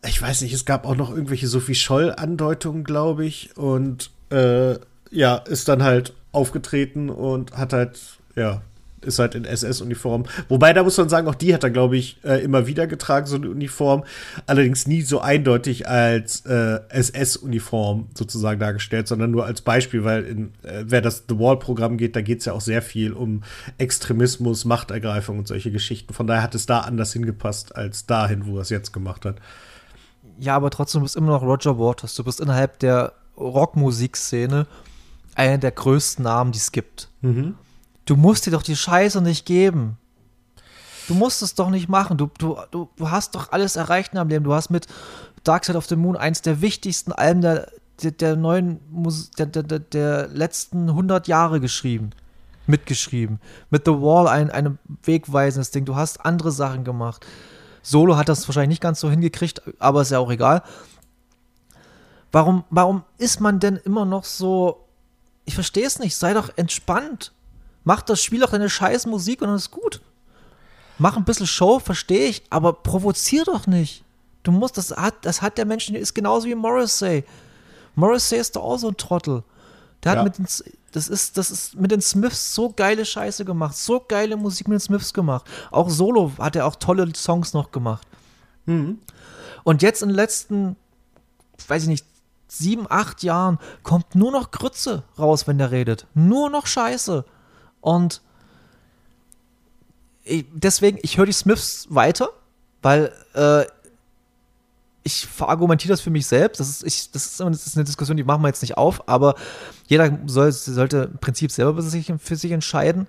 ich 0.07 0.21
weiß 0.21 0.43
nicht, 0.43 0.53
es 0.53 0.64
gab 0.64 0.87
auch 0.87 0.97
noch 0.97 1.11
irgendwelche 1.11 1.49
Sophie 1.49 1.75
Scholl-Andeutungen, 1.75 2.85
glaube 2.85 3.25
ich, 3.25 3.57
und 3.57 4.11
äh, 4.31 4.75
ja, 5.11 5.37
ist 5.37 5.68
dann 5.68 5.83
halt 5.83 6.14
aufgetreten 6.33 7.11
und 7.11 7.57
hat 7.57 7.73
halt, 7.73 7.99
ja, 8.37 8.62
ist 9.03 9.18
halt 9.18 9.34
in 9.34 9.44
SS-Uniform. 9.44 10.24
Wobei, 10.48 10.72
da 10.72 10.82
muss 10.82 10.96
man 10.98 11.09
sagen, 11.09 11.28
auch 11.28 11.34
die 11.34 11.55
hat 11.55 11.64
er, 11.64 11.70
glaube 11.70 11.96
ich, 11.96 12.18
äh, 12.24 12.42
immer 12.42 12.66
wieder 12.66 12.86
getragen, 12.86 13.26
so 13.26 13.36
eine 13.36 13.51
Uniform. 13.51 14.05
Allerdings 14.46 14.86
nie 14.86 15.03
so 15.03 15.20
eindeutig 15.20 15.88
als 15.88 16.44
äh, 16.46 16.80
SS-Uniform 16.88 18.09
sozusagen 18.14 18.61
dargestellt, 18.61 19.09
sondern 19.09 19.30
nur 19.30 19.46
als 19.46 19.62
Beispiel, 19.62 20.05
weil 20.05 20.24
in, 20.24 20.44
äh, 20.62 20.84
wer 20.86 21.01
das 21.01 21.24
The 21.28 21.38
Wall-Programm 21.38 21.96
geht, 21.96 22.16
da 22.16 22.22
geht 22.22 22.40
es 22.40 22.44
ja 22.44 22.53
auch 22.53 22.61
sehr 22.61 22.82
viel 22.82 23.12
um 23.12 23.42
Extremismus, 23.78 24.64
Machtergreifung 24.64 25.38
und 25.38 25.48
solche 25.48 25.70
Geschichten. 25.70 26.12
Von 26.12 26.26
daher 26.26 26.42
hat 26.42 26.55
es 26.55 26.66
da 26.66 26.80
anders 26.80 27.12
hingepasst 27.12 27.74
als 27.76 28.07
dahin, 28.07 28.46
wo 28.46 28.57
er 28.57 28.62
es 28.62 28.70
jetzt 28.70 28.92
gemacht 28.92 29.24
hat. 29.24 29.36
Ja, 30.38 30.57
aber 30.57 30.70
trotzdem 30.70 31.03
bist 31.03 31.16
du 31.16 31.20
immer 31.20 31.32
noch 31.32 31.42
Roger 31.42 31.78
Waters. 31.78 32.14
Du 32.14 32.24
bist 32.24 32.40
innerhalb 32.40 32.78
der 32.78 33.12
Rockmusikszene 33.36 34.66
einer 35.34 35.59
der 35.59 35.70
größten 35.70 36.24
Namen, 36.24 36.53
die 36.53 36.59
es 36.59 36.72
gibt. 36.72 37.09
Mhm. 37.20 37.55
Du 38.11 38.17
musst 38.17 38.45
dir 38.45 38.51
doch 38.51 38.65
die 38.65 38.75
Scheiße 38.75 39.21
nicht 39.21 39.47
geben. 39.47 39.97
Du 41.07 41.15
musst 41.15 41.43
es 41.43 41.55
doch 41.55 41.71
nicht 41.71 41.89
machen. 41.89 42.19
Du, 42.19 42.29
du, 42.39 42.57
du, 42.73 42.89
du 42.97 43.09
hast 43.09 43.37
doch 43.37 43.53
alles 43.53 43.77
erreicht 43.77 44.11
in 44.11 44.17
deinem 44.17 44.31
Leben. 44.31 44.45
Du 44.45 44.53
hast 44.53 44.69
mit 44.69 44.89
Dark 45.45 45.65
Side 45.65 45.79
of 45.79 45.87
the 45.87 45.95
Moon 45.95 46.17
eins 46.17 46.43
der 46.43 46.61
wichtigsten 46.61 47.13
Alben 47.13 47.41
der, 47.41 47.71
der, 48.03 48.11
der 48.11 48.35
neuen 48.35 48.81
Mus 48.91 49.31
der, 49.31 49.47
der, 49.47 49.79
der 49.79 50.27
letzten 50.27 50.89
100 50.89 51.29
Jahre 51.29 51.61
geschrieben. 51.61 52.11
Mitgeschrieben. 52.67 53.39
Mit 53.71 53.85
The 53.85 53.93
Wall 53.93 54.27
ein, 54.27 54.51
ein 54.51 54.81
wegweisendes 55.05 55.71
Ding. 55.71 55.85
Du 55.85 55.95
hast 55.95 56.27
andere 56.27 56.51
Sachen 56.51 56.83
gemacht. 56.83 57.25
Solo 57.81 58.17
hat 58.17 58.29
das 58.29 58.49
wahrscheinlich 58.49 58.71
nicht 58.71 58.83
ganz 58.83 58.99
so 58.99 59.09
hingekriegt, 59.09 59.63
aber 59.79 60.03
ist 60.03 60.11
ja 60.11 60.19
auch 60.19 60.33
egal. 60.33 60.65
Warum, 62.33 62.65
warum 62.71 63.05
ist 63.19 63.41
man 63.41 63.61
denn 63.61 63.77
immer 63.77 64.05
noch 64.05 64.25
so. 64.25 64.89
Ich 65.45 65.55
verstehe 65.55 65.87
es 65.87 66.01
nicht. 66.01 66.17
Sei 66.17 66.35
doch 66.35 66.51
entspannt. 66.57 67.33
Mach 67.85 68.03
das 68.03 68.22
Spiel 68.22 68.41
doch 68.41 68.51
deine 68.51 68.68
scheiß 68.68 69.07
Musik 69.07 69.43
und 69.43 69.49
dann 69.49 69.57
ist 69.57 69.70
gut. 69.70 70.01
Mach 70.99 71.16
ein 71.16 71.24
bisschen 71.24 71.47
Show, 71.47 71.78
verstehe 71.78 72.26
ich, 72.26 72.43
aber 72.51 72.72
provozier 72.74 73.45
doch 73.45 73.66
nicht. 73.66 74.05
Du 74.43 74.53
musst, 74.53 74.76
das 74.76 74.91
hat, 74.91 75.14
das 75.22 75.43
hat 75.43 75.59
der 75.59 75.64
Mensch, 75.64 75.89
ist 75.91 76.14
genauso 76.14 76.47
wie 76.47 76.55
Morrissey. 76.55 77.24
Morrissey 77.95 78.39
ist 78.39 78.57
doch 78.57 78.62
auch 78.62 78.78
so 78.78 78.89
ein 78.89 78.97
Trottel. 78.97 79.43
Der 80.03 80.12
ja. 80.12 80.18
hat 80.18 80.24
mit 80.24 80.39
den, 80.39 80.47
das 80.93 81.09
ist, 81.09 81.37
das 81.37 81.51
ist 81.51 81.74
mit 81.74 81.91
den 81.91 82.01
Smiths 82.01 82.55
so 82.55 82.70
geile 82.70 83.05
Scheiße 83.05 83.45
gemacht, 83.45 83.76
so 83.76 84.01
geile 84.01 84.37
Musik 84.37 84.68
mit 84.68 84.76
den 84.76 84.81
Smiths 84.81 85.12
gemacht. 85.12 85.47
Auch 85.70 85.91
Solo 85.91 86.33
hat 86.39 86.57
er 86.57 86.66
auch 86.66 86.76
tolle 86.76 87.11
Songs 87.14 87.53
noch 87.53 87.70
gemacht. 87.70 88.07
Mhm. 88.66 88.99
Und 89.62 89.83
jetzt 89.83 90.03
in 90.03 90.09
den 90.09 90.16
letzten, 90.16 90.76
weiß 91.68 91.83
ich 91.85 91.89
nicht, 91.89 92.07
sieben, 92.49 92.87
acht 92.91 93.22
Jahren 93.22 93.59
kommt 93.83 94.14
nur 94.14 94.33
noch 94.33 94.51
Grütze 94.51 95.05
raus, 95.18 95.47
wenn 95.47 95.59
der 95.59 95.70
redet. 95.70 96.07
Nur 96.14 96.51
noch 96.51 96.66
Scheiße. 96.66 97.24
Und 97.81 98.20
ich, 100.24 100.45
deswegen, 100.53 100.99
ich 101.03 101.18
höre 101.18 101.26
die 101.26 101.33
Smiths 101.33 101.87
weiter, 101.91 102.31
weil 102.83 103.12
äh, 103.35 103.64
ich 105.03 105.26
verargumentiere 105.26 105.93
das 105.93 106.01
für 106.01 106.11
mich 106.11 106.26
selbst. 106.26 106.61
Das 106.61 106.68
ist, 106.68 106.85
ich, 106.85 107.11
das, 107.11 107.26
ist, 107.26 107.41
das 107.41 107.66
ist 107.66 107.76
eine 107.76 107.85
Diskussion, 107.85 108.16
die 108.16 108.24
machen 108.24 108.43
wir 108.43 108.49
jetzt 108.49 108.62
nicht 108.62 108.76
auf, 108.76 109.09
aber 109.09 109.35
jeder 109.89 110.18
soll, 110.26 110.53
sollte 110.53 111.11
im 111.12 111.18
Prinzip 111.18 111.51
selber 111.51 111.74
für 111.74 111.83
sich, 111.83 112.12
für 112.18 112.37
sich 112.37 112.53
entscheiden, 112.53 113.07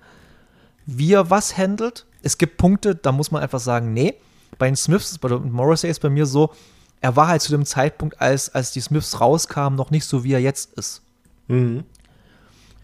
wie 0.86 1.12
er 1.12 1.30
was 1.30 1.56
handelt. 1.56 2.06
Es 2.22 2.38
gibt 2.38 2.56
Punkte, 2.56 2.94
da 2.94 3.12
muss 3.12 3.30
man 3.30 3.42
einfach 3.42 3.60
sagen, 3.60 3.92
nee. 3.92 4.14
Bei 4.58 4.66
den 4.66 4.76
Smiths, 4.76 5.18
bei 5.18 5.28
Morrissey 5.28 5.90
ist 5.90 6.00
bei 6.00 6.10
mir 6.10 6.26
so, 6.26 6.52
er 7.00 7.16
war 7.16 7.28
halt 7.28 7.42
zu 7.42 7.50
dem 7.50 7.64
Zeitpunkt, 7.64 8.20
als, 8.20 8.54
als 8.54 8.70
die 8.70 8.80
Smiths 8.80 9.20
rauskamen, 9.20 9.76
noch 9.76 9.90
nicht 9.90 10.04
so, 10.04 10.24
wie 10.24 10.32
er 10.32 10.40
jetzt 10.40 10.74
ist. 10.74 11.02
Mhm. 11.48 11.84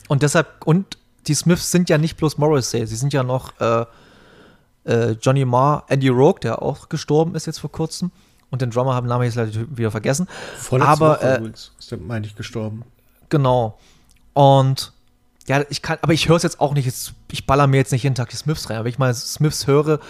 Und 0.09 0.23
deshalb, 0.23 0.67
und 0.67 0.98
die 1.27 1.35
Smiths 1.35 1.71
sind 1.71 1.91
ja 1.91 1.99
nicht 1.99 2.17
bloß 2.17 2.39
Morrissey, 2.39 2.87
sie 2.87 2.97
sind 2.97 3.13
ja 3.13 3.23
noch 3.23 3.59
äh, 3.61 3.85
äh, 4.85 5.11
Johnny 5.21 5.45
Marr, 5.45 5.85
Andy 5.89 6.09
Rogue, 6.09 6.41
der 6.41 6.63
auch 6.63 6.89
gestorben 6.89 7.35
ist 7.35 7.47
jetzt 7.47 7.59
vor 7.59 7.71
kurzem. 7.71 8.11
Und 8.51 8.63
den 8.63 8.71
Drummer 8.71 8.95
haben 8.95 9.07
Namen 9.07 9.25
jetzt 9.25 9.35
leider 9.35 9.53
wieder 9.77 9.91
vergessen. 9.91 10.27
Vorletzte 10.57 10.91
aber 10.91 11.11
Woche 11.17 11.45
äh, 11.45 11.51
ist 11.51 11.91
der, 11.91 11.99
meine 11.99 12.27
ich, 12.27 12.35
gestorben. 12.35 12.83
Genau. 13.29 13.79
Und 14.33 14.93
ja, 15.47 15.65
ich 15.69 15.83
kann, 15.83 15.99
aber 16.01 16.15
ich 16.15 16.29
höre 16.29 16.37
es 16.37 16.43
jetzt 16.45 16.61
auch 16.61 16.73
nicht, 16.73 16.87
jetzt, 16.87 17.13
ich 17.31 17.47
baller 17.47 17.67
mir 17.67 17.77
jetzt 17.77 17.93
nicht 17.93 18.05
jeden 18.05 18.15
Tag 18.15 18.31
die 18.31 18.37
Smiths 18.37 18.71
rein. 18.71 18.77
Aber 18.77 18.85
wenn 18.85 18.93
ich 18.93 18.99
mal 18.99 19.13
Smiths 19.15 19.67
höre, 19.67 20.01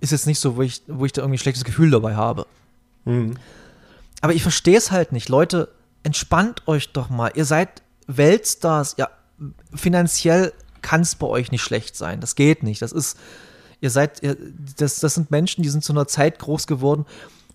ist 0.00 0.12
jetzt 0.12 0.26
nicht 0.26 0.40
so, 0.40 0.56
wo 0.56 0.62
ich, 0.62 0.82
wo 0.88 1.06
ich 1.06 1.12
da 1.12 1.22
irgendwie 1.22 1.36
ein 1.36 1.40
schlechtes 1.40 1.64
Gefühl 1.64 1.90
dabei 1.90 2.16
habe. 2.16 2.46
Mhm. 3.06 3.36
Aber 4.20 4.34
ich 4.34 4.42
verstehe 4.42 4.76
es 4.76 4.90
halt 4.90 5.12
nicht. 5.12 5.30
Leute, 5.30 5.68
entspannt 6.02 6.66
euch 6.66 6.92
doch 6.92 7.08
mal. 7.08 7.30
Ihr 7.34 7.46
seid 7.46 7.82
Weltstars. 8.06 8.96
Ja, 8.98 9.08
finanziell 9.74 10.52
kann 10.82 11.02
es 11.02 11.14
bei 11.14 11.26
euch 11.26 11.50
nicht 11.52 11.62
schlecht 11.62 11.96
sein. 11.96 12.20
Das 12.20 12.34
geht 12.34 12.62
nicht. 12.62 12.82
Das 12.82 12.92
ist, 12.92 13.18
ihr 13.80 13.90
seid, 13.90 14.22
ihr, 14.22 14.36
das, 14.76 15.00
das 15.00 15.14
sind 15.14 15.30
Menschen, 15.30 15.62
die 15.62 15.68
sind 15.68 15.84
zu 15.84 15.92
einer 15.92 16.06
Zeit 16.06 16.38
groß 16.38 16.66
geworden, 16.66 17.06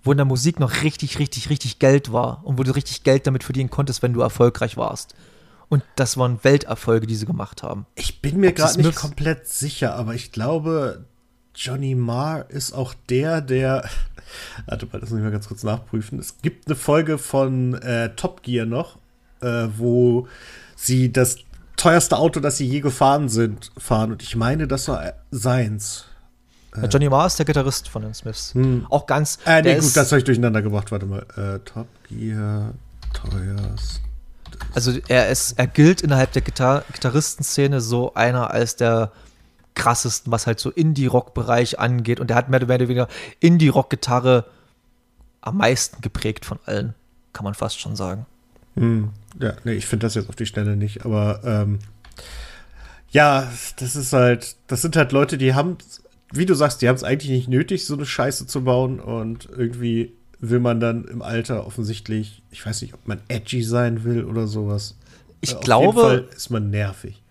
wo 0.04 0.12
in 0.12 0.18
der 0.18 0.26
Musik 0.26 0.60
noch 0.60 0.84
richtig, 0.84 1.20
richtig, 1.20 1.50
richtig 1.50 1.80
Geld 1.80 2.12
war 2.12 2.42
und 2.46 2.58
wo 2.58 2.64
du 2.64 2.72
richtig 2.76 3.04
Geld 3.04 3.26
damit 3.28 3.44
verdienen 3.44 3.70
konntest, 3.70 4.04
wenn 4.04 4.14
du 4.14 4.22
erfolgreich 4.22 4.78
warst. 4.78 5.16
Und 5.68 5.84
das 5.96 6.18
waren 6.18 6.44
Welterfolge, 6.44 7.08
die 7.08 7.16
sie 7.16 7.26
gemacht 7.26 7.64
haben. 7.64 7.88
Ich 7.96 8.22
bin 8.22 8.40
mir 8.40 8.54
gerade 8.54 8.80
nicht 8.80 8.96
komplett 8.96 9.48
sicher, 9.48 9.96
aber 9.96 10.14
ich 10.14 10.32
glaube, 10.32 11.06
Johnny 11.56 11.96
Marr 11.96 12.50
ist 12.50 12.74
auch 12.74 12.94
der, 13.10 13.42
der. 13.42 13.90
Warte 14.68 14.86
mal, 14.86 15.00
das 15.00 15.10
muss 15.10 15.20
ich 15.20 15.24
mal 15.24 15.32
ganz 15.32 15.48
kurz 15.48 15.64
nachprüfen. 15.64 16.20
Es 16.20 16.38
gibt 16.42 16.68
eine 16.68 16.76
Folge 16.76 17.18
von 17.18 17.74
äh, 17.76 18.16
Top 18.16 18.44
Gear 18.44 18.66
noch, 18.66 18.98
äh, 19.42 19.68
wo 19.76 20.28
sie 20.76 21.12
das 21.12 21.38
teuerste 21.78 22.18
Auto, 22.18 22.40
das 22.40 22.58
sie 22.58 22.68
je 22.68 22.82
gefahren 22.82 23.30
sind, 23.30 23.72
fahren. 23.78 24.12
Und 24.12 24.24
ich 24.24 24.36
meine, 24.36 24.68
das 24.68 24.88
war 24.88 25.14
seins. 25.32 26.06
Äh, 26.76 26.88
Johnny 26.88 27.10
Marr 27.10 27.28
ist 27.28 27.38
der 27.38 27.46
Gitarrist 27.46 27.88
von 27.88 28.02
den 28.02 28.14
Smiths. 28.14 28.54
Hm. 28.54 28.86
Auch 28.90 29.06
ganz. 29.06 29.40
Äh, 29.46 29.62
nee, 29.62 29.76
gut, 29.76 29.96
das 29.96 30.12
habe 30.12 30.20
ich 30.20 30.26
durcheinander 30.26 30.62
gebracht. 30.62 30.92
Warte 30.92 31.06
mal. 31.06 31.26
Äh, 31.36 31.60
Top 31.60 31.88
Gear, 32.10 32.74
teuerst. 33.14 34.02
Also 34.74 34.94
er 35.08 35.30
ist, 35.30 35.58
er 35.58 35.68
gilt 35.68 36.02
innerhalb 36.02 36.32
der 36.34 36.42
Gitar 36.42 36.84
Gitarristenszene 36.92 37.82
so 37.82 38.14
einer 38.14 38.52
als 38.52 38.76
der 38.76 39.12
krassesten, 39.74 40.32
was 40.32 40.48
halt 40.48 40.60
so 40.60 40.70
Indie-Rock-Bereich 40.70 41.80
angeht. 41.80 42.20
Und 42.20 42.32
er 42.32 42.38
hat 42.38 42.50
mehr 42.50 42.62
oder 42.62 42.80
weniger 42.80 43.08
Indie-Rock-Gitarre 43.40 44.46
am 45.42 45.58
meisten 45.58 46.02
geprägt 46.02 46.46
von 46.46 46.60
allen, 46.66 46.94
kann 47.34 47.44
man 47.44 47.54
fast 47.54 47.80
schon 47.80 47.96
sagen. 47.96 48.26
Hm. 48.76 49.10
Ja, 49.40 49.54
nee, 49.64 49.74
ich 49.74 49.86
finde 49.86 50.06
das 50.06 50.16
jetzt 50.16 50.30
auf 50.30 50.36
die 50.36 50.46
Stelle 50.46 50.78
nicht, 50.78 51.06
aber 51.06 51.42
ähm, 51.44 51.80
ja, 53.10 53.52
das 53.78 53.96
ist 53.96 54.14
halt, 54.14 54.56
das 54.68 54.82
sind 54.82 54.96
halt 54.96 55.12
Leute, 55.12 55.38
die 55.38 55.54
haben 55.54 55.78
wie 56.32 56.46
du 56.46 56.54
sagst, 56.54 56.82
die 56.82 56.90
haben 56.90 56.96
es 56.96 57.04
eigentlich 57.04 57.32
nicht 57.32 57.48
nötig, 57.48 57.86
so 57.86 57.94
eine 57.94 58.06
Scheiße 58.06 58.48
zu 58.48 58.64
bauen 58.64 59.00
und 59.00 59.48
irgendwie 59.50 60.14
will 60.40 60.60
man 60.60 60.80
dann 60.80 61.06
im 61.06 61.22
Alter 61.22 61.66
offensichtlich, 61.66 62.42
ich 62.52 62.66
weiß 62.66 62.82
nicht, 62.82 62.94
ob 62.94 63.08
man 63.08 63.22
edgy 63.28 63.64
sein 63.64 64.04
will 64.04 64.26
oder 64.26 64.48
sowas. 64.48 64.96
Ich 65.42 65.56
Auf 65.56 65.62
glaube, 65.62 65.86
jeden 65.86 65.98
Fall 66.00 66.36
ist 66.36 66.50
man 66.50 66.70
nervig. 66.70 67.22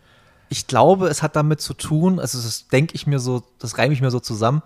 Ich 0.48 0.66
glaube, 0.66 1.08
es 1.08 1.22
hat 1.22 1.36
damit 1.36 1.60
zu 1.60 1.74
tun, 1.74 2.20
also 2.20 2.40
das 2.40 2.68
denke 2.68 2.94
ich 2.94 3.06
mir 3.06 3.18
so, 3.18 3.42
das 3.58 3.78
reime 3.78 3.92
ich 3.92 4.00
mir 4.00 4.10
so 4.10 4.20
zusammen, 4.20 4.62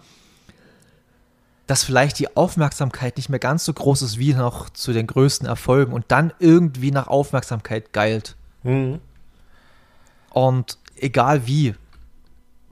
dass 1.68 1.84
vielleicht 1.84 2.18
die 2.18 2.34
Aufmerksamkeit 2.34 3.18
nicht 3.18 3.28
mehr 3.28 3.38
ganz 3.38 3.66
so 3.66 3.74
groß 3.74 4.00
ist 4.00 4.18
wie 4.18 4.32
noch 4.32 4.70
zu 4.70 4.94
den 4.94 5.06
größten 5.06 5.46
Erfolgen 5.46 5.92
und 5.92 6.06
dann 6.08 6.32
irgendwie 6.38 6.90
nach 6.90 7.08
Aufmerksamkeit 7.08 7.92
geilt. 7.92 8.36
Mhm. 8.62 9.00
Und 10.30 10.78
egal 10.96 11.46
wie, 11.46 11.74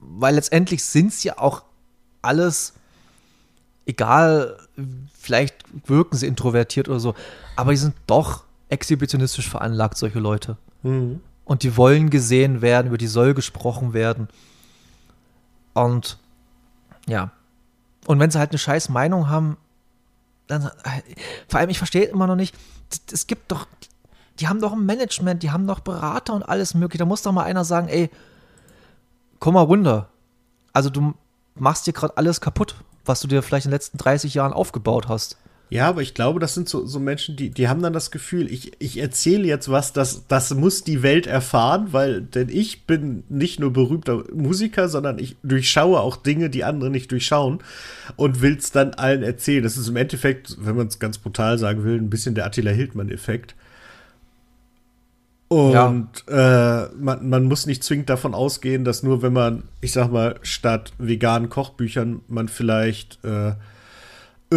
weil 0.01 0.37
letztendlich 0.37 0.83
sind 0.83 1.09
es 1.09 1.23
ja 1.25 1.39
auch 1.39 1.63
alles, 2.23 2.73
egal, 3.85 4.57
vielleicht 5.13 5.57
wirken 5.87 6.17
sie 6.17 6.27
introvertiert 6.27 6.89
oder 6.89 6.99
so, 6.99 7.15
aber 7.55 7.73
die 7.73 7.79
sind 7.79 7.95
doch 8.07 8.45
exhibitionistisch 8.71 9.49
veranlagt, 9.49 9.99
solche 9.99 10.21
Leute. 10.21 10.57
Mhm. 10.83 11.21
Und 11.45 11.65
die 11.65 11.77
wollen 11.77 12.09
gesehen 12.09 12.63
werden, 12.63 12.87
über 12.87 12.99
die 12.99 13.09
soll 13.09 13.35
gesprochen 13.35 13.93
werden. 13.93 14.29
Und 15.75 16.17
ja. 17.07 17.31
Und 18.07 18.21
wenn 18.21 18.31
sie 18.31 18.39
halt 18.39 18.51
eine 18.51 18.59
scheiß 18.59 18.89
Meinung 18.89 19.29
haben, 19.29 19.57
dann, 20.47 20.71
vor 21.49 21.61
allem, 21.61 21.71
ich 21.71 21.79
verstehe 21.79 22.05
immer 22.05 22.27
noch 22.27 22.37
nicht, 22.37 22.55
es 23.13 23.27
gibt 23.27 23.51
doch, 23.51 23.67
die 24.39 24.49
haben 24.49 24.61
doch 24.61 24.73
ein 24.73 24.87
Management, 24.87 25.43
die 25.43 25.51
haben 25.51 25.67
doch 25.67 25.81
Berater 25.81 26.35
und 26.35 26.43
alles 26.45 26.75
mögliche. 26.75 26.99
Da 26.99 27.05
muss 27.05 27.23
doch 27.23 27.33
mal 27.33 27.45
einer 27.45 27.65
sagen, 27.65 27.89
ey, 27.89 28.11
komm 29.41 29.55
mal 29.55 29.63
runter. 29.63 30.09
Also 30.73 30.91
du 30.91 31.15
machst 31.55 31.87
dir 31.87 31.93
gerade 31.93 32.17
alles 32.17 32.41
kaputt, 32.41 32.77
was 33.05 33.21
du 33.21 33.29
dir 33.29 33.43
vielleicht 33.43 33.67
in 33.67 33.71
den 33.71 33.77
letzten 33.77 33.99
30 33.99 34.35
Jahren 34.35 34.53
aufgebaut 34.53 35.09
hast. 35.09 35.37
Ja, 35.69 35.89
aber 35.89 36.01
ich 36.01 36.15
glaube, 36.15 36.39
das 36.39 36.55
sind 36.55 36.69
so, 36.69 36.87
so 36.87 37.01
Menschen, 37.01 37.35
die, 37.35 37.51
die 37.51 37.69
haben 37.69 37.83
dann 37.83 37.93
das 37.93 38.13
Gefühl, 38.13 38.51
ich, 38.53 38.73
ich 38.79 38.99
erzähle 38.99 39.49
jetzt 39.49 39.69
was, 39.69 39.93
das, 39.93 40.29
das 40.29 40.55
muss 40.55 40.85
die 40.85 41.03
Welt 41.03 41.27
erfahren, 41.27 41.89
weil, 41.91 42.21
denn 42.21 42.49
ich 42.51 42.85
bin 42.85 43.25
nicht 43.29 43.59
nur 43.59 43.73
berühmter 43.73 44.23
Musiker, 44.33 44.89
sondern 44.89 45.19
ich 45.19 45.37
durchschaue 45.43 45.99
auch 45.99 46.17
Dinge, 46.17 46.51
die 46.51 46.63
andere 46.63 46.89
nicht 46.89 47.11
durchschauen 47.11 47.59
und 48.15 48.43
will 48.43 48.57
es 48.57 48.71
dann 48.71 48.95
allen 48.95 49.25
erzählen. 49.25 49.65
Das 49.65 49.77
ist 49.77 49.89
im 49.89 49.97
Endeffekt, 49.97 50.57
wenn 50.61 50.77
man 50.77 50.87
es 50.87 51.01
ganz 51.01 51.19
brutal 51.19 51.59
sagen 51.59 51.83
will, 51.83 51.97
ein 51.97 52.11
bisschen 52.11 52.37
der 52.37 52.47
Attila 52.47 52.71
Hildmann-Effekt. 52.71 53.57
Und 55.49 55.73
ja. 55.73 56.85
äh, 56.85 56.89
man, 56.97 57.29
man 57.29 57.45
muss 57.45 57.67
nicht 57.67 57.83
zwingend 57.83 58.09
davon 58.09 58.35
ausgehen, 58.35 58.85
dass 58.85 59.03
nur 59.03 59.23
wenn 59.23 59.33
man, 59.33 59.65
ich 59.81 59.93
sag 59.93 60.13
mal, 60.13 60.37
statt 60.43 60.93
veganen 60.99 61.49
Kochbüchern 61.49 62.21
man 62.29 62.47
vielleicht 62.49 63.25
äh, 63.25 63.55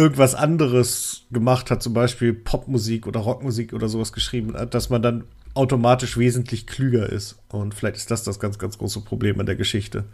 irgendwas 0.00 0.34
anderes 0.34 1.26
gemacht 1.30 1.70
hat, 1.70 1.82
zum 1.82 1.92
Beispiel 1.92 2.32
Popmusik 2.32 3.06
oder 3.06 3.20
Rockmusik 3.20 3.74
oder 3.74 3.86
sowas 3.86 4.14
geschrieben 4.14 4.54
hat, 4.54 4.72
dass 4.72 4.88
man 4.88 5.02
dann 5.02 5.24
automatisch 5.52 6.16
wesentlich 6.16 6.66
klüger 6.66 7.10
ist. 7.10 7.36
Und 7.48 7.74
vielleicht 7.74 7.96
ist 7.96 8.10
das 8.10 8.22
das 8.22 8.40
ganz, 8.40 8.58
ganz 8.58 8.78
große 8.78 9.02
Problem 9.02 9.38
an 9.40 9.46
der 9.46 9.56
Geschichte. 9.56 10.04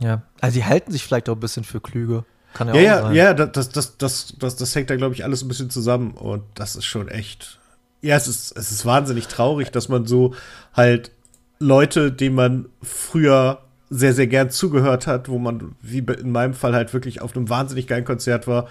Ja, 0.00 0.22
also 0.40 0.58
die 0.58 0.64
halten 0.64 0.90
sich 0.90 1.04
vielleicht 1.04 1.28
auch 1.28 1.36
ein 1.36 1.40
bisschen 1.40 1.62
für 1.62 1.80
klüger. 1.80 2.24
Kann 2.54 2.68
ja, 2.68 2.74
ja 2.74 2.80
auch 2.80 2.84
ja, 2.84 3.02
sein. 3.02 3.14
Ja, 3.14 3.34
das, 3.34 3.68
das, 3.70 3.96
das, 3.98 4.34
das, 4.36 4.56
das 4.56 4.74
hängt 4.74 4.90
da, 4.90 4.96
glaube 4.96 5.14
ich, 5.14 5.22
alles 5.22 5.42
ein 5.42 5.48
bisschen 5.48 5.70
zusammen. 5.70 6.10
Und 6.12 6.42
das 6.56 6.74
ist 6.74 6.86
schon 6.86 7.06
echt 7.06 7.60
Ja, 8.00 8.16
es 8.16 8.26
ist, 8.26 8.56
es 8.56 8.72
ist 8.72 8.84
wahnsinnig 8.84 9.28
traurig, 9.28 9.70
dass 9.70 9.88
man 9.88 10.06
so 10.06 10.34
halt 10.72 11.12
Leute, 11.60 12.10
denen 12.10 12.34
man 12.34 12.68
früher 12.82 13.60
sehr, 13.90 14.12
sehr 14.12 14.26
gern 14.26 14.50
zugehört 14.50 15.06
hat, 15.06 15.28
wo 15.28 15.38
man, 15.38 15.74
wie 15.80 15.98
in 15.98 16.30
meinem 16.30 16.54
Fall, 16.54 16.74
halt 16.74 16.92
wirklich 16.92 17.22
auf 17.22 17.34
einem 17.36 17.48
wahnsinnig 17.48 17.86
geilen 17.86 18.04
Konzert 18.04 18.46
war 18.46 18.68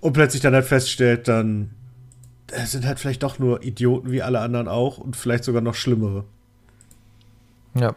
und 0.00 0.12
plötzlich 0.12 0.42
dann 0.42 0.54
halt 0.54 0.66
feststellt, 0.66 1.28
dann 1.28 1.70
sind 2.64 2.86
halt 2.86 3.00
vielleicht 3.00 3.22
doch 3.22 3.38
nur 3.38 3.62
Idioten 3.64 4.10
wie 4.12 4.22
alle 4.22 4.40
anderen 4.40 4.68
auch 4.68 4.98
und 4.98 5.16
vielleicht 5.16 5.44
sogar 5.44 5.62
noch 5.62 5.74
schlimmere. 5.74 6.24
Ja. 7.74 7.94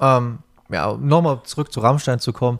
Ähm, 0.00 0.38
ja, 0.70 0.96
nochmal 0.96 1.42
zurück 1.44 1.72
zu 1.72 1.80
Rammstein 1.80 2.20
zu 2.20 2.32
kommen. 2.32 2.58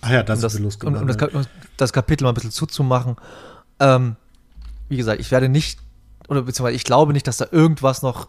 Ach 0.00 0.10
ja, 0.10 0.22
das, 0.22 0.38
um 0.38 0.42
das, 0.42 0.54
ist 0.54 0.60
lustig. 0.60 0.88
um, 0.88 0.96
um 0.96 1.06
das, 1.06 1.48
das, 1.76 1.92
Kapitel 1.92 2.24
mal 2.24 2.30
ein 2.30 2.34
bisschen 2.34 2.50
zuzumachen. 2.50 3.16
Ähm, 3.78 4.16
wie 4.88 4.96
gesagt, 4.96 5.20
ich 5.20 5.30
werde 5.30 5.48
nicht, 5.48 5.78
oder 6.28 6.42
beziehungsweise 6.42 6.76
ich 6.76 6.84
glaube 6.84 7.12
nicht, 7.12 7.28
dass 7.28 7.36
da 7.36 7.46
irgendwas 7.50 8.02
noch 8.02 8.28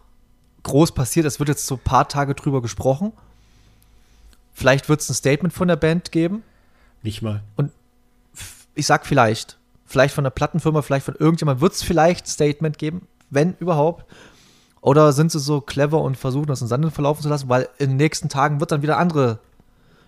groß 0.62 0.92
passiert. 0.92 1.26
Es 1.26 1.40
wird 1.40 1.48
jetzt 1.48 1.66
so 1.66 1.74
ein 1.74 1.80
paar 1.80 2.08
Tage 2.08 2.34
drüber 2.34 2.62
gesprochen. 2.62 3.12
Vielleicht 4.54 4.88
wird 4.88 5.00
es 5.00 5.10
ein 5.10 5.14
Statement 5.14 5.52
von 5.52 5.68
der 5.68 5.76
Band 5.76 6.12
geben. 6.12 6.44
Nicht 7.02 7.20
mal. 7.20 7.42
Und 7.56 7.72
ich 8.74 8.86
sag 8.86 9.04
vielleicht. 9.04 9.58
Vielleicht 9.84 10.14
von 10.14 10.24
der 10.24 10.30
Plattenfirma, 10.30 10.80
vielleicht 10.80 11.04
von 11.04 11.16
irgendjemand 11.16 11.60
wird 11.60 11.74
es 11.74 11.82
vielleicht 11.82 12.24
ein 12.24 12.28
Statement 12.28 12.78
geben, 12.78 13.06
wenn 13.30 13.54
überhaupt. 13.58 14.06
Oder 14.80 15.12
sind 15.12 15.32
sie 15.32 15.40
so 15.40 15.60
clever 15.60 16.00
und 16.00 16.16
versuchen 16.16 16.46
das 16.46 16.62
in 16.62 16.68
Sanden 16.68 16.90
verlaufen 16.90 17.22
zu 17.22 17.28
lassen, 17.28 17.48
weil 17.48 17.68
in 17.78 17.90
den 17.90 17.96
nächsten 17.96 18.28
Tagen 18.28 18.60
wird 18.60 18.72
dann 18.72 18.82
wieder 18.82 18.98
andere 18.98 19.38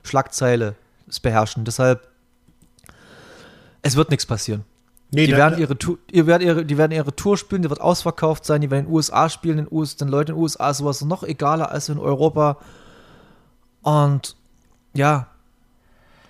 Schlagzeile 0.02 0.74
es 1.08 1.20
beherrschen. 1.20 1.64
Deshalb, 1.64 2.08
es 3.82 3.96
wird 3.96 4.10
nichts 4.10 4.26
passieren. 4.26 4.64
Nee, 5.12 5.26
die, 5.26 5.32
da, 5.32 5.38
werden 5.38 5.58
ihre 5.58 5.78
Tour, 5.78 5.98
die, 6.10 6.26
werden 6.26 6.42
ihre, 6.46 6.64
die 6.64 6.78
werden 6.78 6.92
ihre 6.92 7.14
Tour 7.14 7.36
spielen, 7.36 7.62
die 7.62 7.70
wird 7.70 7.80
ausverkauft 7.80 8.44
sein, 8.44 8.60
die 8.60 8.70
werden 8.70 8.86
in 8.86 8.86
den 8.86 8.94
USA 8.94 9.28
spielen, 9.28 9.58
in 9.58 9.68
US, 9.70 9.96
den 9.96 10.08
Leuten 10.08 10.32
in 10.32 10.36
den 10.36 10.42
USA 10.42 10.70
ist 10.70 10.78
sowas 10.78 11.02
noch 11.02 11.22
egaler 11.22 11.70
als 11.70 11.88
in 11.88 11.98
Europa. 11.98 12.58
Und 13.86 14.34
ja, 14.94 15.28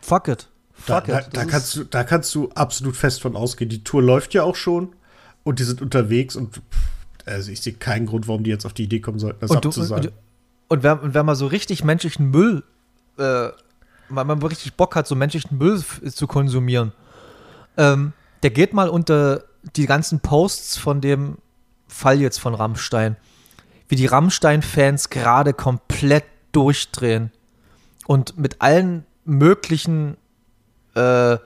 fuck 0.02 0.28
it. 0.28 0.46
Fuck 0.74 1.06
da, 1.06 1.20
it. 1.20 1.28
Da, 1.32 1.44
da 1.44 1.44
kannst 1.46 1.74
du, 1.74 1.84
da 1.84 2.04
kannst 2.04 2.34
du 2.34 2.50
absolut 2.50 2.94
fest 2.96 3.22
von 3.22 3.34
ausgehen. 3.34 3.70
Die 3.70 3.82
Tour 3.82 4.02
läuft 4.02 4.34
ja 4.34 4.42
auch 4.42 4.56
schon 4.56 4.94
und 5.42 5.58
die 5.58 5.64
sind 5.64 5.80
unterwegs 5.80 6.36
und 6.36 6.60
also 7.24 7.50
ich 7.50 7.62
sehe 7.62 7.72
keinen 7.72 8.04
Grund, 8.04 8.28
warum 8.28 8.44
die 8.44 8.50
jetzt 8.50 8.66
auf 8.66 8.74
die 8.74 8.84
Idee 8.84 9.00
kommen 9.00 9.18
sollten, 9.18 9.40
das 9.40 9.50
und 9.50 9.56
abzusagen. 9.56 10.08
und, 10.08 10.12
und, 10.68 10.82
wer, 10.82 11.02
und 11.02 11.14
wer 11.14 11.22
mal 11.22 11.34
so 11.34 11.46
richtig 11.46 11.82
menschlichen 11.82 12.30
Müll, 12.30 12.62
äh, 13.16 13.48
weil 14.10 14.24
man 14.26 14.42
richtig 14.42 14.74
Bock 14.74 14.94
hat, 14.94 15.06
so 15.06 15.14
menschlichen 15.14 15.56
Müll 15.56 15.82
zu 15.82 16.26
konsumieren, 16.26 16.92
ähm, 17.78 18.12
der 18.42 18.50
geht 18.50 18.74
mal 18.74 18.90
unter 18.90 19.44
die 19.76 19.86
ganzen 19.86 20.20
Posts 20.20 20.76
von 20.76 21.00
dem 21.00 21.38
Fall 21.88 22.20
jetzt 22.20 22.38
von 22.38 22.54
Rammstein. 22.54 23.16
Wie 23.88 23.96
die 23.96 24.06
Rammstein-Fans 24.06 25.08
gerade 25.08 25.54
komplett 25.54 26.24
durchdrehen 26.52 27.30
und 28.06 28.38
mit 28.38 28.60
allen 28.60 29.04
möglichen 29.24 30.16
äh, 30.94 31.38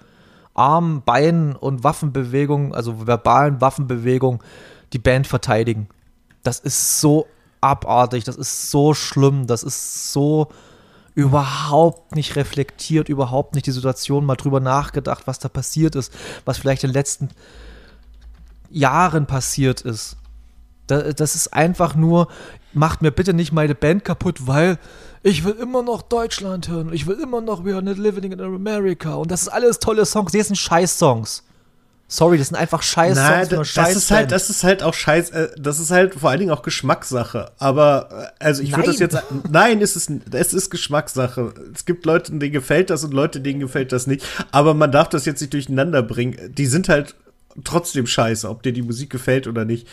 Armen, 0.55 1.03
Beinen 1.03 1.57
und 1.57 1.85
Waffenbewegungen, 1.85 2.75
also 2.75 3.07
verbalen 3.07 3.61
Waffenbewegungen, 3.61 4.41
die 4.93 4.99
Band 4.99 5.27
verteidigen. 5.27 5.89
Das 6.43 6.61
ist 6.61 7.01
so 7.01 7.27
abartig, 7.61 8.25
das 8.25 8.37
ist 8.37 8.71
so 8.71 8.95
schlimm, 8.95 9.47
das 9.47 9.63
ist 9.63 10.13
so 10.13 10.49
überhaupt 11.15 12.15
nicht 12.15 12.37
reflektiert, 12.37 13.09
überhaupt 13.09 13.55
nicht 13.55 13.67
die 13.67 13.73
Situation 13.73 14.25
mal 14.25 14.37
drüber 14.37 14.61
nachgedacht, 14.61 15.27
was 15.27 15.39
da 15.39 15.49
passiert 15.49 15.95
ist, 15.95 16.13
was 16.45 16.59
vielleicht 16.59 16.85
in 16.85 16.91
den 16.91 16.95
letzten 16.95 17.29
Jahren 18.71 19.27
passiert 19.27 19.81
ist. 19.81 20.17
Das 20.87 21.35
ist 21.35 21.53
einfach 21.53 21.95
nur, 21.95 22.29
macht 22.73 23.03
mir 23.03 23.11
bitte 23.11 23.33
nicht 23.33 23.53
meine 23.53 23.75
Band 23.75 24.05
kaputt, 24.05 24.47
weil 24.47 24.79
ich 25.23 25.45
will 25.45 25.53
immer 25.53 25.83
noch 25.83 26.03
Deutschland 26.03 26.69
hören. 26.69 26.93
Ich 26.93 27.07
will 27.07 27.19
immer 27.21 27.41
noch 27.41 27.65
We 27.65 27.75
are 27.75 27.83
not 27.83 27.99
living 27.99 28.33
in 28.33 28.41
America. 28.41 29.15
Und 29.15 29.31
das 29.31 29.43
ist 29.43 29.49
alles 29.49 29.79
tolle 29.79 30.07
Songs. 30.07 30.33
Die 30.33 30.41
sind 30.43 30.57
Scheiß-Songs. 30.57 31.45
Sorry, 32.13 32.39
das 32.39 32.49
sind 32.49 32.57
einfach 32.57 32.83
scheiß 32.83 33.15
Nein, 33.15 33.47
das, 33.49 33.69
scheiß 33.69 33.95
ist 33.95 34.11
halt, 34.11 34.33
das 34.33 34.51
ist 34.51 34.65
halt 34.65 34.83
auch 34.83 34.95
scheiß, 34.95 35.31
äh, 35.31 35.49
das 35.57 35.79
ist 35.79 35.93
halt 35.93 36.17
vor 36.17 36.31
allen 36.31 36.41
Dingen 36.41 36.51
auch 36.51 36.63
Geschmackssache. 36.63 37.53
Aber 37.59 38.33
äh, 38.41 38.45
also 38.45 38.65
ich 38.65 38.75
würde 38.75 38.89
das 38.89 38.99
jetzt, 38.99 39.17
nein, 39.49 39.81
ist 39.81 39.95
es, 39.95 40.11
es 40.33 40.53
ist 40.53 40.71
Geschmackssache. 40.71 41.55
Es 41.73 41.85
gibt 41.85 42.05
Leute, 42.07 42.33
denen 42.33 42.51
gefällt 42.51 42.91
das 42.91 43.05
und 43.05 43.15
Leute, 43.15 43.41
denen 43.41 43.61
gefällt 43.61 43.93
das 43.93 44.09
nicht. 44.09 44.27
Aber 44.51 44.75
man 44.75 44.91
darf 44.91 45.09
das 45.09 45.25
jetzt 45.25 45.41
nicht 45.41 45.53
durcheinander 45.53 46.03
bringen. 46.03 46.53
Die 46.53 46.67
sind 46.67 46.89
halt 46.89 47.15
trotzdem 47.63 48.09
scheiße, 48.09 48.49
ob 48.49 48.65
dir 48.65 48.73
die 48.73 48.83
Musik 48.83 49.11
gefällt 49.11 49.47
oder 49.47 49.65
nicht. 49.65 49.87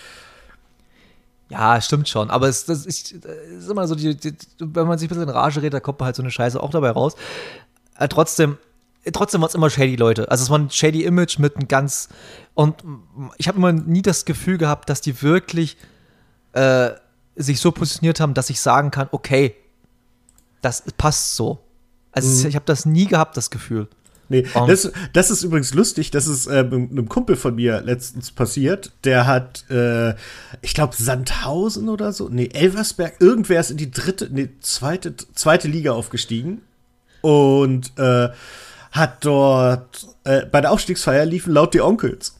Ja, 1.50 1.80
stimmt 1.80 2.10
schon. 2.10 2.30
Aber 2.30 2.48
es 2.48 2.66
das 2.66 2.86
ist, 2.86 3.12
ist 3.12 3.70
immer 3.70 3.88
so, 3.88 3.96
die, 3.96 4.16
die, 4.16 4.36
wenn 4.60 4.88
man 4.88 4.98
sich 4.98 5.08
ein 5.08 5.10
bisschen 5.10 5.24
in 5.24 5.30
Rage 5.30 5.62
redet, 5.62 5.76
da 5.76 5.80
kommt 5.80 6.00
man 6.00 6.08
halt 6.08 6.16
so 6.16 6.22
eine 6.22 6.32
Scheiße 6.32 6.62
auch 6.62 6.72
dabei 6.72 6.92
raus. 6.92 7.16
Äh, 7.98 8.08
trotzdem, 8.10 8.58
trotzdem 9.14 9.42
war 9.42 9.48
es 9.48 9.56
immer 9.56 9.70
shady 9.70 9.96
Leute. 9.96 10.30
Also 10.30 10.44
es 10.44 10.50
war 10.50 10.60
ein 10.60 10.70
shady 10.70 11.04
Image 11.04 11.40
mit 11.40 11.56
einem 11.56 11.68
ganz 11.68 12.10
und 12.54 12.84
ich 13.38 13.48
habe 13.48 13.58
immer 13.58 13.72
nie 13.72 14.02
das 14.02 14.26
Gefühl 14.26 14.58
gehabt, 14.58 14.90
dass 14.90 15.00
die 15.00 15.22
wirklich 15.22 15.78
äh, 16.54 16.92
sich 17.36 17.60
so 17.60 17.72
positioniert 17.72 18.20
haben, 18.20 18.34
dass 18.34 18.50
ich 18.50 18.60
sagen 18.60 18.92
kann, 18.92 19.08
okay, 19.12 19.56
das 20.62 20.84
passt 20.98 21.36
so. 21.36 21.60
Also 22.12 22.42
mhm. 22.42 22.50
ich 22.50 22.56
habe 22.56 22.66
das 22.66 22.86
nie 22.86 23.06
gehabt, 23.06 23.38
das 23.38 23.50
Gefühl. 23.52 23.88
Nee, 24.30 24.46
das, 24.68 24.92
das 25.14 25.32
ist 25.32 25.44
übrigens 25.44 25.74
lustig. 25.74 26.12
Das 26.12 26.28
ist 26.28 26.48
äh, 26.48 26.60
einem 26.60 27.08
Kumpel 27.08 27.36
von 27.36 27.56
mir 27.56 27.82
letztens 27.82 28.32
passiert. 28.32 28.92
Der 29.04 29.26
hat, 29.26 29.70
äh, 29.70 30.16
ich 30.62 30.74
glaube, 30.74 30.96
Sandhausen 30.96 31.88
oder 31.90 32.12
so. 32.12 32.28
Nee, 32.30 32.50
Elversberg. 32.54 33.16
Irgendwer 33.20 33.60
ist 33.60 33.72
in 33.72 33.78
die 33.78 33.92
dritte, 33.92 34.30
nee, 34.32 34.50
zweite, 34.60 35.16
zweite 35.34 35.68
Liga 35.68 35.94
aufgestiegen. 35.94 36.62
Und 37.22 37.98
äh, 37.98 38.30
hat 38.92 39.26
dort 39.26 40.08
äh, 40.24 40.46
bei 40.46 40.62
der 40.62 40.72
Aufstiegsfeier 40.72 41.26
liefen 41.26 41.54
laut 41.54 41.74
die 41.74 41.82
Onkels. 41.82 42.36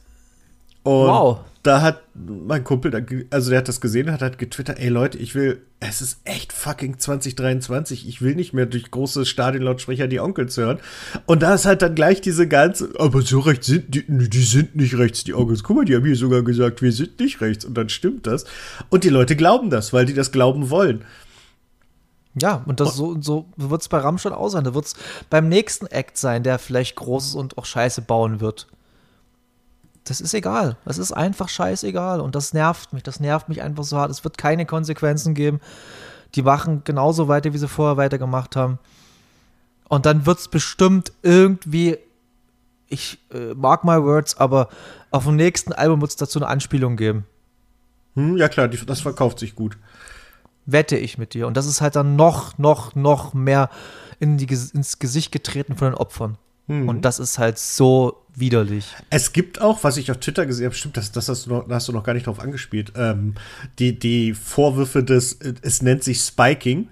Und 0.84 1.08
wow. 1.08 1.40
Da 1.68 1.82
hat 1.82 2.02
mein 2.16 2.64
Kumpel, 2.64 3.28
also 3.30 3.50
der 3.50 3.60
hat 3.60 3.68
das 3.68 3.82
gesehen, 3.82 4.12
hat 4.12 4.22
halt 4.22 4.38
getwittert, 4.38 4.80
ey 4.80 4.90
Leute, 4.90 5.18
ich 5.18 5.36
will, 5.36 5.62
es 5.80 6.02
ist 6.02 6.22
echt 6.24 6.54
fucking 6.54 6.98
2023, 6.98 8.08
ich 8.08 8.22
will 8.22 8.36
nicht 8.36 8.54
mehr 8.54 8.66
durch 8.66 8.90
große 8.90 9.26
Stadionlautsprecher 9.26 10.08
die 10.08 10.20
Onkels 10.20 10.58
hören. 10.58 10.80
Und 11.26 11.44
da 11.44 11.54
ist 11.54 11.66
halt 11.66 11.82
dann 11.82 11.94
gleich 11.94 12.22
diese 12.22 12.48
ganze, 12.48 12.90
aber 12.98 13.22
so 13.22 13.40
rechts 13.40 13.68
sind 13.68 13.94
die, 13.94 14.06
die 14.08 14.44
sind 14.44 14.76
nicht 14.76 14.98
rechts, 14.98 15.26
die 15.26 15.34
Onkels. 15.34 15.64
Guck 15.64 15.76
mal, 15.76 15.86
die 15.86 15.96
haben 15.96 16.06
hier 16.06 16.16
sogar 16.16 16.42
gesagt, 16.42 16.82
wir 16.82 16.92
sind 16.92 17.20
nicht 17.20 17.42
rechts. 17.42 17.66
Und 17.66 17.76
dann 17.76 17.90
stimmt 17.90 18.26
das. 18.26 18.46
Und 18.90 19.04
die 19.04 19.10
Leute 19.10 19.36
glauben 19.36 19.70
das, 19.70 19.94
weil 19.94 20.06
die 20.06 20.14
das 20.14 20.32
glauben 20.32 20.70
wollen. 20.70 21.04
Ja, 22.42 22.64
und 22.66 22.80
das 22.80 22.96
so, 22.96 23.20
so 23.22 23.46
wird 23.58 23.82
es 23.82 23.90
bei 23.90 23.98
Rammstein 23.98 24.34
auch 24.34 24.50
sein. 24.50 24.64
Da 24.64 24.74
wird 24.74 24.86
es 24.86 24.96
beim 25.30 25.50
nächsten 25.50 25.88
Act 25.88 26.18
sein, 26.18 26.44
der 26.44 26.60
vielleicht 26.60 26.96
Großes 26.96 27.36
und 27.36 27.58
auch 27.58 27.66
Scheiße 27.66 28.02
bauen 28.02 28.40
wird. 28.40 28.68
Das 30.08 30.22
ist 30.22 30.34
egal. 30.34 30.78
Das 30.86 30.98
ist 30.98 31.12
einfach 31.12 31.50
scheißegal. 31.50 32.22
Und 32.22 32.36
das 32.36 32.54
nervt 32.54 32.94
mich. 32.94 33.04
Das 33.04 33.20
nervt 33.20 33.50
mich 33.50 33.62
einfach 33.62 33.84
so 33.84 33.98
hart. 33.98 34.12
Es 34.12 34.24
wird 34.24 34.38
keine 34.38 34.66
Konsequenzen 34.66 35.34
geben. 35.34 35.60
Die 36.36 36.42
machen 36.42 36.84
genauso 36.84 37.28
weiter, 37.28 37.54
wie 37.54 37.58
sie 37.58 37.68
vorher 37.68 37.98
weitergemacht 37.98 38.56
haben. 38.56 38.80
Und 39.90 40.06
dann 40.06 40.26
wird 40.26 40.40
es 40.40 40.48
bestimmt 40.48 41.14
irgendwie, 41.22 41.98
ich 42.88 43.20
äh, 43.34 43.54
mag 43.54 43.84
my 43.84 44.02
words, 44.02 44.38
aber 44.38 44.70
auf 45.12 45.24
dem 45.26 45.38
nächsten 45.38 45.72
Album 45.72 46.02
wird 46.02 46.12
es 46.12 46.18
dazu 46.18 46.40
eine 46.40 46.48
Anspielung 46.48 46.98
geben. 46.98 47.26
Hm, 48.16 48.36
ja 48.38 48.50
klar, 48.50 48.68
die, 48.68 48.86
das 48.86 49.00
verkauft 49.00 49.40
sich 49.40 49.56
gut 49.56 49.78
wette 50.68 50.98
ich 50.98 51.18
mit 51.18 51.34
dir. 51.34 51.48
Und 51.48 51.58
das 51.58 51.66
ist 51.66 51.82
halt 51.82 51.96
dann 51.96 52.16
noch, 52.16 52.60
noch, 52.60 52.94
noch 52.94 53.34
mehr 53.34 53.70
in 54.20 54.38
die, 54.38 54.46
ins 54.46 55.00
Gesicht 55.00 55.32
getreten 55.32 55.76
von 55.76 55.88
den 55.88 55.96
Opfern. 55.96 56.38
Mhm. 56.68 56.90
Und 56.90 57.06
das 57.06 57.20
ist 57.20 57.40
halt 57.40 57.58
so 57.58 58.24
widerlich. 58.36 58.94
Es 59.10 59.34
gibt 59.34 59.62
auch, 59.62 59.84
was 59.84 59.98
ich 59.98 60.12
auf 60.12 60.18
Twitter 60.18 60.46
gesehen 60.46 60.66
habe, 60.66 60.76
stimmt, 60.76 60.98
das, 60.98 61.12
das 61.12 61.28
hast, 61.30 61.46
du 61.46 61.50
noch, 61.50 61.70
hast 61.70 61.88
du 61.88 61.92
noch 61.92 62.04
gar 62.04 62.14
nicht 62.14 62.28
drauf 62.28 62.40
angespielt, 62.40 62.94
ähm, 62.96 63.36
die, 63.80 63.98
die 63.98 64.34
Vorwürfe 64.34 65.04
des, 65.04 65.40
es 65.62 65.82
nennt 65.82 66.04
sich 66.04 66.22
Spiking. 66.22 66.90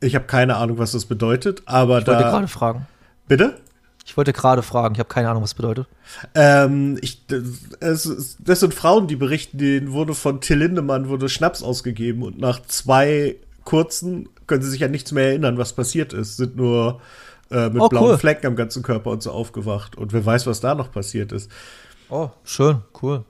Ich 0.00 0.14
habe 0.14 0.26
keine 0.26 0.56
Ahnung, 0.56 0.78
was 0.78 0.92
das 0.92 1.04
bedeutet, 1.04 1.62
aber 1.66 1.98
ich 1.98 2.04
da. 2.04 2.12
Ich 2.12 2.18
wollte 2.18 2.30
gerade 2.30 2.48
fragen. 2.48 2.86
Bitte? 3.26 3.60
Ich 4.06 4.16
wollte 4.16 4.32
gerade 4.32 4.62
fragen, 4.62 4.94
ich 4.94 5.00
habe 5.00 5.08
keine 5.10 5.28
Ahnung, 5.28 5.42
was 5.42 5.50
das 5.50 5.56
bedeutet. 5.56 5.86
Ähm, 6.34 6.96
ich, 7.02 7.26
das, 7.26 8.38
das 8.38 8.60
sind 8.60 8.72
Frauen, 8.72 9.06
die 9.06 9.16
berichten, 9.16 9.58
denen 9.58 9.92
wurde 9.92 10.14
von 10.14 10.40
Till 10.40 10.58
Lindemann 10.58 11.08
wurde 11.08 11.28
Schnaps 11.28 11.62
ausgegeben 11.62 12.22
und 12.22 12.38
nach 12.38 12.62
zwei 12.66 13.36
kurzen 13.64 14.30
können 14.46 14.62
sie 14.62 14.70
sich 14.70 14.82
an 14.82 14.92
nichts 14.92 15.12
mehr 15.12 15.26
erinnern, 15.26 15.58
was 15.58 15.74
passiert 15.74 16.14
ist. 16.14 16.38
Sind 16.38 16.56
nur 16.56 17.02
äh, 17.50 17.70
mit 17.70 17.80
oh, 17.80 17.88
blauen 17.88 18.10
cool. 18.10 18.18
Flecken 18.18 18.46
am 18.46 18.56
ganzen 18.56 18.82
Körper 18.82 19.10
und 19.10 19.22
so 19.22 19.30
aufgewacht. 19.30 19.96
Und 19.96 20.12
wer 20.12 20.24
weiß, 20.24 20.46
was 20.46 20.60
da 20.60 20.74
noch 20.74 20.92
passiert 20.92 21.32
ist. 21.32 21.50
Oh, 22.10 22.30
schön, 22.44 22.82
cool. 23.02 23.24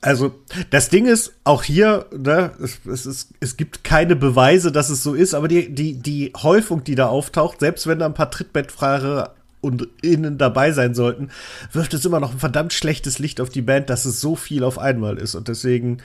Also, 0.00 0.32
das 0.70 0.90
Ding 0.90 1.06
ist, 1.06 1.34
auch 1.42 1.64
hier, 1.64 2.06
ne, 2.16 2.52
es, 2.62 2.78
es, 2.86 3.04
ist, 3.04 3.34
es 3.40 3.56
gibt 3.56 3.82
keine 3.82 4.14
Beweise, 4.14 4.70
dass 4.70 4.90
es 4.90 5.02
so 5.02 5.14
ist, 5.14 5.34
aber 5.34 5.48
die, 5.48 5.74
die, 5.74 5.94
die 5.94 6.32
Häufung, 6.36 6.84
die 6.84 6.94
da 6.94 7.06
auftaucht, 7.06 7.60
selbst 7.60 7.88
wenn 7.88 7.98
da 7.98 8.06
ein 8.06 8.14
paar 8.14 8.30
Trittbettfahrer 8.30 9.34
und 9.60 9.88
innen 10.02 10.38
dabei 10.38 10.70
sein 10.70 10.94
sollten, 10.94 11.30
wirft 11.72 11.94
es 11.94 12.04
immer 12.04 12.20
noch 12.20 12.32
ein 12.32 12.38
verdammt 12.38 12.72
schlechtes 12.72 13.18
Licht 13.18 13.40
auf 13.40 13.50
die 13.50 13.62
Band, 13.62 13.90
dass 13.90 14.04
es 14.04 14.20
so 14.20 14.36
viel 14.36 14.62
auf 14.62 14.78
einmal 14.78 15.18
ist. 15.18 15.34
Und 15.34 15.48
deswegen 15.48 15.98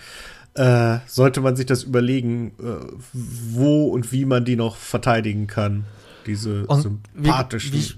äh, 0.56 0.97
sollte 1.06 1.41
man 1.41 1.56
sich 1.56 1.68
das 1.68 1.84
überlegen, 1.84 2.54
äh, 2.60 2.86
wo 3.14 3.89
und 3.89 4.12
wie 4.12 4.26
man 4.26 4.43
die 4.43 4.56
noch 4.56 4.76
verteidigen 4.76 5.45
kann. 5.45 5.86
Diese 6.26 6.65
Und 6.65 6.82
sympathischen. 6.82 7.71
Wie, 7.71 7.76
wie, 7.76 7.80
ich, 7.80 7.97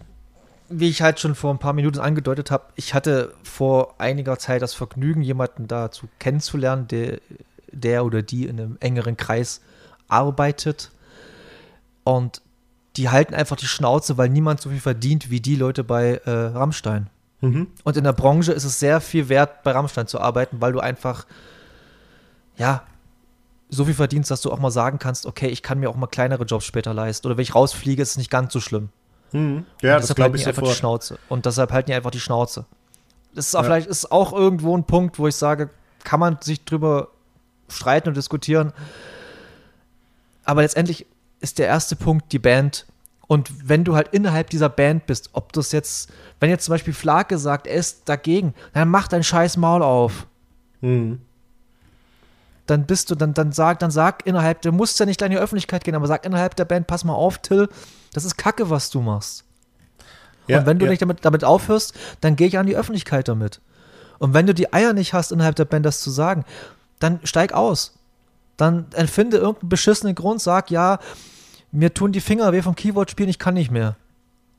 wie 0.70 0.90
ich 0.90 1.02
halt 1.02 1.20
schon 1.20 1.36
vor 1.36 1.54
ein 1.54 1.60
paar 1.60 1.74
Minuten 1.74 2.00
angedeutet 2.00 2.52
habe, 2.52 2.66
ich 2.76 2.94
hatte 2.94 3.34
vor 3.44 3.96
einiger 4.00 4.38
Zeit 4.40 4.62
das 4.62 4.74
Vergnügen, 4.74 5.22
jemanden 5.22 5.68
dazu 5.68 6.08
kennenzulernen, 6.20 6.88
der, 6.88 7.20
der 7.72 8.06
oder 8.06 8.22
die 8.22 8.46
in 8.46 8.60
einem 8.60 8.78
engeren 8.80 9.18
Kreis 9.18 9.62
arbeitet. 10.08 10.92
Und 12.04 12.42
die 12.98 13.10
halten 13.10 13.34
einfach 13.34 13.58
die 13.58 13.68
Schnauze, 13.68 14.18
weil 14.18 14.30
niemand 14.30 14.62
so 14.62 14.70
viel 14.70 14.80
verdient 14.80 15.30
wie 15.30 15.42
die 15.42 15.56
Leute 15.56 15.84
bei 15.84 16.22
äh, 16.26 16.30
Rammstein. 16.30 17.10
mhm. 17.42 17.68
Und 17.84 17.98
in 17.98 18.04
der 18.04 18.14
Branche 18.14 18.54
ist 18.54 18.64
es 18.64 18.80
sehr 18.80 19.02
viel 19.02 19.30
wert, 19.30 19.64
bei 19.64 19.72
Rammstein 19.72 20.08
zu 20.08 20.20
arbeiten, 20.20 20.62
weil 20.62 20.72
du 20.72 20.80
einfach, 20.80 21.26
ja, 22.58 22.84
so 23.70 23.86
viel 23.86 23.94
verdienst, 23.94 24.30
dass 24.32 24.42
du 24.42 24.52
auch 24.52 24.60
mal 24.60 24.72
sagen 24.72 25.00
kannst, 25.00 25.26
okay, 25.26 25.48
ich 25.48 25.64
kann 25.64 25.80
mir 25.80 25.90
auch 25.90 25.96
mal 25.96 26.08
kleinere 26.08 26.44
Jobs 26.44 26.66
später 26.66 26.94
leisten. 26.94 27.28
Oder 27.28 27.38
wenn 27.38 27.42
ich 27.44 27.56
rausfliege, 27.56 28.02
ist 28.02 28.12
es 28.12 28.18
nicht 28.18 28.30
ganz 28.30 28.54
so 28.54 28.60
schlimm. 28.60 28.90
Mhm. 29.32 29.66
Ja, 29.82 29.96
das 29.96 30.04
deshalb 30.04 30.16
glaube 30.18 30.22
halten 30.24 30.36
ich 30.38 30.44
die 30.44 30.50
einfach 30.50 30.62
die 30.62 30.68
sofort. 30.68 30.78
Schnauze. 30.78 31.20
Und 31.30 31.46
deshalb 31.46 31.72
halten 31.72 31.88
die 31.90 31.96
einfach 31.96 32.12
die 32.12 32.20
Schnauze. 32.20 32.66
Das 33.34 33.48
ist 33.48 33.56
auch 33.56 33.62
Ja. 33.62 33.66
vielleicht 33.66 33.88
ist 33.88 34.12
auch 34.12 34.34
irgendwo 34.34 34.78
ein 34.78 34.86
Punkt, 34.86 35.20
wo 35.20 35.28
ich 35.28 35.36
sage, 35.36 35.70
kann 36.04 36.20
man 36.20 36.38
sich 36.42 36.64
drüber 36.64 37.10
streiten 37.68 38.10
und 38.10 38.16
diskutieren. 38.18 38.72
Aber 40.44 40.62
letztendlich 40.62 41.06
ist 41.40 41.60
der 41.60 41.68
erste 41.68 41.96
Punkt 41.96 42.32
die 42.32 42.40
Band. 42.40 42.86
Und 43.28 43.68
wenn 43.68 43.84
du 43.84 43.96
halt 43.96 44.10
innerhalb 44.10 44.52
dieser 44.52 44.70
Band 44.70 45.08
bist, 45.08 45.32
ob 45.34 45.52
das 45.54 45.72
jetzt, 45.72 46.12
wenn 46.40 46.52
jetzt 46.52 46.66
zum 46.66 46.74
Beispiel 46.74 46.94
Flake 46.94 47.40
sagt, 47.40 47.66
er 47.66 47.76
ist 47.76 48.08
dagegen, 48.08 48.54
dann 48.74 48.90
mach 48.90 49.08
dein 49.08 49.24
scheiß 49.24 49.58
Maul 49.58 49.82
auf. 49.82 50.28
Mhm. 50.82 51.22
Dann 52.66 52.86
bist 52.86 53.12
du, 53.12 53.16
dann, 53.16 53.34
dann 53.34 53.52
sag, 53.52 53.80
dann 53.80 53.92
sag 53.92 54.26
innerhalb, 54.26 54.62
du 54.62 54.72
musst 54.72 55.00
ja 55.00 55.06
nicht 55.06 55.22
in 55.22 55.32
die 55.32 55.38
Öffentlichkeit 55.38 55.84
gehen, 55.84 55.96
aber 55.96 56.08
sag 56.08 56.26
innerhalb 56.26 56.56
der 56.56 56.66
Band, 56.66 56.88
pass 56.88 57.04
mal 57.04 57.14
auf, 57.14 57.38
Till, 57.38 57.70
das 58.14 58.26
ist 58.26 58.38
Kacke, 58.38 58.70
was 58.70 58.90
du 58.90 59.02
machst. 59.02 59.44
Ja, 60.48 60.60
und 60.60 60.66
wenn 60.66 60.80
du 60.80 60.86
ja. 60.86 60.92
nicht 60.92 61.02
damit, 61.02 61.24
damit 61.24 61.44
aufhörst, 61.44 61.94
dann 62.22 62.36
gehe 62.36 62.48
ich 62.48 62.58
an 62.58 62.68
die 62.68 62.76
Öffentlichkeit 62.76 63.28
damit. 63.28 63.62
Und 64.20 64.34
wenn 64.34 64.48
du 64.48 64.54
die 64.54 64.74
Eier 64.74 64.94
nicht 64.94 65.14
hast, 65.14 65.32
innerhalb 65.32 65.56
der 65.56 65.66
Band 65.66 65.86
das 65.86 66.02
zu 66.02 66.10
sagen, 66.10 66.46
dann 67.00 67.20
steig 67.24 67.54
aus. 67.54 67.98
Dann 68.58 68.86
empfinde 68.94 69.38
irgendeinen 69.38 69.70
beschissenen 69.70 70.16
Grund, 70.16 70.42
sag, 70.42 70.72
ja, 70.72 71.00
mir 71.72 71.94
tun 71.94 72.12
die 72.12 72.22
Finger 72.22 72.54
weh 72.54 72.62
vom 72.62 72.76
Keyboard 72.76 73.12
spielen, 73.12 73.30
ich 73.30 73.40
kann 73.40 73.56
nicht 73.56 73.72
mehr. 73.72 73.98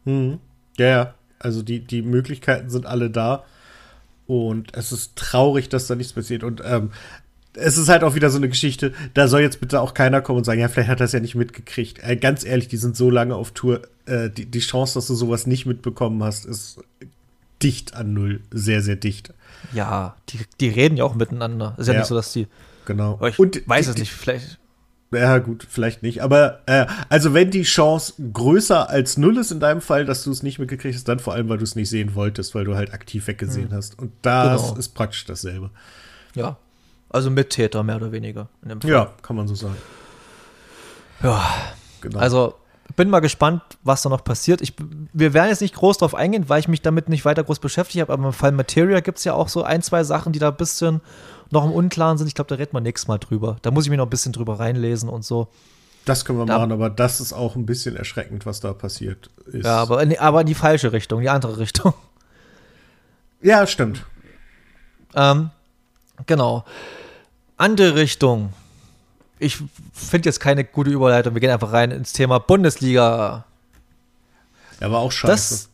Mhm. 0.05 0.39
Ja, 0.77 0.87
ja. 0.87 1.15
Also 1.39 1.63
die, 1.63 1.81
die 1.81 2.03
Möglichkeiten 2.03 2.71
sind 2.71 2.87
alle 2.87 3.11
da. 3.11 3.45
Und 4.27 4.77
es 4.77 4.93
ist 4.93 5.17
traurig, 5.17 5.69
dass 5.69 5.87
da 5.87 5.95
nichts 5.95 6.13
passiert. 6.13 6.43
Und 6.43 6.63
ähm, 6.65 6.91
es 7.57 7.77
ist 7.77 7.89
halt 7.89 8.05
auch 8.05 8.15
wieder 8.15 8.31
so 8.31 8.37
eine 8.39 8.49
Geschichte, 8.49 8.93
da 9.15 9.29
soll 9.29 9.41
jetzt 9.41 9.61
bitte 9.61 9.81
auch 9.81 9.95
keiner 9.95 10.21
kommen 10.21 10.39
und 10.39 10.45
sagen, 10.45 10.61
ja, 10.61 10.69
vielleicht 10.69 10.89
hat 10.91 11.01
er 11.01 11.07
es 11.07 11.13
ja 11.13 11.21
nicht 11.21 11.35
mitgekriegt. 11.35 11.99
Äh, 12.03 12.17
ganz 12.17 12.45
ehrlich, 12.45 12.69
die 12.69 12.77
sind 12.77 12.97
so 12.97 13.11
lange 13.11 13.35
auf 13.35 13.51
Tour. 13.53 13.83
Äh, 14.07 14.31
die, 14.31 14.47
die 14.47 14.61
Chance, 14.61 14.95
dass 14.95 15.07
du 15.07 15.15
sowas 15.15 15.47
nicht 15.47 15.67
mitbekommen 15.67 16.23
hast, 16.23 16.45
ist 16.47 16.79
dicht 17.63 17.95
an 17.95 18.13
null. 18.13 18.41
Sehr, 18.53 18.83
sehr 18.83 18.97
dicht. 18.97 19.33
Ja, 19.73 20.17
die, 20.29 20.39
die 20.61 20.69
reden 20.69 20.97
ja 20.97 21.05
auch 21.05 21.15
miteinander. 21.15 21.75
Ist 21.79 21.87
ja, 21.89 21.95
Ja. 21.95 22.01
nicht 22.01 22.09
so, 22.09 22.15
dass 22.15 22.33
die. 22.33 22.47
Genau. 22.85 23.15
Aber 23.15 23.29
ich 23.29 23.39
Und 23.39 23.67
weiß 23.69 23.87
die, 23.87 23.91
es 23.93 23.99
nicht, 23.99 24.13
vielleicht. 24.13 24.59
Ja, 25.13 25.39
gut, 25.39 25.67
vielleicht 25.69 26.03
nicht. 26.03 26.21
Aber 26.23 26.61
äh, 26.67 26.87
also 27.09 27.33
wenn 27.33 27.51
die 27.51 27.63
Chance 27.63 28.15
größer 28.33 28.91
als 28.91 29.17
null 29.17 29.39
ist 29.39 29.53
in 29.53 29.61
deinem 29.61 29.81
Fall, 29.81 30.05
dass 30.05 30.25
du 30.25 30.31
es 30.31 30.43
nicht 30.43 30.59
mitgekriegt 30.59 30.95
hast, 30.97 31.09
dann 31.09 31.21
vor 31.21 31.33
allem, 31.33 31.49
weil 31.49 31.59
du 31.59 31.65
es 31.65 31.77
nicht 31.77 31.89
sehen 31.89 32.15
wolltest, 32.15 32.55
weil 32.55 32.65
du 32.65 32.75
halt 32.75 32.93
aktiv 32.93 33.27
weggesehen 33.29 33.69
hast. 33.73 33.99
Und 33.99 34.13
das 34.23 34.63
Genau. 34.63 34.77
ist 34.79 34.89
praktisch 34.91 35.25
dasselbe. 35.25 35.71
Ja. 36.35 36.59
Also 37.11 37.31
Mittäter, 37.31 37.83
mehr 37.83 37.97
oder 37.97 38.13
weniger. 38.13 38.49
Ja, 38.85 39.13
kann 39.23 39.37
man 39.37 39.47
so 39.49 39.55
sagen. 39.55 39.77
ja. 41.23 41.43
Genau. 42.03 42.19
Also 42.19 42.55
bin 42.95 43.11
mal 43.11 43.21
gespannt, 43.21 43.63
was 43.83 44.03
da 44.03 44.09
noch 44.11 44.23
passiert. 44.23 44.61
Ich, 44.61 44.75
wir 45.13 45.35
werden 45.35 45.49
jetzt 45.49 45.61
nicht 45.61 45.75
groß 45.75 45.99
drauf 45.99 46.15
eingehen, 46.15 46.49
weil 46.49 46.61
ich 46.61 46.69
mich 46.69 46.83
damit 46.83 47.09
nicht 47.09 47.25
weiter 47.25 47.43
groß 47.43 47.59
beschäftigt 47.59 48.01
habe. 48.01 48.13
Aber 48.13 48.27
im 48.27 48.33
Fall 48.33 48.53
Materia 48.53 49.01
gibt 49.01 49.19
es 49.19 49.25
ja 49.25 49.35
auch 49.35 49.49
so 49.49 49.63
ein, 49.65 49.83
zwei 49.83 50.05
Sachen, 50.05 50.33
die 50.33 50.39
da 50.39 50.49
ein 50.51 50.57
bisschen 50.57 51.01
noch 51.51 51.65
im 51.65 51.73
Unklaren 51.73 52.17
sind. 52.19 52.27
Ich 52.29 52.35
glaube, 52.35 52.49
da 52.49 52.55
reden 52.57 52.73
wir 52.75 52.81
nächstes 52.81 53.09
Mal 53.09 53.19
drüber. 53.19 53.57
Da 53.63 53.71
muss 53.71 53.85
ich 53.85 53.91
mich 53.91 53.97
noch 53.99 54.07
ein 54.07 54.11
bisschen 54.11 54.33
drüber 54.33 54.59
reinlesen 54.61 55.09
und 55.09 55.25
so. 55.25 55.49
das 56.05 56.25
können 56.25 56.39
wir 56.39 56.47
da- 56.47 56.59
machen, 56.59 56.71
aber 56.73 56.89
das 56.91 57.21
ist 57.21 57.33
auch 57.33 57.57
ein 57.57 57.67
bisschen 57.67 57.97
erschreckend, 57.97 58.47
was 58.47 58.61
da 58.61 58.73
passiert 58.73 59.31
ist. 59.47 59.65
Ja, 59.65 59.77
aber 59.79 60.03
in, 60.03 60.17
aber 60.19 60.43
in 60.43 60.47
die 60.47 60.55
falsche 60.55 60.93
Richtung, 60.93 61.21
die 61.23 61.29
andere 61.31 61.59
Richtung. 61.59 61.93
ja, 63.43 63.67
stimmt. 63.67 64.05
Ähm, 65.15 65.51
genau. 66.25 66.65
Andere 67.57 67.95
Richtung. 67.95 68.53
Ich 69.39 69.59
finde 69.93 70.29
jetzt 70.29 70.41
keine 70.41 70.65
gute 70.65 70.91
Überleitung. 70.91 71.35
Wir 71.35 71.41
gehen 71.41 71.51
einfach 71.51 71.73
rein 71.73 71.91
ins 71.91 72.13
Thema 72.13 72.39
Bundesliga. 72.39 73.45
Er 74.81 74.91
war 74.91 75.01
auch 75.01 75.13
scheiße. 75.13 75.33
Das, 75.33 75.69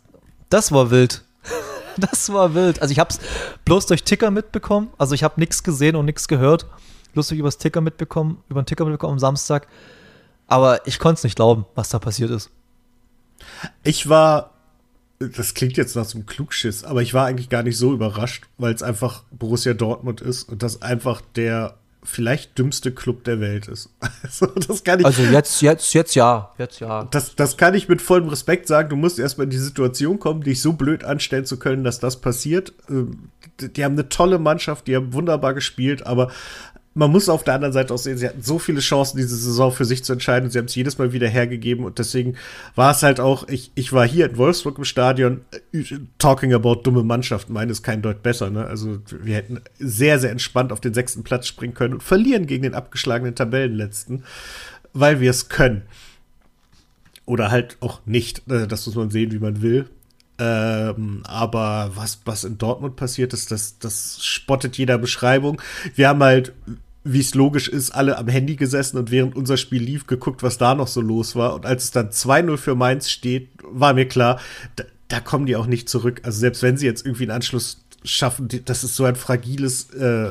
das 0.48 0.72
war 0.72 0.90
wild. 0.90 1.22
Das 1.98 2.32
war 2.32 2.54
wild. 2.54 2.80
Also 2.80 2.90
ich 2.90 2.98
habe 2.98 3.10
es 3.10 3.20
bloß 3.66 3.84
durch 3.84 4.02
Ticker 4.02 4.30
mitbekommen. 4.30 4.88
Also 4.96 5.14
ich 5.14 5.22
habe 5.22 5.38
nichts 5.38 5.62
gesehen 5.62 5.94
und 5.94 6.06
nichts 6.06 6.26
gehört. 6.26 6.64
Bloß 7.12 7.28
durch 7.28 7.38
übers 7.38 7.58
Ticker 7.58 7.82
mitbekommen, 7.82 8.42
über 8.48 8.62
den 8.62 8.64
Ticker 8.64 8.86
mitbekommen 8.86 9.12
am 9.12 9.18
Samstag. 9.18 9.68
Aber 10.46 10.86
ich 10.86 10.98
konnte 10.98 11.18
es 11.18 11.24
nicht 11.24 11.36
glauben, 11.36 11.66
was 11.74 11.90
da 11.90 11.98
passiert 11.98 12.30
ist. 12.30 12.48
Ich 13.82 14.08
war, 14.08 14.52
das 15.28 15.54
klingt 15.54 15.76
jetzt 15.76 15.96
nach 15.96 16.04
so 16.04 16.18
einem 16.18 16.26
Klugschiss, 16.26 16.84
aber 16.84 17.02
ich 17.02 17.14
war 17.14 17.26
eigentlich 17.26 17.48
gar 17.48 17.62
nicht 17.62 17.76
so 17.76 17.92
überrascht, 17.92 18.44
weil 18.58 18.74
es 18.74 18.82
einfach 18.82 19.22
Borussia 19.30 19.74
Dortmund 19.74 20.20
ist 20.20 20.44
und 20.44 20.62
das 20.62 20.82
einfach 20.82 21.20
der 21.36 21.76
vielleicht 22.04 22.58
dümmste 22.58 22.90
Club 22.92 23.24
der 23.24 23.40
Welt 23.40 23.68
ist. 23.68 23.90
Also, 24.22 24.46
das 24.46 24.82
kann 24.82 25.00
ich, 25.00 25.06
Also 25.06 25.22
jetzt, 25.22 25.60
jetzt, 25.62 25.92
jetzt 25.94 26.14
ja. 26.14 26.52
Jetzt 26.58 26.80
ja. 26.80 27.04
das, 27.10 27.36
das 27.36 27.56
kann 27.56 27.74
ich 27.74 27.88
mit 27.88 28.00
vollem 28.00 28.28
Respekt 28.28 28.66
sagen. 28.66 28.88
Du 28.88 28.96
musst 28.96 29.18
erstmal 29.18 29.44
in 29.44 29.50
die 29.50 29.58
Situation 29.58 30.18
kommen, 30.18 30.42
dich 30.42 30.62
so 30.62 30.72
blöd 30.72 31.04
anstellen 31.04 31.44
zu 31.44 31.58
können, 31.58 31.84
dass 31.84 32.00
das 32.00 32.20
passiert. 32.20 32.72
Ähm, 32.88 33.30
Die 33.60 33.72
die 33.72 33.84
haben 33.84 33.92
eine 33.92 34.08
tolle 34.08 34.38
Mannschaft, 34.38 34.86
die 34.86 34.96
haben 34.96 35.12
wunderbar 35.12 35.54
gespielt, 35.54 36.06
aber 36.06 36.30
man 36.94 37.10
muss 37.10 37.28
auf 37.28 37.42
der 37.42 37.54
anderen 37.54 37.72
Seite 37.72 37.94
auch 37.94 37.98
sehen, 37.98 38.18
sie 38.18 38.28
hatten 38.28 38.42
so 38.42 38.58
viele 38.58 38.80
Chancen, 38.80 39.16
diese 39.16 39.36
Saison 39.36 39.72
für 39.72 39.84
sich 39.84 40.04
zu 40.04 40.12
entscheiden. 40.12 40.50
Sie 40.50 40.58
haben 40.58 40.66
es 40.66 40.74
jedes 40.74 40.98
Mal 40.98 41.12
wieder 41.12 41.28
hergegeben 41.28 41.84
und 41.84 41.98
deswegen 41.98 42.36
war 42.74 42.92
es 42.92 43.02
halt 43.02 43.18
auch, 43.18 43.48
ich, 43.48 43.72
ich 43.74 43.92
war 43.92 44.06
hier 44.06 44.28
in 44.28 44.36
Wolfsburg 44.36 44.78
im 44.78 44.84
Stadion, 44.84 45.40
äh, 45.72 45.84
talking 46.18 46.52
about 46.52 46.76
dumme 46.82 47.02
Mannschaften, 47.02 47.52
meine 47.54 47.72
ist 47.72 47.82
kein 47.82 48.02
Deut 48.02 48.22
besser, 48.22 48.50
ne? 48.50 48.66
Also 48.66 48.98
wir 49.10 49.36
hätten 49.36 49.60
sehr, 49.78 50.18
sehr 50.18 50.30
entspannt 50.30 50.72
auf 50.72 50.80
den 50.80 50.92
sechsten 50.94 51.22
Platz 51.22 51.46
springen 51.46 51.74
können 51.74 51.94
und 51.94 52.02
verlieren 52.02 52.46
gegen 52.46 52.62
den 52.62 52.74
abgeschlagenen 52.74 53.34
Tabellenletzten, 53.34 54.24
weil 54.92 55.20
wir 55.20 55.30
es 55.30 55.48
können. 55.48 55.82
Oder 57.24 57.50
halt 57.50 57.76
auch 57.80 58.00
nicht. 58.04 58.42
Äh, 58.50 58.66
Das 58.66 58.84
muss 58.86 58.96
man 58.96 59.10
sehen, 59.10 59.32
wie 59.32 59.38
man 59.38 59.62
will. 59.62 59.88
Ähm, 60.38 61.22
aber 61.24 61.90
was, 61.94 62.20
was 62.24 62.44
in 62.44 62.58
Dortmund 62.58 62.96
passiert 62.96 63.32
ist, 63.32 63.50
das, 63.50 63.78
das 63.78 64.24
spottet 64.24 64.78
jeder 64.78 64.98
Beschreibung. 64.98 65.60
Wir 65.94 66.08
haben 66.08 66.22
halt, 66.22 66.52
wie 67.04 67.20
es 67.20 67.34
logisch 67.34 67.68
ist, 67.68 67.90
alle 67.90 68.16
am 68.16 68.28
Handy 68.28 68.56
gesessen 68.56 68.96
und 68.96 69.10
während 69.10 69.36
unser 69.36 69.56
Spiel 69.56 69.82
lief, 69.82 70.06
geguckt, 70.06 70.42
was 70.42 70.58
da 70.58 70.74
noch 70.74 70.88
so 70.88 71.00
los 71.00 71.36
war. 71.36 71.54
Und 71.54 71.66
als 71.66 71.84
es 71.84 71.90
dann 71.90 72.10
2-0 72.10 72.56
für 72.56 72.74
Mainz 72.74 73.10
steht, 73.10 73.50
war 73.62 73.94
mir 73.94 74.08
klar, 74.08 74.40
da, 74.76 74.84
da 75.08 75.20
kommen 75.20 75.46
die 75.46 75.56
auch 75.56 75.66
nicht 75.66 75.88
zurück. 75.88 76.20
Also 76.24 76.40
selbst 76.40 76.62
wenn 76.62 76.76
sie 76.76 76.86
jetzt 76.86 77.04
irgendwie 77.04 77.24
einen 77.24 77.32
Anschluss 77.32 77.84
schaffen, 78.04 78.48
das 78.64 78.84
ist 78.84 78.96
so 78.96 79.04
ein 79.04 79.16
fragiles 79.16 79.90
äh, 79.90 80.30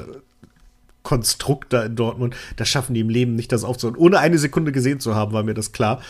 Konstrukt 1.03 1.73
da 1.73 1.83
in 1.83 1.95
Dortmund, 1.95 2.35
das 2.57 2.69
schaffen 2.69 2.93
die 2.93 2.99
im 2.99 3.09
Leben 3.09 3.35
nicht, 3.35 3.51
das 3.51 3.63
aufzuholen. 3.63 3.97
Ohne 3.99 4.19
eine 4.19 4.37
Sekunde 4.37 4.71
gesehen 4.71 4.99
zu 4.99 5.15
haben, 5.15 5.33
war 5.33 5.43
mir 5.43 5.53
das 5.53 5.71
klar. 5.71 6.01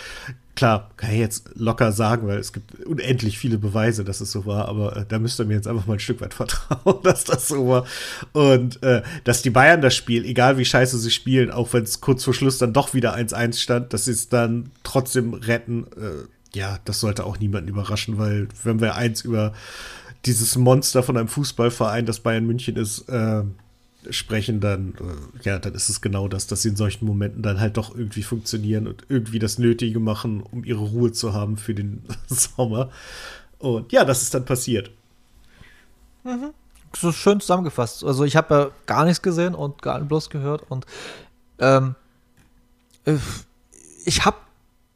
Klar, 0.55 0.91
kann 0.97 1.11
ich 1.11 1.19
jetzt 1.19 1.49
locker 1.55 1.91
sagen, 1.91 2.27
weil 2.27 2.37
es 2.37 2.51
gibt 2.51 2.83
unendlich 2.85 3.37
viele 3.37 3.57
Beweise, 3.57 4.03
dass 4.03 4.19
es 4.19 4.31
so 4.31 4.45
war, 4.45 4.67
aber 4.67 4.97
äh, 4.97 5.05
da 5.07 5.17
müsst 5.17 5.39
ihr 5.39 5.45
mir 5.45 5.55
jetzt 5.55 5.67
einfach 5.67 5.87
mal 5.87 5.93
ein 5.93 5.99
Stück 5.99 6.19
weit 6.21 6.33
vertrauen, 6.33 7.01
dass 7.03 7.23
das 7.23 7.47
so 7.47 7.67
war. 7.67 7.85
Und 8.33 8.83
äh, 8.83 9.01
dass 9.23 9.41
die 9.41 9.49
Bayern 9.49 9.81
das 9.81 9.95
Spiel, 9.95 10.25
egal 10.25 10.57
wie 10.57 10.65
scheiße 10.65 10.97
sie 10.97 11.11
spielen, 11.11 11.51
auch 11.51 11.71
wenn 11.73 11.83
es 11.83 12.01
kurz 12.01 12.23
vor 12.23 12.33
Schluss 12.33 12.57
dann 12.57 12.73
doch 12.73 12.93
wieder 12.93 13.15
1-1 13.15 13.57
stand, 13.57 13.93
dass 13.93 14.05
sie 14.05 14.11
es 14.11 14.29
dann 14.29 14.71
trotzdem 14.83 15.33
retten, 15.33 15.85
äh, 15.95 16.57
ja, 16.57 16.79
das 16.83 16.99
sollte 16.99 17.25
auch 17.25 17.39
niemanden 17.39 17.69
überraschen, 17.69 18.17
weil 18.17 18.49
wenn 18.63 18.81
wir 18.81 18.95
eins 18.95 19.21
über 19.21 19.53
dieses 20.25 20.57
Monster 20.57 21.01
von 21.01 21.17
einem 21.17 21.29
Fußballverein, 21.29 22.05
das 22.05 22.19
Bayern 22.19 22.45
München 22.45 22.75
ist, 22.75 23.07
äh, 23.09 23.43
sprechen, 24.09 24.59
dann, 24.59 24.93
äh, 24.99 25.45
ja, 25.45 25.59
dann 25.59 25.73
ist 25.73 25.89
es 25.89 26.01
genau 26.01 26.27
das, 26.27 26.47
dass 26.47 26.63
sie 26.63 26.69
in 26.69 26.75
solchen 26.75 27.05
Momenten 27.05 27.43
dann 27.43 27.59
halt 27.59 27.77
doch 27.77 27.95
irgendwie 27.95 28.23
funktionieren 28.23 28.87
und 28.87 29.03
irgendwie 29.09 29.39
das 29.39 29.57
Nötige 29.57 29.99
machen, 29.99 30.41
um 30.41 30.63
ihre 30.63 30.81
Ruhe 30.81 31.11
zu 31.11 31.33
haben 31.33 31.57
für 31.57 31.73
den 31.73 32.03
Sommer. 32.27 32.89
Und 33.59 33.91
ja, 33.91 34.05
das 34.05 34.23
ist 34.23 34.33
dann 34.33 34.45
passiert. 34.45 34.91
Das 36.23 37.03
ist 37.03 37.15
schön 37.15 37.39
zusammengefasst. 37.39 38.03
Also 38.03 38.23
ich 38.23 38.35
habe 38.35 38.53
ja 38.53 38.71
gar 38.85 39.05
nichts 39.05 39.21
gesehen 39.21 39.55
und 39.55 39.81
gar 39.81 39.99
bloß 40.01 40.29
gehört 40.29 40.63
und 40.69 40.85
ähm, 41.59 41.95
äh, 43.05 43.17
ich 44.05 44.25
habe 44.25 44.37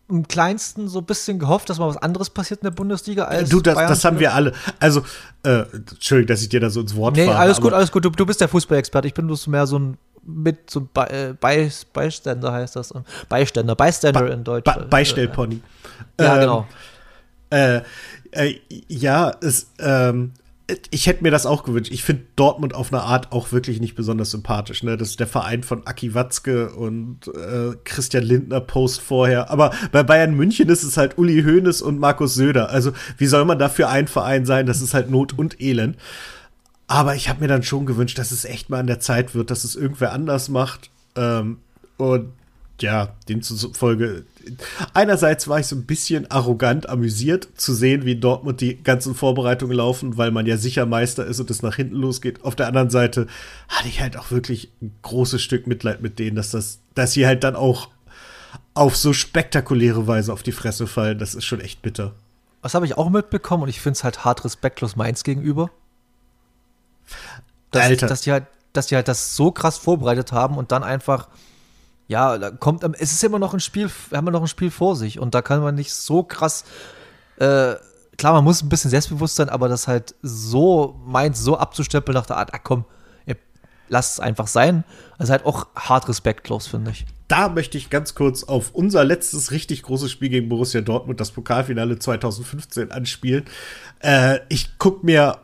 im 0.08 0.28
kleinsten 0.28 0.88
so 0.88 1.00
ein 1.00 1.06
bisschen 1.06 1.40
gehofft, 1.40 1.70
dass 1.70 1.80
mal 1.80 1.88
was 1.88 1.98
anderes 1.98 2.30
passiert 2.30 2.62
in 2.62 2.66
der 2.66 2.72
Bundesliga 2.72 3.24
als 3.26 3.50
Du, 3.50 3.60
das, 3.60 3.76
das 3.76 4.06
haben 4.06 4.20
wir 4.20 4.34
alle. 4.34 4.54
Also, 4.80 5.02
äh, 5.44 5.64
Entschuldigung, 5.74 6.28
dass 6.28 6.42
ich 6.42 6.50
dir 6.50 6.60
da 6.60 6.70
so 6.70 6.82
ins 6.82 6.96
Wort 6.96 7.16
Nee, 7.16 7.26
fahre. 7.26 7.40
alles 7.40 7.60
gut, 7.60 7.74
alles 7.74 7.92
gut. 7.92 8.06
Du, 8.06 8.10
du 8.12 8.26
bist 8.26 8.40
der 8.40 8.48
Fußballexperte. 8.48 9.08
Ich 9.08 9.14
bin 9.16 9.26
bloß 9.28 9.48
mehr 9.48 9.66
so 9.66 9.80
ein 9.80 9.98
mit 10.28 10.70
so 10.72 10.80
ein 10.82 10.90
Be 10.94 11.10
äh, 11.12 11.34
Bei 11.40 11.72
Beiständer 11.94 12.52
heißt 12.52 12.76
das. 12.76 12.94
Beiständer, 13.30 13.76
Bystander 13.76 14.32
in 14.32 14.44
Deutsch. 14.44 14.66
Ba 14.66 14.86
Beistellpony. 14.90 15.62
Ja, 16.20 16.36
Ähm, 16.36 16.40
genau. 16.42 16.68
Äh, 17.52 17.82
äh, 18.32 18.60
ja, 18.88 19.32
es, 19.42 19.68
ähm, 19.80 20.34
ich 20.90 21.06
hätte 21.06 21.22
mir 21.22 21.30
das 21.30 21.46
auch 21.46 21.64
gewünscht. 21.64 21.92
Ich 21.92 22.04
finde 22.04 22.24
Dortmund 22.36 22.74
auf 22.74 22.92
eine 22.92 23.04
Art 23.04 23.32
auch 23.32 23.52
wirklich 23.52 23.80
nicht 23.80 23.94
besonders 23.94 24.32
sympathisch. 24.32 24.82
Ne? 24.82 24.98
Das 24.98 25.10
ist 25.10 25.20
der 25.20 25.28
Verein 25.28 25.62
von 25.62 25.86
Aki 25.86 26.16
Watzke 26.16 26.72
und 26.72 27.28
äh, 27.28 27.76
Christian 27.84 28.24
Lindner 28.24 28.62
Post 28.62 29.02
vorher. 29.02 29.52
Aber 29.52 29.72
bei 29.92 30.02
Bayern 30.02 30.36
München 30.36 30.70
ist 30.70 30.84
es 30.84 30.98
halt 30.98 31.20
Uli 31.20 31.44
Hoeneß 31.44 31.84
und 31.84 32.00
Markus 32.00 32.34
Söder. 32.34 32.70
Also 32.72 32.94
wie 33.18 33.28
soll 33.28 33.46
man 33.46 33.60
da 33.60 33.70
für 33.70 33.90
ein 33.90 34.08
Verein 34.08 34.46
sein? 34.46 34.66
Das 34.66 34.82
ist 34.82 34.96
halt 34.96 35.12
Not 35.12 35.38
und 35.38 35.62
Elend. 35.62 35.98
Aber 36.88 37.16
ich 37.16 37.30
habe 37.30 37.42
mir 37.42 37.48
dann 37.48 37.64
schon 37.64 37.86
gewünscht, 37.86 38.18
dass 38.18 38.32
es 38.32 38.46
echt 38.46 38.70
mal 38.70 38.80
an 38.80 38.88
der 38.88 39.00
Zeit 39.00 39.36
wird, 39.36 39.52
dass 39.52 39.66
es 39.66 39.76
irgendwer 39.76 40.14
anders 40.14 40.50
macht. 40.50 40.90
Ähm, 41.16 41.58
und 41.98 42.32
ja, 42.82 43.16
demzufolge. 43.30 44.26
Einerseits 44.94 45.48
war 45.48 45.60
ich 45.60 45.68
so 45.68 45.76
ein 45.76 45.86
bisschen 45.86 46.30
arrogant 46.30 46.90
amüsiert 46.90 47.48
zu 47.56 47.74
sehen, 47.74 48.06
wie 48.06 48.14
in 48.14 48.22
Dortmund 48.22 48.62
die 48.62 48.82
ganzen 48.84 49.16
Vorbereitungen 49.16 49.78
laufen, 49.78 50.18
weil 50.18 50.32
man 50.32 50.46
ja 50.46 50.58
sicher 50.58 50.86
Meister 50.86 51.26
ist 51.26 51.40
und 51.40 51.50
es 51.50 51.62
nach 51.62 51.76
hinten 51.76 51.96
losgeht. 51.96 52.44
Auf 52.44 52.56
der 52.56 52.68
anderen 52.68 52.90
Seite 52.90 53.28
hatte 53.70 53.88
ich 53.88 54.02
halt 54.02 54.18
auch 54.18 54.32
wirklich 54.32 54.72
ein 54.82 54.94
großes 55.02 55.42
Stück 55.42 55.68
Mitleid 55.68 56.02
mit 56.02 56.20
denen, 56.20 56.36
dass 56.36 56.52
das, 56.52 56.80
dass 56.94 57.14
sie 57.14 57.26
halt 57.26 57.44
dann 57.44 57.56
auch 57.56 57.90
auf 58.74 58.98
so 58.98 59.14
spektakuläre 59.14 60.06
Weise 60.06 60.32
auf 60.34 60.44
die 60.44 60.52
Fresse 60.52 60.86
fallen. 60.86 61.18
Das 61.18 61.34
ist 61.34 61.46
schon 61.46 61.62
echt 61.62 61.82
bitter. 61.82 62.14
Was 62.62 62.74
habe 62.74 62.86
ich 62.86 62.98
auch 62.98 63.10
mitbekommen 63.10 63.64
und 63.64 63.70
ich 63.70 63.80
finde 63.80 63.98
es 63.98 64.04
halt 64.04 64.26
hart 64.26 64.44
respektlos 64.44 64.96
Mainz 64.96 65.24
gegenüber. 65.24 65.72
Dass, 67.72 67.84
Alter. 67.84 68.08
Dass 68.08 68.22
die, 68.22 68.32
halt, 68.32 68.46
dass 68.74 68.88
die 68.88 68.96
halt 68.96 69.08
das 69.08 69.36
so 69.36 69.52
krass 69.52 69.78
vorbereitet 69.78 70.32
haben 70.32 70.58
und 70.58 70.72
dann 70.72 70.84
einfach, 70.84 71.30
ja, 72.08 72.38
da 72.38 72.52
kommt, 72.52 72.84
es 73.00 73.12
ist 73.12 73.24
immer 73.24 73.40
noch 73.40 73.54
ein 73.54 73.60
Spiel, 73.60 73.90
haben 74.14 74.26
noch 74.26 74.42
ein 74.42 74.48
Spiel 74.48 74.72
vor 74.72 74.96
sich 74.96 75.20
und 75.20 75.34
da 75.36 75.42
kann 75.42 75.62
man 75.62 75.76
nicht 75.76 75.94
so 75.94 76.24
krass, 76.24 76.64
äh, 77.38 77.76
klar, 78.18 78.34
man 78.34 78.44
muss 78.44 78.62
ein 78.62 78.70
bisschen 78.70 78.92
selbstbewusst 78.92 79.36
sein, 79.36 79.50
aber 79.50 79.70
das 79.70 79.88
halt 79.88 80.16
so 80.22 81.00
meint, 81.06 81.36
so 81.36 81.58
abzustempeln 81.58 82.16
nach 82.16 82.26
der 82.26 82.38
Art, 82.38 82.54
ah 82.54 82.60
komm, 82.60 82.86
lasst 83.88 84.14
es 84.14 84.20
einfach 84.20 84.48
sein, 84.48 84.84
ist 85.20 85.30
halt 85.30 85.46
auch 85.46 85.68
hart 85.76 86.08
respektlos, 86.10 86.68
finde 86.68 86.92
ich. 86.92 87.06
da 87.28 87.50
möchte 87.50 87.78
ich 87.78 87.90
ganz 87.90 88.16
kurz 88.16 88.44
auf 88.44 88.72
unser 88.74 89.04
letztes 89.04 89.52
richtig 89.52 89.84
großes 89.84 90.12
Spiel 90.12 90.30
gegen 90.30 90.50
Borussia 90.50 90.82
Dortmund, 90.82 91.20
das 91.20 91.32
Pokalfinale 91.32 91.98
2015, 91.98 92.92
anspielen. 92.92 93.46
Äh, 94.00 94.40
ich 94.50 94.78
guck 94.78 95.04
mir, 95.04 95.40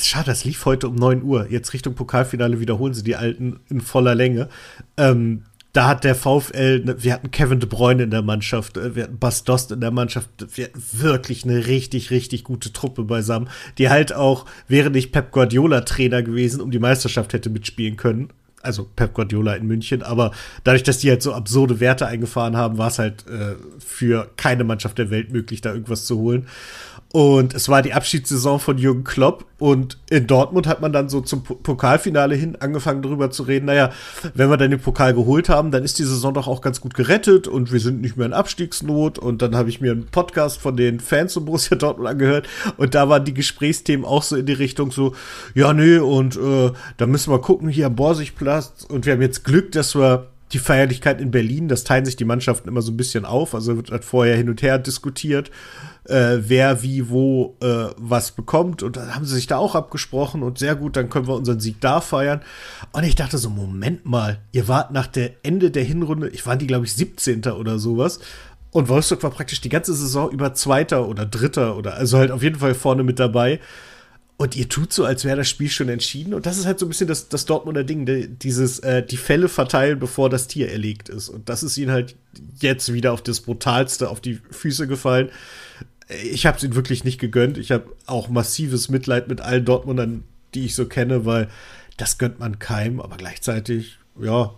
schade, 0.00 0.26
das 0.26 0.44
lief 0.44 0.64
heute 0.66 0.88
um 0.88 0.94
9 0.94 1.22
Uhr. 1.22 1.50
Jetzt 1.50 1.72
Richtung 1.72 1.94
Pokalfinale 1.94 2.60
wiederholen 2.60 2.94
sie 2.94 3.02
die 3.02 3.16
alten 3.16 3.60
in 3.68 3.80
voller 3.80 4.14
Länge. 4.14 4.48
Ähm, 4.96 5.44
da 5.76 5.86
hat 5.86 6.04
der 6.04 6.14
VfL, 6.14 6.80
ne, 6.84 6.96
wir 7.04 7.12
hatten 7.12 7.30
Kevin 7.30 7.60
de 7.60 7.68
Bruyne 7.68 8.04
in 8.04 8.10
der 8.10 8.22
Mannschaft, 8.22 8.78
äh, 8.78 8.96
wir 8.96 9.02
hatten 9.04 9.18
Bas 9.18 9.44
Dost 9.44 9.72
in 9.72 9.80
der 9.80 9.90
Mannschaft, 9.90 10.28
wir 10.54 10.64
hatten 10.66 10.82
wirklich 10.92 11.44
eine 11.44 11.66
richtig, 11.66 12.10
richtig 12.10 12.44
gute 12.44 12.72
Truppe 12.72 13.04
beisammen, 13.04 13.50
die 13.76 13.90
halt 13.90 14.14
auch, 14.14 14.46
wäre 14.68 14.90
nicht 14.90 15.12
Pep 15.12 15.32
Guardiola 15.32 15.82
Trainer 15.82 16.22
gewesen, 16.22 16.62
um 16.62 16.70
die 16.70 16.78
Meisterschaft 16.78 17.34
hätte 17.34 17.50
mitspielen 17.50 17.96
können. 17.96 18.30
Also 18.62 18.88
Pep 18.96 19.12
Guardiola 19.12 19.54
in 19.54 19.66
München, 19.66 20.02
aber 20.02 20.32
dadurch, 20.64 20.82
dass 20.82 20.98
die 20.98 21.10
halt 21.10 21.22
so 21.22 21.34
absurde 21.34 21.78
Werte 21.78 22.06
eingefahren 22.06 22.56
haben, 22.56 22.78
war 22.78 22.88
es 22.88 22.98
halt 22.98 23.24
äh, 23.28 23.54
für 23.78 24.30
keine 24.36 24.64
Mannschaft 24.64 24.98
der 24.98 25.10
Welt 25.10 25.30
möglich, 25.30 25.60
da 25.60 25.72
irgendwas 25.72 26.06
zu 26.06 26.18
holen. 26.18 26.48
Und 27.16 27.54
es 27.54 27.70
war 27.70 27.80
die 27.80 27.94
Abschiedssaison 27.94 28.60
von 28.60 28.76
Jürgen 28.76 29.02
Klopp. 29.02 29.46
Und 29.58 29.96
in 30.10 30.26
Dortmund 30.26 30.66
hat 30.66 30.82
man 30.82 30.92
dann 30.92 31.08
so 31.08 31.22
zum 31.22 31.44
Po- 31.44 31.54
Pokalfinale 31.54 32.34
hin 32.34 32.58
angefangen 32.60 33.00
darüber 33.00 33.30
zu 33.30 33.44
reden, 33.44 33.64
naja, 33.64 33.90
wenn 34.34 34.50
wir 34.50 34.58
dann 34.58 34.70
den 34.70 34.80
Pokal 34.80 35.14
geholt 35.14 35.48
haben, 35.48 35.70
dann 35.70 35.82
ist 35.82 35.98
die 35.98 36.04
Saison 36.04 36.34
doch 36.34 36.46
auch 36.46 36.60
ganz 36.60 36.82
gut 36.82 36.92
gerettet 36.92 37.48
und 37.48 37.72
wir 37.72 37.80
sind 37.80 38.02
nicht 38.02 38.18
mehr 38.18 38.26
in 38.26 38.34
Abstiegsnot. 38.34 39.18
Und 39.18 39.40
dann 39.40 39.56
habe 39.56 39.70
ich 39.70 39.80
mir 39.80 39.92
einen 39.92 40.08
Podcast 40.08 40.60
von 40.60 40.76
den 40.76 41.00
Fans 41.00 41.32
von 41.32 41.46
Borussia 41.46 41.78
Dortmund 41.78 42.06
angehört 42.06 42.48
und 42.76 42.94
da 42.94 43.08
waren 43.08 43.24
die 43.24 43.32
Gesprächsthemen 43.32 44.04
auch 44.04 44.22
so 44.22 44.36
in 44.36 44.44
die 44.44 44.52
Richtung 44.52 44.90
so, 44.90 45.14
ja, 45.54 45.72
nö, 45.72 46.02
und 46.02 46.36
äh, 46.36 46.70
da 46.98 47.06
müssen 47.06 47.32
wir 47.32 47.40
gucken, 47.40 47.70
hier 47.70 47.86
am 47.86 47.96
Borsigplatz. 47.96 48.84
Und 48.90 49.06
wir 49.06 49.14
haben 49.14 49.22
jetzt 49.22 49.42
Glück, 49.42 49.72
dass 49.72 49.94
wir 49.94 50.26
die 50.52 50.58
Feierlichkeit 50.58 51.20
in 51.20 51.32
Berlin, 51.32 51.66
das 51.66 51.82
teilen 51.82 52.04
sich 52.04 52.14
die 52.14 52.24
Mannschaften 52.24 52.68
immer 52.68 52.82
so 52.82 52.92
ein 52.92 52.96
bisschen 52.96 53.24
auf. 53.24 53.54
Also 53.54 53.76
wird 53.76 53.90
halt 53.90 54.04
vorher 54.04 54.36
hin 54.36 54.48
und 54.48 54.62
her 54.62 54.78
diskutiert, 54.78 55.50
äh, 56.08 56.38
wer 56.48 56.82
wie 56.82 57.08
wo 57.08 57.56
äh, 57.60 57.88
was 57.96 58.32
bekommt. 58.32 58.82
Und 58.82 58.96
dann 58.96 59.14
haben 59.14 59.24
sie 59.24 59.34
sich 59.34 59.46
da 59.46 59.58
auch 59.58 59.74
abgesprochen 59.74 60.42
und 60.42 60.58
sehr 60.58 60.74
gut, 60.74 60.96
dann 60.96 61.10
können 61.10 61.26
wir 61.26 61.34
unseren 61.34 61.60
Sieg 61.60 61.80
da 61.80 62.00
feiern. 62.00 62.40
Und 62.92 63.04
ich 63.04 63.14
dachte 63.14 63.38
so, 63.38 63.50
Moment 63.50 64.06
mal, 64.06 64.38
ihr 64.52 64.68
wart 64.68 64.92
nach 64.92 65.06
der 65.06 65.32
Ende 65.42 65.70
der 65.70 65.84
Hinrunde, 65.84 66.28
ich 66.28 66.46
waren 66.46 66.58
die, 66.58 66.66
glaube 66.66 66.84
ich, 66.86 66.94
17. 66.94 67.44
oder 67.44 67.78
sowas. 67.78 68.20
Und 68.70 68.88
Wolfsburg 68.88 69.22
war 69.22 69.30
praktisch 69.30 69.60
die 69.60 69.68
ganze 69.68 69.94
Saison 69.94 70.30
über 70.30 70.52
Zweiter 70.52 71.08
oder 71.08 71.24
Dritter 71.24 71.76
oder 71.76 71.94
also 71.94 72.18
halt 72.18 72.30
auf 72.30 72.42
jeden 72.42 72.58
Fall 72.58 72.74
vorne 72.74 73.04
mit 73.04 73.18
dabei. 73.18 73.60
Und 74.38 74.54
ihr 74.54 74.68
tut 74.68 74.92
so, 74.92 75.06
als 75.06 75.24
wäre 75.24 75.38
das 75.38 75.48
Spiel 75.48 75.70
schon 75.70 75.88
entschieden. 75.88 76.34
Und 76.34 76.44
das 76.44 76.58
ist 76.58 76.66
halt 76.66 76.78
so 76.78 76.84
ein 76.84 76.90
bisschen 76.90 77.08
das, 77.08 77.30
das 77.30 77.46
Dortmunder 77.46 77.84
Ding, 77.84 78.36
dieses 78.38 78.80
äh, 78.80 79.02
die 79.02 79.16
Fälle 79.16 79.48
verteilen, 79.48 79.98
bevor 79.98 80.28
das 80.28 80.46
Tier 80.46 80.70
erlegt 80.70 81.08
ist. 81.08 81.30
Und 81.30 81.48
das 81.48 81.62
ist 81.62 81.78
ihnen 81.78 81.90
halt 81.90 82.16
jetzt 82.60 82.92
wieder 82.92 83.14
auf 83.14 83.22
das 83.22 83.40
Brutalste 83.40 84.10
auf 84.10 84.20
die 84.20 84.38
Füße 84.50 84.86
gefallen. 84.86 85.30
Ich 86.08 86.46
habe 86.46 86.56
es 86.56 86.62
ihnen 86.62 86.74
wirklich 86.74 87.04
nicht 87.04 87.18
gegönnt. 87.18 87.58
Ich 87.58 87.72
habe 87.72 87.86
auch 88.06 88.28
massives 88.28 88.88
Mitleid 88.88 89.28
mit 89.28 89.40
allen 89.40 89.64
Dortmundern, 89.64 90.24
die 90.54 90.64
ich 90.64 90.74
so 90.74 90.86
kenne, 90.86 91.26
weil 91.26 91.48
das 91.96 92.18
gönnt 92.18 92.38
man 92.38 92.58
keinem. 92.58 93.00
Aber 93.00 93.16
gleichzeitig, 93.16 93.98
ja, 94.20 94.52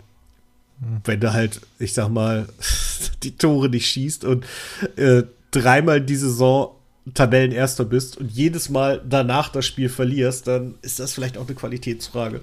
wenn 1.03 1.19
du 1.19 1.33
halt, 1.33 1.61
ich 1.79 1.93
sag 1.93 2.09
mal, 2.09 2.47
die 3.23 3.35
Tore 3.35 3.69
nicht 3.69 3.87
schießt 3.87 4.25
und 4.25 4.45
äh, 4.95 5.23
dreimal 5.51 6.01
die 6.01 6.15
Saison 6.15 6.75
Tabellenerster 7.13 7.85
bist 7.85 8.17
und 8.17 8.31
jedes 8.31 8.69
Mal 8.69 9.01
danach 9.07 9.49
das 9.49 9.65
Spiel 9.65 9.89
verlierst, 9.89 10.47
dann 10.47 10.75
ist 10.81 10.99
das 10.99 11.13
vielleicht 11.13 11.37
auch 11.37 11.47
eine 11.47 11.55
Qualitätsfrage. 11.55 12.41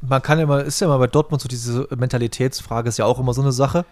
Man 0.00 0.22
kann 0.22 0.38
ja 0.38 0.46
mal, 0.46 0.62
ist 0.62 0.80
ja 0.80 0.88
mal 0.88 0.98
bei 0.98 1.06
Dortmund 1.06 1.40
so 1.40 1.48
diese 1.48 1.88
Mentalitätsfrage, 1.96 2.88
ist 2.88 2.98
ja 2.98 3.06
auch 3.06 3.18
immer 3.18 3.34
so 3.34 3.42
eine 3.42 3.52
Sache. 3.52 3.84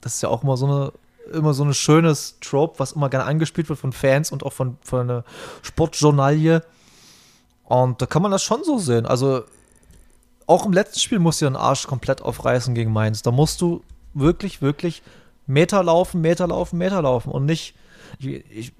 Das 0.00 0.14
ist 0.14 0.22
ja 0.22 0.28
auch 0.28 0.42
immer 0.42 0.56
so 0.56 0.66
eine, 0.66 0.92
immer 1.32 1.54
so 1.54 1.64
ein 1.64 1.74
schönes 1.74 2.38
Trope, 2.40 2.78
was 2.78 2.92
immer 2.92 3.08
gerne 3.08 3.24
angespielt 3.26 3.68
wird 3.68 3.78
von 3.78 3.92
Fans 3.92 4.30
und 4.32 4.42
auch 4.44 4.52
von, 4.52 4.76
von 4.82 5.00
einer 5.00 5.24
Sportjournalie. 5.62 6.62
Und 7.64 8.00
da 8.02 8.06
kann 8.06 8.22
man 8.22 8.30
das 8.30 8.42
schon 8.42 8.62
so 8.64 8.78
sehen. 8.78 9.06
Also, 9.06 9.44
auch 10.46 10.66
im 10.66 10.72
letzten 10.72 10.98
Spiel 11.00 11.18
musst 11.18 11.40
du 11.40 11.46
den 11.46 11.56
Arsch 11.56 11.86
komplett 11.86 12.20
aufreißen 12.20 12.74
gegen 12.74 12.92
Mainz. 12.92 13.22
Da 13.22 13.30
musst 13.30 13.60
du 13.60 13.82
wirklich, 14.12 14.60
wirklich 14.60 15.02
Meter 15.46 15.82
laufen, 15.82 16.20
Meter 16.20 16.46
laufen, 16.46 16.78
Meter 16.78 17.00
laufen 17.02 17.30
und 17.30 17.46
nicht, 17.46 17.74
ich, 18.18 18.44
ich 18.50 18.72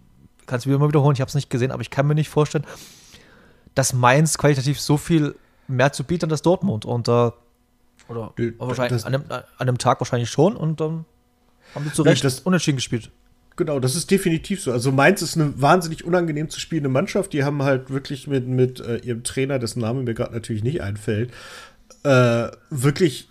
kann 0.47 0.59
es 0.59 0.67
wieder 0.67 0.79
mal 0.79 0.89
wiederholen, 0.89 1.15
ich 1.15 1.21
habe 1.21 1.29
es 1.31 1.35
nicht 1.35 1.49
gesehen, 1.51 1.71
aber 1.73 1.81
ich 1.83 1.91
kann 1.91 2.07
mir 2.07 2.15
nicht 2.15 2.29
vorstellen, 2.29 2.67
dass 3.75 3.93
Mainz 3.95 4.37
qualitativ 4.39 4.79
so 4.81 4.97
viel 4.99 5.35
mehr 5.67 5.93
zu 5.93 6.05
bieten 6.05 6.27
hat 6.27 6.33
als 6.33 6.43
Dortmund. 6.43 6.85
Und 6.85 7.09
äh, 7.09 7.31
oder 8.09 8.33
Nö, 8.37 8.53
wahrscheinlich 8.59 9.03
das- 9.03 9.05
an 9.07 9.13
dem, 9.13 9.25
an 9.57 9.67
dem 9.67 9.79
Tag 9.79 10.01
wahrscheinlich 10.01 10.29
schon 10.31 10.57
und 10.57 10.81
dann 10.81 11.07
haben 11.75 11.85
sie 11.85 11.93
zu 11.93 12.03
Recht 12.03 12.25
das- 12.25 12.41
unentschieden 12.41 12.77
gespielt. 12.77 13.11
Genau, 13.57 13.79
das 13.79 13.95
ist 13.95 14.11
definitiv 14.11 14.61
so. 14.61 14.73
Also 14.73 14.91
Mainz 14.91 15.23
ist 15.23 15.37
eine 15.37 15.61
wahnsinnig 15.61 16.05
unangenehm 16.05 16.51
zu 16.51 16.59
spielende 16.59 16.89
Mannschaft. 16.89 17.33
Die 17.33 17.45
haben 17.45 17.63
halt 17.63 17.89
wirklich 17.91 18.27
mit, 18.27 18.49
mit 18.49 18.81
äh, 18.81 18.97
ihrem 18.97 19.23
Trainer, 19.23 19.61
dessen 19.61 19.81
Name 19.81 20.03
mir 20.03 20.15
gerade 20.15 20.33
natürlich 20.35 20.65
nicht 20.65 20.81
einfällt, 20.83 21.31
äh, 22.03 22.49
wirklich 22.71 23.29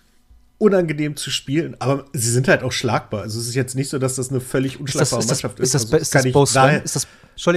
unangenehm 0.59 1.17
zu 1.17 1.29
spielen. 1.29 1.75
Aber 1.79 2.05
sie 2.13 2.31
sind 2.31 2.47
halt 2.47 2.63
auch 2.63 2.71
schlagbar. 2.71 3.21
Also 3.23 3.37
es 3.39 3.47
ist 3.49 3.55
jetzt 3.55 3.75
nicht 3.75 3.89
so, 3.89 3.99
dass 3.99 4.15
das 4.15 4.29
eine 4.29 4.39
völlig 4.39 4.79
Ist 4.79 4.95
das, 4.95 5.11
unschlagbare 5.11 5.19
ist 5.21 5.29
das, 5.31 5.43
Mannschaft 5.43 5.59
ist 5.59 5.73
das, 5.75 5.83
Also 5.83 5.97
ist 5.97 6.15
das 6.15 6.31
Bo 6.31 6.45
Sven? 6.45 6.61
daher- 6.61 6.83
Ist 6.85 6.95
das, 6.95 7.07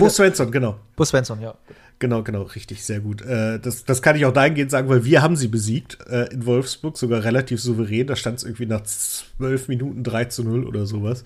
Bo 0.01 0.09
Svensson, 0.09 0.51
genau. 0.51 0.81
Bo 0.97 1.05
Svensson, 1.05 1.41
ja. 1.41 1.55
Genau, 1.99 2.23
genau, 2.23 2.43
richtig, 2.43 2.85
sehr 2.85 3.01
gut. 3.01 3.23
Äh, 3.23 3.59
das, 3.59 3.85
das 3.85 4.03
kann 4.03 4.17
ich 4.17 4.27
auch 4.27 4.33
dahingehend 4.33 4.71
sagen, 4.71 4.89
weil 4.89 5.05
wir 5.05 5.23
haben 5.23 5.37
sie 5.37 5.49
besiegt 5.49 5.99
äh, 6.11 6.31
in 6.31 6.45
Wolfsburg, 6.45 6.99
sogar 6.99 7.25
relativ 7.25 7.61
souverän. 7.61 8.07
Da 8.07 8.17
stand 8.17 8.39
es 8.39 8.45
irgendwie 8.45 8.67
nach 8.67 8.83
zwölf 8.83 9.69
Minuten 9.69 10.05
3 10.05 10.27
zu 10.27 10.45
0 10.45 10.67
oder 10.67 10.85
sowas. 10.85 11.25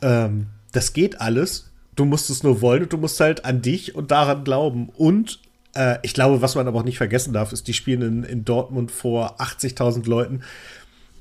Ähm, 0.00 0.46
das 0.72 0.92
geht 0.92 1.20
alles. 1.20 1.70
Du 1.94 2.04
musst 2.04 2.30
es 2.30 2.42
nur 2.42 2.60
wollen 2.62 2.84
und 2.84 2.92
du 2.92 2.96
musst 2.96 3.20
halt 3.20 3.44
an 3.44 3.62
dich 3.62 3.94
und 3.94 4.10
daran 4.10 4.42
glauben. 4.42 4.88
Und 4.88 5.38
äh, 5.74 5.98
ich 6.02 6.14
glaube, 6.14 6.42
was 6.42 6.56
man 6.56 6.66
aber 6.66 6.80
auch 6.80 6.84
nicht 6.84 6.98
vergessen 6.98 7.32
darf, 7.32 7.52
ist, 7.52 7.68
die 7.68 7.74
spielen 7.74 8.02
in, 8.02 8.24
in 8.24 8.44
Dortmund 8.44 8.90
vor 8.90 9.40
80.000 9.40 10.08
Leuten. 10.08 10.42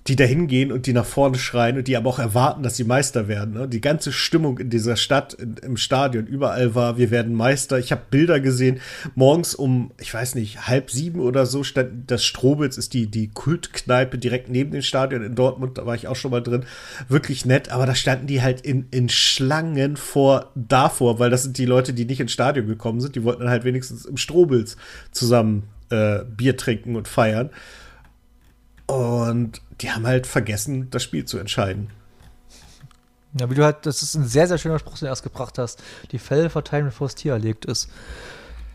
Die 0.07 0.15
da 0.15 0.23
hingehen 0.23 0.71
und 0.71 0.87
die 0.87 0.93
nach 0.93 1.05
vorne 1.05 1.37
schreien 1.37 1.77
und 1.77 1.87
die 1.87 1.95
aber 1.95 2.09
auch 2.09 2.17
erwarten, 2.17 2.63
dass 2.63 2.75
sie 2.75 2.83
Meister 2.83 3.27
werden. 3.27 3.53
Ne? 3.53 3.67
Die 3.67 3.81
ganze 3.81 4.11
Stimmung 4.11 4.57
in 4.57 4.71
dieser 4.71 4.95
Stadt, 4.95 5.33
in, 5.33 5.57
im 5.57 5.77
Stadion, 5.77 6.25
überall 6.25 6.73
war, 6.73 6.97
wir 6.97 7.11
werden 7.11 7.35
Meister. 7.35 7.77
Ich 7.77 7.91
habe 7.91 8.01
Bilder 8.09 8.39
gesehen, 8.39 8.79
morgens 9.13 9.53
um, 9.53 9.91
ich 9.99 10.11
weiß 10.11 10.35
nicht, 10.35 10.67
halb 10.67 10.89
sieben 10.89 11.19
oder 11.19 11.45
so 11.45 11.63
stand 11.63 12.09
das 12.09 12.23
Strobels, 12.23 12.77
ist 12.79 12.93
die, 12.93 13.07
die 13.07 13.27
Kultkneipe 13.27 14.17
direkt 14.17 14.49
neben 14.49 14.71
dem 14.71 14.81
Stadion 14.81 15.21
in 15.21 15.35
Dortmund, 15.35 15.77
da 15.77 15.85
war 15.85 15.93
ich 15.93 16.07
auch 16.07 16.15
schon 16.15 16.31
mal 16.31 16.41
drin. 16.41 16.65
Wirklich 17.07 17.45
nett, 17.45 17.69
aber 17.69 17.85
da 17.85 17.93
standen 17.93 18.25
die 18.25 18.41
halt 18.41 18.61
in, 18.61 18.87
in 18.89 19.07
Schlangen 19.07 19.97
vor, 19.97 20.51
davor, 20.55 21.19
weil 21.19 21.29
das 21.29 21.43
sind 21.43 21.59
die 21.59 21.65
Leute, 21.65 21.93
die 21.93 22.05
nicht 22.05 22.19
ins 22.19 22.31
Stadion 22.31 22.65
gekommen 22.65 23.01
sind, 23.01 23.15
die 23.15 23.23
wollten 23.23 23.41
dann 23.41 23.49
halt 23.49 23.65
wenigstens 23.65 24.05
im 24.05 24.17
Strobels 24.17 24.77
zusammen 25.11 25.63
äh, 25.91 26.23
Bier 26.25 26.57
trinken 26.57 26.95
und 26.95 27.07
feiern. 27.07 27.51
Und 28.87 29.61
die 29.81 29.91
haben 29.91 30.05
halt 30.05 30.27
vergessen, 30.27 30.89
das 30.89 31.03
Spiel 31.03 31.25
zu 31.25 31.37
entscheiden. 31.37 31.89
Ja, 33.39 33.49
wie 33.49 33.55
du 33.55 33.63
halt, 33.63 33.85
das 33.85 34.01
ist 34.03 34.15
ein 34.15 34.25
sehr, 34.25 34.47
sehr 34.47 34.57
schöner 34.57 34.79
Spruch, 34.79 34.97
den 34.97 35.05
du 35.05 35.09
erst 35.09 35.23
gebracht 35.23 35.57
hast. 35.57 35.81
Die 36.11 36.19
Fälle 36.19 36.49
verteilen, 36.49 36.85
bevor 36.85 37.07
das 37.07 37.15
Tier 37.15 37.33
erlegt 37.33 37.65
ist. 37.65 37.89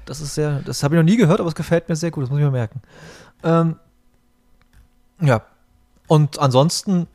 Das 0.06 0.20
ist 0.20 0.34
sehr, 0.34 0.60
das 0.64 0.82
habe 0.82 0.94
ich 0.94 0.98
noch 0.98 1.04
nie 1.04 1.16
gehört, 1.16 1.40
aber 1.40 1.48
es 1.48 1.54
gefällt 1.54 1.88
mir 1.88 1.96
sehr 1.96 2.10
gut, 2.10 2.22
das 2.22 2.30
muss 2.30 2.38
ich 2.38 2.44
mir 2.44 2.50
merken. 2.50 2.80
Ähm, 3.42 3.76
ja. 5.20 5.42
Und 6.06 6.38
ansonsten 6.38 7.06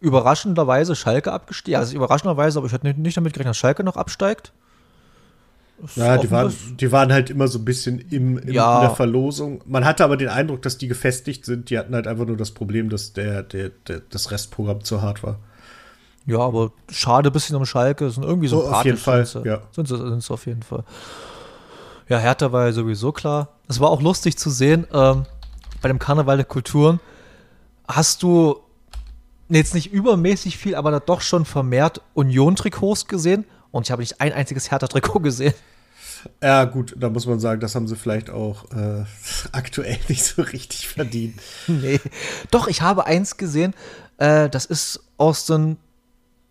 überraschenderweise 0.00 0.96
Schalke 0.96 1.32
abgestiegen. 1.32 1.78
Also 1.78 1.94
überraschenderweise, 1.94 2.58
aber 2.58 2.66
ich 2.66 2.72
hätte 2.72 2.88
nicht 2.88 3.16
damit 3.16 3.32
gerechnet, 3.32 3.50
dass 3.50 3.58
Schalke 3.58 3.84
noch 3.84 3.96
absteigt. 3.96 4.52
Ja, 5.94 6.18
die 6.18 6.30
waren, 6.30 6.52
die 6.80 6.90
waren 6.90 7.12
halt 7.12 7.30
immer 7.30 7.46
so 7.46 7.58
ein 7.58 7.64
bisschen 7.64 8.00
im, 8.10 8.38
im 8.38 8.52
ja. 8.52 8.76
in 8.76 8.88
der 8.88 8.96
Verlosung. 8.96 9.60
Man 9.66 9.84
hatte 9.84 10.04
aber 10.04 10.16
den 10.16 10.28
Eindruck, 10.28 10.62
dass 10.62 10.76
die 10.76 10.88
gefestigt 10.88 11.44
sind. 11.44 11.70
Die 11.70 11.78
hatten 11.78 11.94
halt 11.94 12.06
einfach 12.06 12.26
nur 12.26 12.36
das 12.36 12.50
Problem, 12.50 12.88
dass 12.88 13.12
der, 13.12 13.42
der, 13.44 13.70
der 13.86 14.02
das 14.10 14.30
Restprogramm 14.30 14.82
zu 14.82 15.02
hart 15.02 15.22
war. 15.22 15.38
Ja, 16.26 16.40
aber 16.40 16.72
schade 16.90 17.30
bisschen 17.30 17.56
um 17.56 17.64
Schalke. 17.64 18.10
Sind 18.10 18.24
irgendwie 18.24 18.48
so 18.48 18.64
oh, 18.64 18.70
Auf 18.70 18.84
jeden 18.84 18.98
Fall, 18.98 19.24
sind, 19.24 19.46
ja. 19.46 19.62
Sind 19.70 19.88
sie, 19.88 19.96
sind 19.96 20.22
sie 20.22 20.32
auf 20.32 20.46
jeden 20.46 20.62
Fall. 20.62 20.84
Ja, 22.08 22.18
Hertha 22.18 22.52
war 22.52 22.66
ja 22.66 22.72
sowieso 22.72 23.12
klar. 23.12 23.48
Es 23.68 23.80
war 23.80 23.90
auch 23.90 24.02
lustig 24.02 24.36
zu 24.36 24.50
sehen, 24.50 24.86
ähm, 24.92 25.26
bei 25.80 25.88
dem 25.88 25.98
Karneval 25.98 26.36
der 26.36 26.46
Kulturen 26.46 27.00
hast 27.86 28.22
du 28.22 28.58
jetzt 29.48 29.74
nicht 29.74 29.92
übermäßig 29.92 30.58
viel, 30.58 30.74
aber 30.74 30.90
da 30.90 31.00
doch 31.00 31.20
schon 31.20 31.44
vermehrt 31.44 32.02
Union-Trikots 32.14 33.06
gesehen 33.06 33.44
und 33.70 33.86
ich 33.86 33.90
habe 33.90 34.02
nicht 34.02 34.20
ein 34.20 34.32
einziges 34.32 34.70
Hertha-Trikot 34.70 35.20
gesehen. 35.20 35.54
Ja, 36.42 36.64
gut, 36.64 36.94
da 36.96 37.10
muss 37.10 37.26
man 37.26 37.38
sagen, 37.40 37.60
das 37.60 37.74
haben 37.74 37.86
sie 37.86 37.96
vielleicht 37.96 38.30
auch 38.30 38.70
äh, 38.72 39.04
aktuell 39.52 39.98
nicht 40.08 40.24
so 40.24 40.42
richtig 40.42 40.88
verdient. 40.88 41.40
Nee. 41.68 42.00
Doch, 42.50 42.66
ich 42.66 42.82
habe 42.82 43.06
eins 43.06 43.36
gesehen, 43.36 43.74
äh, 44.18 44.48
das 44.48 44.64
ist 44.64 45.00
aus 45.16 45.46
den. 45.46 45.76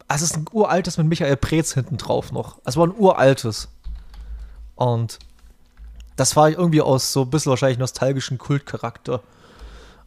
Also 0.07 0.23
es 0.23 0.31
ist 0.31 0.37
ein 0.37 0.45
uraltes 0.51 0.97
mit 0.97 1.07
Michael 1.07 1.35
Preetz 1.35 1.73
hinten 1.73 1.97
drauf 1.97 2.31
noch. 2.31 2.59
Es 2.63 2.77
war 2.77 2.87
ein 2.87 2.95
uraltes. 2.95 3.67
Und 4.75 5.19
das 6.15 6.35
war 6.37 6.49
irgendwie 6.49 6.81
aus 6.81 7.11
so 7.11 7.23
ein 7.23 7.29
bisschen 7.29 7.49
wahrscheinlich 7.49 7.77
nostalgischen 7.77 8.37
Kultcharakter. 8.37 9.21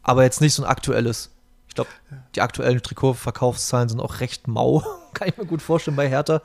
Aber 0.01 0.23
jetzt 0.23 0.41
nicht 0.41 0.55
so 0.55 0.63
ein 0.63 0.69
aktuelles. 0.69 1.29
Ich 1.67 1.75
glaube, 1.75 1.89
die 2.35 2.41
aktuellen 2.41 2.81
Trikotverkaufszahlen 2.81 3.89
sind 3.89 3.99
auch 3.99 4.21
recht 4.21 4.47
mau. 4.47 4.83
Kann 5.13 5.27
ich 5.27 5.37
mir 5.37 5.45
gut 5.45 5.61
vorstellen 5.61 5.95
bei 5.95 6.09
Hertha. 6.09 6.41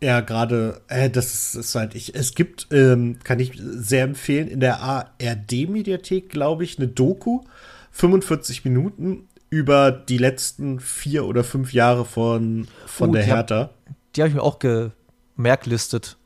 Ja, 0.00 0.20
gerade, 0.20 0.80
äh, 0.88 1.10
das 1.10 1.34
ist, 1.34 1.54
ist, 1.56 1.74
halt, 1.74 1.94
ich, 1.94 2.14
es 2.14 2.34
gibt, 2.34 2.68
ähm, 2.70 3.18
kann 3.24 3.40
ich 3.40 3.52
sehr 3.60 4.04
empfehlen, 4.04 4.46
in 4.46 4.60
der 4.60 4.80
ARD-Mediathek, 4.80 6.28
glaube 6.28 6.64
ich, 6.64 6.78
eine 6.78 6.86
Doku, 6.86 7.42
45 7.90 8.64
Minuten 8.64 9.28
über 9.50 9.90
die 9.90 10.18
letzten 10.18 10.78
vier 10.78 11.26
oder 11.26 11.42
fünf 11.42 11.72
Jahre 11.72 12.04
von, 12.04 12.68
von 12.86 13.10
oh, 13.10 13.12
der 13.12 13.22
Hertha. 13.24 13.60
Hab, 13.60 13.74
die 14.14 14.20
habe 14.20 14.28
ich 14.28 14.34
mir 14.34 14.42
auch 14.42 14.58
gemerklistet. 14.58 16.16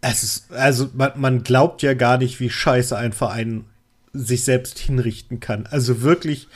Es 0.00 0.24
ist, 0.24 0.52
also 0.52 0.90
man, 0.94 1.12
man 1.16 1.44
glaubt 1.44 1.82
ja 1.82 1.94
gar 1.94 2.18
nicht, 2.18 2.40
wie 2.40 2.50
scheiße 2.50 2.96
ein 2.96 3.12
Verein 3.12 3.66
sich 4.12 4.44
selbst 4.44 4.78
hinrichten 4.78 5.38
kann. 5.38 5.66
Also 5.70 6.02
wirklich, 6.02 6.48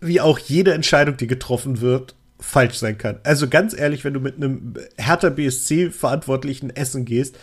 wie 0.00 0.20
auch 0.20 0.38
jede 0.38 0.74
Entscheidung, 0.74 1.16
die 1.16 1.26
getroffen 1.26 1.80
wird, 1.80 2.14
falsch 2.38 2.76
sein 2.76 2.98
kann. 2.98 3.18
Also 3.24 3.48
ganz 3.48 3.76
ehrlich, 3.76 4.04
wenn 4.04 4.14
du 4.14 4.20
mit 4.20 4.36
einem 4.36 4.74
Hertha 4.96 5.30
BSC-Verantwortlichen 5.30 6.70
essen 6.70 7.04
gehst, 7.04 7.36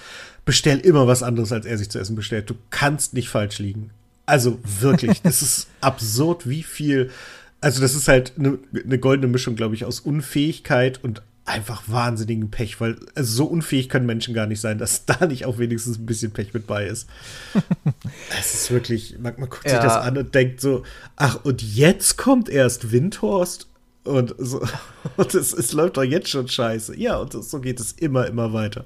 bestell 0.46 0.80
immer 0.80 1.08
was 1.08 1.24
anderes, 1.24 1.52
als 1.52 1.66
er 1.66 1.78
sich 1.78 1.90
zu 1.90 2.00
essen 2.00 2.16
bestellt. 2.16 2.50
Du 2.50 2.56
kannst 2.70 3.14
nicht 3.14 3.30
falsch 3.30 3.60
liegen. 3.60 3.92
Also 4.26 4.60
wirklich, 4.64 5.22
das 5.22 5.42
ist 5.42 5.68
absurd, 5.82 6.48
wie 6.48 6.64
viel. 6.64 7.12
Also, 7.62 7.82
das 7.82 7.96
ist 7.96 8.08
halt 8.08 8.34
eine 8.38 8.60
ne 8.72 9.00
goldene 9.00 9.32
Mischung, 9.32 9.56
glaube 9.56 9.76
ich, 9.76 9.86
aus 9.86 10.00
Unfähigkeit 10.00 11.04
und 11.04 11.22
einfach 11.46 11.84
wahnsinnigen 11.88 12.50
Pech, 12.50 12.82
weil 12.82 12.98
also 13.14 13.36
so 13.36 13.46
unfähig 13.46 13.88
können 13.88 14.08
Menschen 14.08 14.34
gar 14.34 14.48
nicht 14.48 14.60
sein, 14.60 14.80
dass 14.80 15.06
da 15.06 15.26
nicht 15.28 15.46
auch 15.46 15.58
wenigstens 15.58 15.98
ein 15.98 16.06
bisschen 16.06 16.32
Pech 16.32 16.54
mit 16.54 16.68
bei 16.68 16.86
ist. 16.86 17.08
es 18.40 18.54
ist 18.54 18.72
wirklich, 18.72 19.18
man, 19.20 19.34
man 19.38 19.50
guckt 19.50 19.66
ja. 19.66 19.74
sich 19.74 19.80
das 19.80 19.98
an 19.98 20.18
und 20.18 20.34
denkt 20.34 20.62
so, 20.62 20.84
ach, 21.16 21.44
und 21.44 21.62
jetzt 21.62 22.18
kommt 22.18 22.50
erst 22.50 22.92
Windhorst 22.92 23.68
und, 24.06 24.36
so, 24.38 24.62
und 25.18 25.34
es, 25.34 25.54
es 25.54 25.74
läuft 25.74 25.98
doch 25.98 26.04
jetzt 26.04 26.30
schon 26.30 26.48
scheiße. 26.48 26.98
Ja, 26.98 27.18
und 27.18 27.34
so 27.34 27.60
geht 27.60 27.80
es 27.80 27.92
immer, 27.94 28.28
immer 28.28 28.54
weiter. 28.54 28.86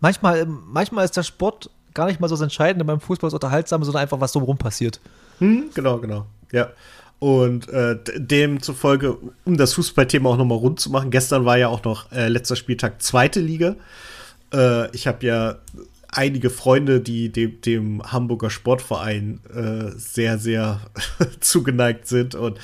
Manchmal, 0.00 0.46
manchmal 0.46 1.04
ist 1.04 1.16
der 1.16 1.22
Sport 1.22 1.70
gar 1.92 2.06
nicht 2.06 2.20
mal 2.20 2.28
so 2.28 2.34
das 2.34 2.42
Entscheidende 2.42 2.84
beim 2.84 3.00
Fußball, 3.00 3.28
das 3.28 3.34
Unterhaltsame, 3.34 3.84
sondern 3.84 4.02
einfach, 4.02 4.20
was 4.20 4.32
drumherum 4.32 4.58
passiert. 4.58 5.00
Hm, 5.38 5.70
genau, 5.74 5.98
genau. 5.98 6.26
Ja. 6.52 6.70
Und 7.18 7.68
äh, 7.68 7.98
demzufolge, 8.16 9.16
um 9.44 9.56
das 9.56 9.74
Fußballthema 9.74 10.28
auch 10.30 10.36
nochmal 10.36 10.58
rund 10.58 10.80
zu 10.80 10.90
machen, 10.90 11.10
gestern 11.10 11.44
war 11.44 11.56
ja 11.56 11.68
auch 11.68 11.84
noch 11.84 12.10
äh, 12.12 12.28
letzter 12.28 12.56
Spieltag 12.56 13.00
zweite 13.02 13.40
Liga. 13.40 13.76
Äh, 14.52 14.90
ich 14.94 15.06
habe 15.06 15.24
ja 15.26 15.56
einige 16.14 16.50
Freunde, 16.50 17.00
die 17.00 17.30
dem, 17.30 17.60
dem 17.60 18.02
Hamburger 18.12 18.50
Sportverein 18.50 19.40
äh, 19.54 19.98
sehr, 19.98 20.38
sehr 20.38 20.80
zugeneigt 21.40 22.06
sind. 22.06 22.34
Und 22.34 22.58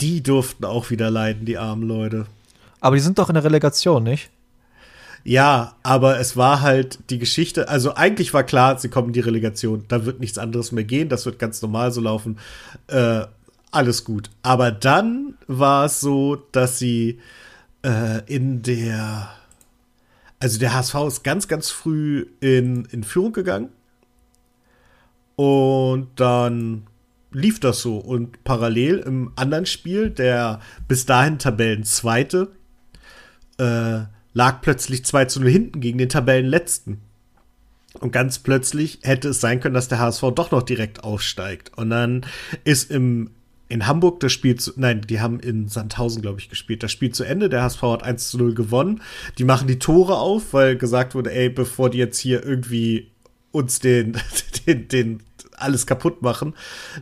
die 0.00 0.22
durften 0.22 0.64
auch 0.64 0.90
wieder 0.90 1.10
leiden, 1.10 1.44
die 1.44 1.58
armen 1.58 1.86
Leute. 1.86 2.26
Aber 2.80 2.96
die 2.96 3.02
sind 3.02 3.18
doch 3.18 3.28
in 3.28 3.34
der 3.34 3.44
Relegation, 3.44 4.02
nicht? 4.02 4.30
Ja, 5.24 5.76
aber 5.82 6.18
es 6.18 6.36
war 6.36 6.62
halt 6.62 6.98
die 7.10 7.18
Geschichte, 7.18 7.68
also 7.68 7.94
eigentlich 7.94 8.34
war 8.34 8.42
klar, 8.42 8.78
sie 8.80 8.88
kommen 8.88 9.08
in 9.08 9.12
die 9.12 9.20
Relegation, 9.20 9.84
da 9.86 10.04
wird 10.04 10.18
nichts 10.18 10.36
anderes 10.36 10.72
mehr 10.72 10.82
gehen, 10.82 11.08
das 11.08 11.26
wird 11.26 11.38
ganz 11.38 11.62
normal 11.62 11.92
so 11.92 12.00
laufen. 12.00 12.38
Äh, 12.88 13.26
alles 13.70 14.04
gut. 14.04 14.30
Aber 14.42 14.72
dann 14.72 15.34
war 15.46 15.84
es 15.86 16.00
so, 16.00 16.36
dass 16.50 16.78
sie 16.78 17.20
äh, 17.84 18.20
in 18.26 18.62
der 18.62 19.30
also 20.42 20.58
der 20.58 20.74
HSV 20.74 20.94
ist 21.06 21.22
ganz, 21.22 21.46
ganz 21.46 21.70
früh 21.70 22.26
in, 22.40 22.84
in 22.86 23.04
Führung 23.04 23.32
gegangen. 23.32 23.68
Und 25.36 26.08
dann 26.16 26.88
lief 27.30 27.60
das 27.60 27.80
so. 27.80 27.98
Und 27.98 28.42
parallel 28.42 28.98
im 28.98 29.30
anderen 29.36 29.66
Spiel, 29.66 30.10
der 30.10 30.58
bis 30.88 31.06
dahin 31.06 31.38
Tabellenzweite, 31.38 32.50
äh, 33.58 34.00
lag 34.34 34.60
plötzlich 34.62 35.04
2 35.04 35.26
zu 35.26 35.40
0 35.40 35.48
hinten 35.48 35.80
gegen 35.80 35.98
den 35.98 36.08
Tabellenletzten. 36.08 37.00
Und 38.00 38.10
ganz 38.10 38.40
plötzlich 38.40 38.98
hätte 39.02 39.28
es 39.28 39.40
sein 39.40 39.60
können, 39.60 39.74
dass 39.74 39.86
der 39.86 40.00
HSV 40.00 40.24
doch 40.34 40.50
noch 40.50 40.64
direkt 40.64 41.04
aufsteigt. 41.04 41.70
Und 41.76 41.90
dann 41.90 42.26
ist 42.64 42.90
im 42.90 43.30
in 43.72 43.86
Hamburg 43.86 44.20
das 44.20 44.32
Spiel 44.32 44.56
zu, 44.56 44.72
nein, 44.76 45.00
die 45.00 45.20
haben 45.20 45.40
in 45.40 45.66
Sandhausen, 45.66 46.20
glaube 46.20 46.38
ich, 46.38 46.50
gespielt. 46.50 46.82
Das 46.82 46.92
Spiel 46.92 47.10
zu 47.10 47.24
Ende, 47.24 47.48
der 47.48 47.62
HSV 47.62 47.80
hat 47.82 48.02
1 48.02 48.28
zu 48.28 48.36
0 48.36 48.54
gewonnen. 48.54 49.00
Die 49.38 49.44
machen 49.44 49.66
die 49.66 49.78
Tore 49.78 50.18
auf, 50.18 50.52
weil 50.52 50.76
gesagt 50.76 51.14
wurde, 51.14 51.32
ey, 51.32 51.48
bevor 51.48 51.88
die 51.88 51.96
jetzt 51.96 52.18
hier 52.18 52.44
irgendwie 52.44 53.10
uns 53.50 53.78
den, 53.78 54.18
den, 54.66 54.88
den 54.88 55.22
alles 55.56 55.86
kaputt 55.86 56.20
machen, 56.20 56.54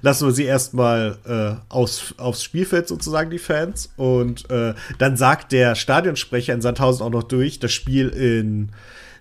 lassen 0.03 0.29
wir 0.29 0.33
sie 0.33 0.45
erstmal 0.45 1.18
äh, 1.27 1.61
aus, 1.75 2.14
aufs 2.18 2.45
Spielfeld 2.45 2.87
sozusagen, 2.87 3.31
die 3.31 3.39
Fans. 3.39 3.93
Und 3.97 4.49
äh, 4.49 4.75
dann 4.99 5.16
sagt 5.16 5.51
der 5.51 5.75
Stadionsprecher 5.75 6.55
in 6.55 6.61
Sandhausen 6.61 7.05
auch 7.05 7.11
noch 7.11 7.25
durch, 7.25 7.59
das 7.59 7.73
Spiel 7.73 8.11
in 8.11 8.71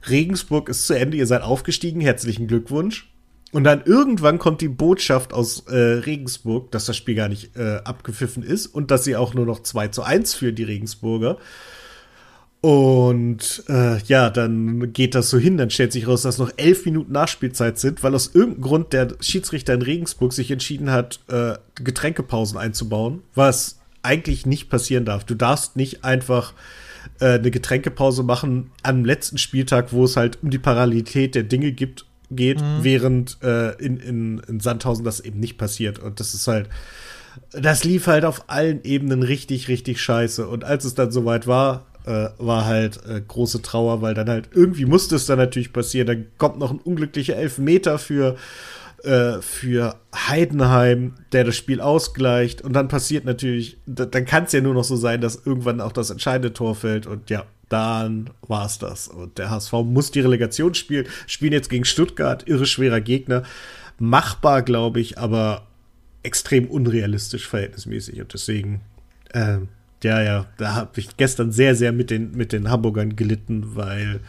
Regensburg 0.07 0.69
ist 0.69 0.85
zu 0.85 0.93
Ende, 0.93 1.17
ihr 1.17 1.25
seid 1.25 1.41
aufgestiegen, 1.41 1.99
herzlichen 1.99 2.45
Glückwunsch. 2.45 3.09
Und 3.51 3.63
dann 3.63 3.81
irgendwann 3.83 4.37
kommt 4.37 4.61
die 4.61 4.67
Botschaft 4.67 5.33
aus 5.33 5.65
äh, 5.67 5.75
Regensburg, 5.75 6.71
dass 6.71 6.85
das 6.85 6.95
Spiel 6.95 7.15
gar 7.15 7.29
nicht 7.29 7.55
äh, 7.55 7.77
abgepfiffen 7.83 8.43
ist 8.43 8.67
und 8.67 8.91
dass 8.91 9.03
sie 9.03 9.15
auch 9.15 9.33
nur 9.33 9.45
noch 9.45 9.63
2 9.63 9.87
zu 9.87 10.03
1 10.03 10.35
für 10.35 10.53
die 10.53 10.63
Regensburger. 10.63 11.37
Und 12.61 13.63
äh, 13.69 13.99
ja, 14.03 14.29
dann 14.29 14.91
geht 14.91 15.15
das 15.15 15.29
so 15.29 15.37
hin, 15.37 15.57
dann 15.57 15.69
stellt 15.69 15.93
sich 15.93 16.07
raus, 16.07 16.23
dass 16.23 16.37
noch 16.37 16.51
elf 16.57 16.85
Minuten 16.85 17.13
Nachspielzeit 17.13 17.79
sind, 17.79 18.03
weil 18.03 18.13
aus 18.13 18.35
irgendeinem 18.35 18.61
Grund 18.61 18.93
der 18.93 19.07
Schiedsrichter 19.21 19.73
in 19.73 19.81
Regensburg 19.81 20.33
sich 20.33 20.51
entschieden 20.51 20.91
hat, 20.91 21.21
äh, 21.29 21.53
Getränkepausen 21.75 22.57
einzubauen, 22.57 23.23
was 23.33 23.79
eigentlich 24.03 24.45
nicht 24.45 24.69
passieren 24.69 25.05
darf. 25.05 25.23
Du 25.23 25.35
darfst 25.35 25.77
nicht 25.77 26.03
einfach 26.03 26.53
äh, 27.19 27.35
eine 27.35 27.49
Getränkepause 27.49 28.23
machen 28.23 28.71
am 28.83 29.05
letzten 29.05 29.37
Spieltag, 29.37 29.93
wo 29.93 30.03
es 30.03 30.17
halt 30.17 30.43
um 30.43 30.49
die 30.49 30.59
Parallelität 30.59 31.35
der 31.35 31.43
Dinge 31.43 31.71
gibt 31.71 32.05
geht, 32.31 32.61
mhm. 32.61 32.79
während 32.81 33.37
äh, 33.43 33.75
in, 33.75 33.97
in, 33.97 34.39
in 34.47 34.59
Sandhausen 34.59 35.05
das 35.05 35.19
eben 35.19 35.39
nicht 35.39 35.57
passiert. 35.57 35.99
Und 35.99 36.19
das 36.19 36.33
ist 36.33 36.47
halt, 36.47 36.69
das 37.51 37.83
lief 37.83 38.07
halt 38.07 38.25
auf 38.25 38.45
allen 38.47 38.83
Ebenen 38.83 39.23
richtig, 39.23 39.67
richtig 39.67 40.01
scheiße. 40.01 40.47
Und 40.47 40.63
als 40.63 40.85
es 40.85 40.95
dann 40.95 41.11
soweit 41.11 41.47
war, 41.47 41.85
äh, 42.05 42.29
war 42.37 42.65
halt 42.65 42.99
äh, 43.05 43.21
große 43.25 43.61
Trauer, 43.61 44.01
weil 44.01 44.13
dann 44.13 44.29
halt 44.29 44.49
irgendwie 44.53 44.85
musste 44.85 45.15
es 45.15 45.25
dann 45.25 45.37
natürlich 45.37 45.73
passieren. 45.73 46.07
Dann 46.07 46.25
kommt 46.37 46.59
noch 46.59 46.71
ein 46.71 46.79
unglücklicher 46.79 47.35
Elfmeter 47.35 47.99
für 47.99 48.35
äh, 49.03 49.41
für 49.41 49.95
Heidenheim, 50.13 51.13
der 51.31 51.45
das 51.45 51.55
Spiel 51.55 51.79
ausgleicht. 51.79 52.61
Und 52.61 52.73
dann 52.73 52.89
passiert 52.89 53.23
natürlich, 53.25 53.77
dann 53.85 54.25
kann 54.25 54.43
es 54.43 54.51
ja 54.51 54.59
nur 54.59 54.73
noch 54.73 54.83
so 54.83 54.97
sein, 54.97 55.21
dass 55.21 55.45
irgendwann 55.45 55.79
auch 55.79 55.93
das 55.93 56.09
entscheidende 56.09 56.51
Tor 56.51 56.75
fällt. 56.75 57.07
Und 57.07 57.29
ja, 57.29 57.45
dann 57.69 58.31
war 58.47 58.65
es 58.65 58.79
das. 58.79 59.07
Und 59.07 59.37
der 59.37 59.49
HSV 59.49 59.73
muss 59.85 60.11
die 60.11 60.19
Relegation 60.19 60.73
spielen. 60.73 61.07
Spielen 61.27 61.53
jetzt 61.53 61.69
gegen 61.69 61.85
Stuttgart, 61.85 62.47
irre 62.47 62.65
schwerer 62.65 62.99
Gegner. 62.99 63.43
Machbar, 63.99 64.63
glaube 64.63 64.99
ich, 64.99 65.17
aber 65.17 65.67
extrem 66.23 66.67
unrealistisch 66.67 67.47
verhältnismäßig. 67.47 68.21
Und 68.21 68.33
deswegen, 68.33 68.81
äh, 69.33 69.59
ja, 70.03 70.21
ja, 70.21 70.45
da 70.57 70.75
habe 70.75 70.99
ich 70.99 71.15
gestern 71.17 71.51
sehr, 71.51 71.75
sehr 71.75 71.91
mit 71.91 72.09
den, 72.09 72.31
mit 72.31 72.51
den 72.51 72.69
Hamburgern 72.69 73.15
gelitten, 73.15 73.75
weil 73.75 74.21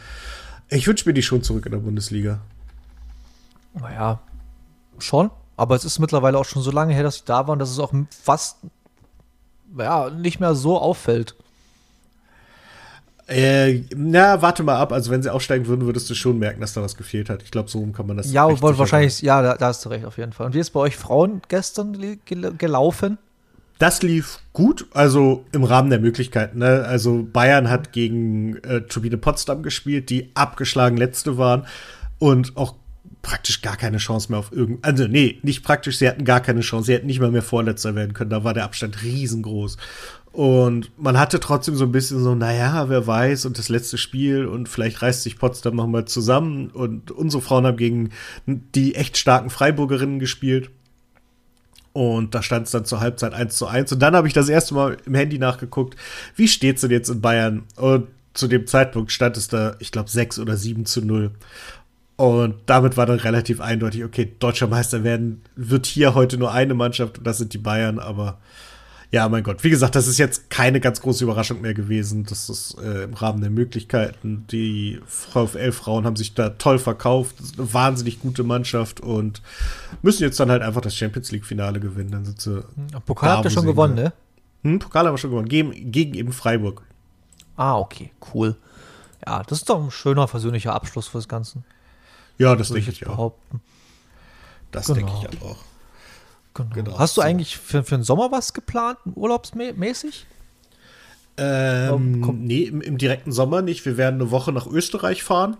ich 0.69 0.87
wünsche 0.87 1.07
mir 1.07 1.13
die 1.13 1.23
schon 1.23 1.43
zurück 1.43 1.65
in 1.65 1.71
der 1.71 1.79
Bundesliga. 1.79 2.41
Naja, 3.73 4.21
schon. 4.99 5.31
Aber 5.57 5.75
es 5.75 5.85
ist 5.85 5.99
mittlerweile 5.99 6.37
auch 6.37 6.45
schon 6.45 6.61
so 6.61 6.71
lange 6.71 6.93
her, 6.93 7.03
dass 7.03 7.17
sie 7.17 7.25
da 7.25 7.47
waren, 7.47 7.59
dass 7.59 7.69
es 7.69 7.79
auch 7.79 7.93
fast 8.09 8.57
ja, 9.77 10.09
nicht 10.09 10.39
mehr 10.39 10.55
so 10.55 10.79
auffällt. 10.79 11.35
Äh, 13.31 13.85
na, 13.95 14.41
warte 14.41 14.61
mal 14.61 14.75
ab. 14.75 14.91
Also, 14.91 15.09
wenn 15.09 15.23
sie 15.23 15.33
aussteigen 15.33 15.65
würden, 15.67 15.85
würdest 15.85 16.09
du 16.09 16.15
schon 16.15 16.37
merken, 16.37 16.59
dass 16.59 16.73
da 16.73 16.81
was 16.81 16.97
gefehlt 16.97 17.29
hat. 17.29 17.41
Ich 17.43 17.51
glaube, 17.51 17.69
so 17.69 17.85
kann 17.87 18.05
man 18.05 18.17
das. 18.17 18.31
Ja, 18.31 18.61
wohl 18.61 18.77
wahrscheinlich, 18.77 19.21
ja, 19.21 19.41
da, 19.41 19.55
da, 19.55 19.67
hast 19.67 19.85
du 19.85 19.89
recht, 19.89 20.05
auf 20.05 20.17
jeden 20.17 20.33
Fall. 20.33 20.47
Und 20.47 20.53
wie 20.53 20.59
ist 20.59 20.71
bei 20.71 20.81
euch 20.81 20.97
Frauen 20.97 21.41
gestern 21.47 21.97
gelaufen? 22.25 23.17
Das 23.79 24.03
lief 24.03 24.39
gut, 24.51 24.85
also 24.91 25.45
im 25.53 25.63
Rahmen 25.63 25.89
der 25.89 25.99
Möglichkeiten. 25.99 26.59
Ne? 26.59 26.83
Also, 26.85 27.25
Bayern 27.31 27.69
hat 27.69 27.93
gegen 27.93 28.57
äh, 28.63 28.81
Turbine 28.81 29.17
Potsdam 29.17 29.63
gespielt, 29.63 30.09
die 30.09 30.29
abgeschlagen 30.33 30.97
Letzte 30.97 31.37
waren 31.37 31.65
und 32.19 32.57
auch 32.57 32.75
praktisch 33.21 33.61
gar 33.61 33.77
keine 33.77 33.97
Chance 33.97 34.29
mehr 34.29 34.39
auf 34.39 34.51
irgend. 34.51 34.83
Also, 34.83 35.07
nee, 35.07 35.39
nicht 35.41 35.63
praktisch, 35.63 35.99
sie 35.99 36.09
hatten 36.09 36.25
gar 36.25 36.41
keine 36.41 36.61
Chance. 36.61 36.87
Sie 36.87 36.93
hätten 36.93 37.07
nicht 37.07 37.21
mal 37.21 37.31
mehr 37.31 37.41
Vorletzter 37.41 37.95
werden 37.95 38.13
können. 38.13 38.29
Da 38.29 38.43
war 38.43 38.53
der 38.53 38.65
Abstand 38.65 39.03
riesengroß. 39.03 39.77
Und 40.33 40.91
man 40.97 41.19
hatte 41.19 41.41
trotzdem 41.41 41.75
so 41.75 41.83
ein 41.83 41.91
bisschen 41.91 42.23
so, 42.23 42.35
naja, 42.35 42.87
wer 42.87 43.05
weiß, 43.05 43.45
und 43.45 43.57
das 43.57 43.67
letzte 43.67 43.97
Spiel 43.97 44.45
und 44.45 44.69
vielleicht 44.69 45.01
reißt 45.01 45.23
sich 45.23 45.37
Potsdam 45.37 45.75
nochmal 45.75 46.05
zusammen. 46.05 46.69
Und 46.69 47.11
unsere 47.11 47.41
Frauen 47.41 47.65
haben 47.65 47.77
gegen 47.77 48.11
die 48.45 48.95
echt 48.95 49.17
starken 49.17 49.49
Freiburgerinnen 49.49 50.19
gespielt. 50.19 50.69
Und 51.93 52.33
da 52.33 52.41
stand 52.41 52.67
es 52.67 52.71
dann 52.71 52.85
zur 52.85 53.01
Halbzeit 53.01 53.33
1 53.33 53.57
zu 53.57 53.67
1. 53.67 53.91
Und 53.91 53.99
dann 53.99 54.15
habe 54.15 54.27
ich 54.27 54.33
das 54.33 54.47
erste 54.47 54.73
Mal 54.73 54.97
im 55.05 55.15
Handy 55.15 55.37
nachgeguckt, 55.37 55.97
wie 56.37 56.47
steht's 56.47 56.81
denn 56.81 56.91
jetzt 56.91 57.09
in 57.09 57.19
Bayern? 57.19 57.63
Und 57.75 58.07
zu 58.33 58.47
dem 58.47 58.65
Zeitpunkt 58.65 59.11
stand 59.11 59.35
es 59.35 59.49
da, 59.49 59.75
ich 59.79 59.91
glaube, 59.91 60.09
6 60.09 60.39
oder 60.39 60.55
7 60.55 60.85
zu 60.85 61.05
0. 61.05 61.31
Und 62.15 62.55
damit 62.67 62.95
war 62.95 63.05
dann 63.05 63.19
relativ 63.19 63.59
eindeutig, 63.59 64.05
okay, 64.05 64.31
deutscher 64.39 64.67
Meister 64.67 65.03
werden, 65.03 65.41
wird 65.57 65.87
hier 65.87 66.13
heute 66.13 66.37
nur 66.37 66.53
eine 66.53 66.75
Mannschaft 66.75 67.17
und 67.17 67.25
das 67.25 67.39
sind 67.39 67.53
die 67.53 67.57
Bayern, 67.57 67.99
aber 67.99 68.37
ja, 69.11 69.27
mein 69.27 69.43
Gott, 69.43 69.65
wie 69.65 69.69
gesagt, 69.69 69.95
das 69.95 70.07
ist 70.07 70.17
jetzt 70.17 70.49
keine 70.49 70.79
ganz 70.79 71.01
große 71.01 71.25
Überraschung 71.25 71.59
mehr 71.59 71.73
gewesen. 71.73 72.23
Das 72.23 72.49
ist 72.49 72.77
äh, 72.81 73.03
im 73.03 73.13
Rahmen 73.13 73.41
der 73.41 73.49
Möglichkeiten. 73.49 74.45
Die 74.49 75.01
VfL-Frauen 75.05 76.05
haben 76.05 76.15
sich 76.15 76.33
da 76.33 76.51
toll 76.51 76.79
verkauft, 76.79 77.35
eine 77.57 77.73
wahnsinnig 77.73 78.21
gute 78.21 78.43
Mannschaft 78.43 79.01
und 79.01 79.41
müssen 80.01 80.23
jetzt 80.23 80.39
dann 80.39 80.49
halt 80.49 80.61
einfach 80.61 80.79
das 80.79 80.95
Champions 80.95 81.29
League-Finale 81.31 81.81
gewinnen. 81.81 82.11
Dann 82.11 82.23
sind 82.23 82.39
sie. 82.39 82.63
Hm, 82.75 83.01
Pokal 83.05 83.31
habt 83.31 83.45
ihr 83.45 83.51
schon 83.51 83.65
gewonnen, 83.65 83.95
ne? 83.95 84.13
Hm, 84.63 84.79
Pokal 84.79 85.05
haben 85.05 85.13
wir 85.13 85.17
schon 85.17 85.31
gewonnen, 85.31 85.49
gegen, 85.49 85.91
gegen 85.91 86.13
eben 86.13 86.31
Freiburg. 86.31 86.81
Ah, 87.57 87.77
okay, 87.77 88.11
cool. 88.33 88.55
Ja, 89.27 89.43
das 89.43 89.59
ist 89.59 89.69
doch 89.69 89.83
ein 89.83 89.91
schöner 89.91 90.25
persönlicher 90.25 90.73
Abschluss 90.73 91.09
fürs 91.09 91.27
Ganze. 91.27 91.63
Ja, 92.37 92.55
das 92.55 92.69
denke 92.69 92.91
ich 92.91 93.05
auch. 93.07 93.33
Das 94.71 94.87
genau. 94.87 94.99
denke 94.99 95.11
ich 95.33 95.41
auch. 95.41 95.57
Genau. 96.53 96.69
genau. 96.73 96.99
Hast 96.99 97.17
du 97.17 97.21
eigentlich 97.21 97.57
für, 97.57 97.83
für 97.83 97.95
den 97.95 98.03
Sommer 98.03 98.31
was 98.31 98.53
geplant, 98.53 98.97
urlaubsmäßig? 99.15 100.25
Ähm, 101.37 102.21
Komm. 102.21 102.43
nee, 102.43 102.63
im, 102.63 102.81
im, 102.81 102.97
direkten 102.97 103.31
Sommer 103.31 103.61
nicht. 103.61 103.85
Wir 103.85 103.97
werden 103.97 104.21
eine 104.21 104.31
Woche 104.31 104.51
nach 104.51 104.67
Österreich 104.67 105.23
fahren. 105.23 105.57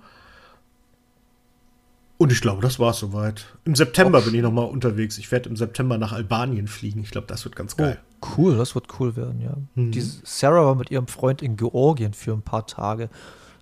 Und 2.18 2.32
ich 2.32 2.42
glaube, 2.42 2.62
das 2.62 2.78
war 2.78 2.92
es 2.92 3.00
soweit. 3.00 3.46
Im 3.64 3.74
September 3.74 4.20
Och. 4.20 4.26
bin 4.26 4.36
ich 4.36 4.42
noch 4.42 4.52
mal 4.52 4.66
unterwegs. 4.66 5.18
Ich 5.18 5.32
werde 5.32 5.50
im 5.50 5.56
September 5.56 5.98
nach 5.98 6.12
Albanien 6.12 6.68
fliegen. 6.68 7.02
Ich 7.02 7.10
glaube, 7.10 7.28
das 7.28 7.46
wird 7.46 7.56
ganz 7.56 7.78
geil. 7.78 7.98
Oh, 8.22 8.28
cool, 8.38 8.58
das 8.58 8.76
wird 8.76 8.88
cool 9.00 9.16
werden, 9.16 9.42
ja. 9.42 9.54
Mhm. 9.76 9.92
Die 9.92 10.02
Sarah 10.02 10.66
war 10.66 10.76
mit 10.76 10.92
ihrem 10.92 11.08
Freund 11.08 11.42
in 11.42 11.56
Georgien 11.56 12.14
für 12.14 12.34
ein 12.34 12.44
paar 12.44 12.68
Tage 12.68 13.10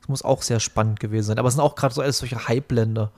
muss 0.09 0.23
auch 0.23 0.41
sehr 0.41 0.59
spannend 0.59 0.99
gewesen 0.99 1.27
sein. 1.27 1.39
Aber 1.39 1.47
es 1.47 1.53
sind 1.53 1.63
auch 1.63 1.75
gerade 1.75 1.93
so 1.93 2.01
alles 2.01 2.17
solche 2.17 2.47
Hype-Länder. 2.47 3.11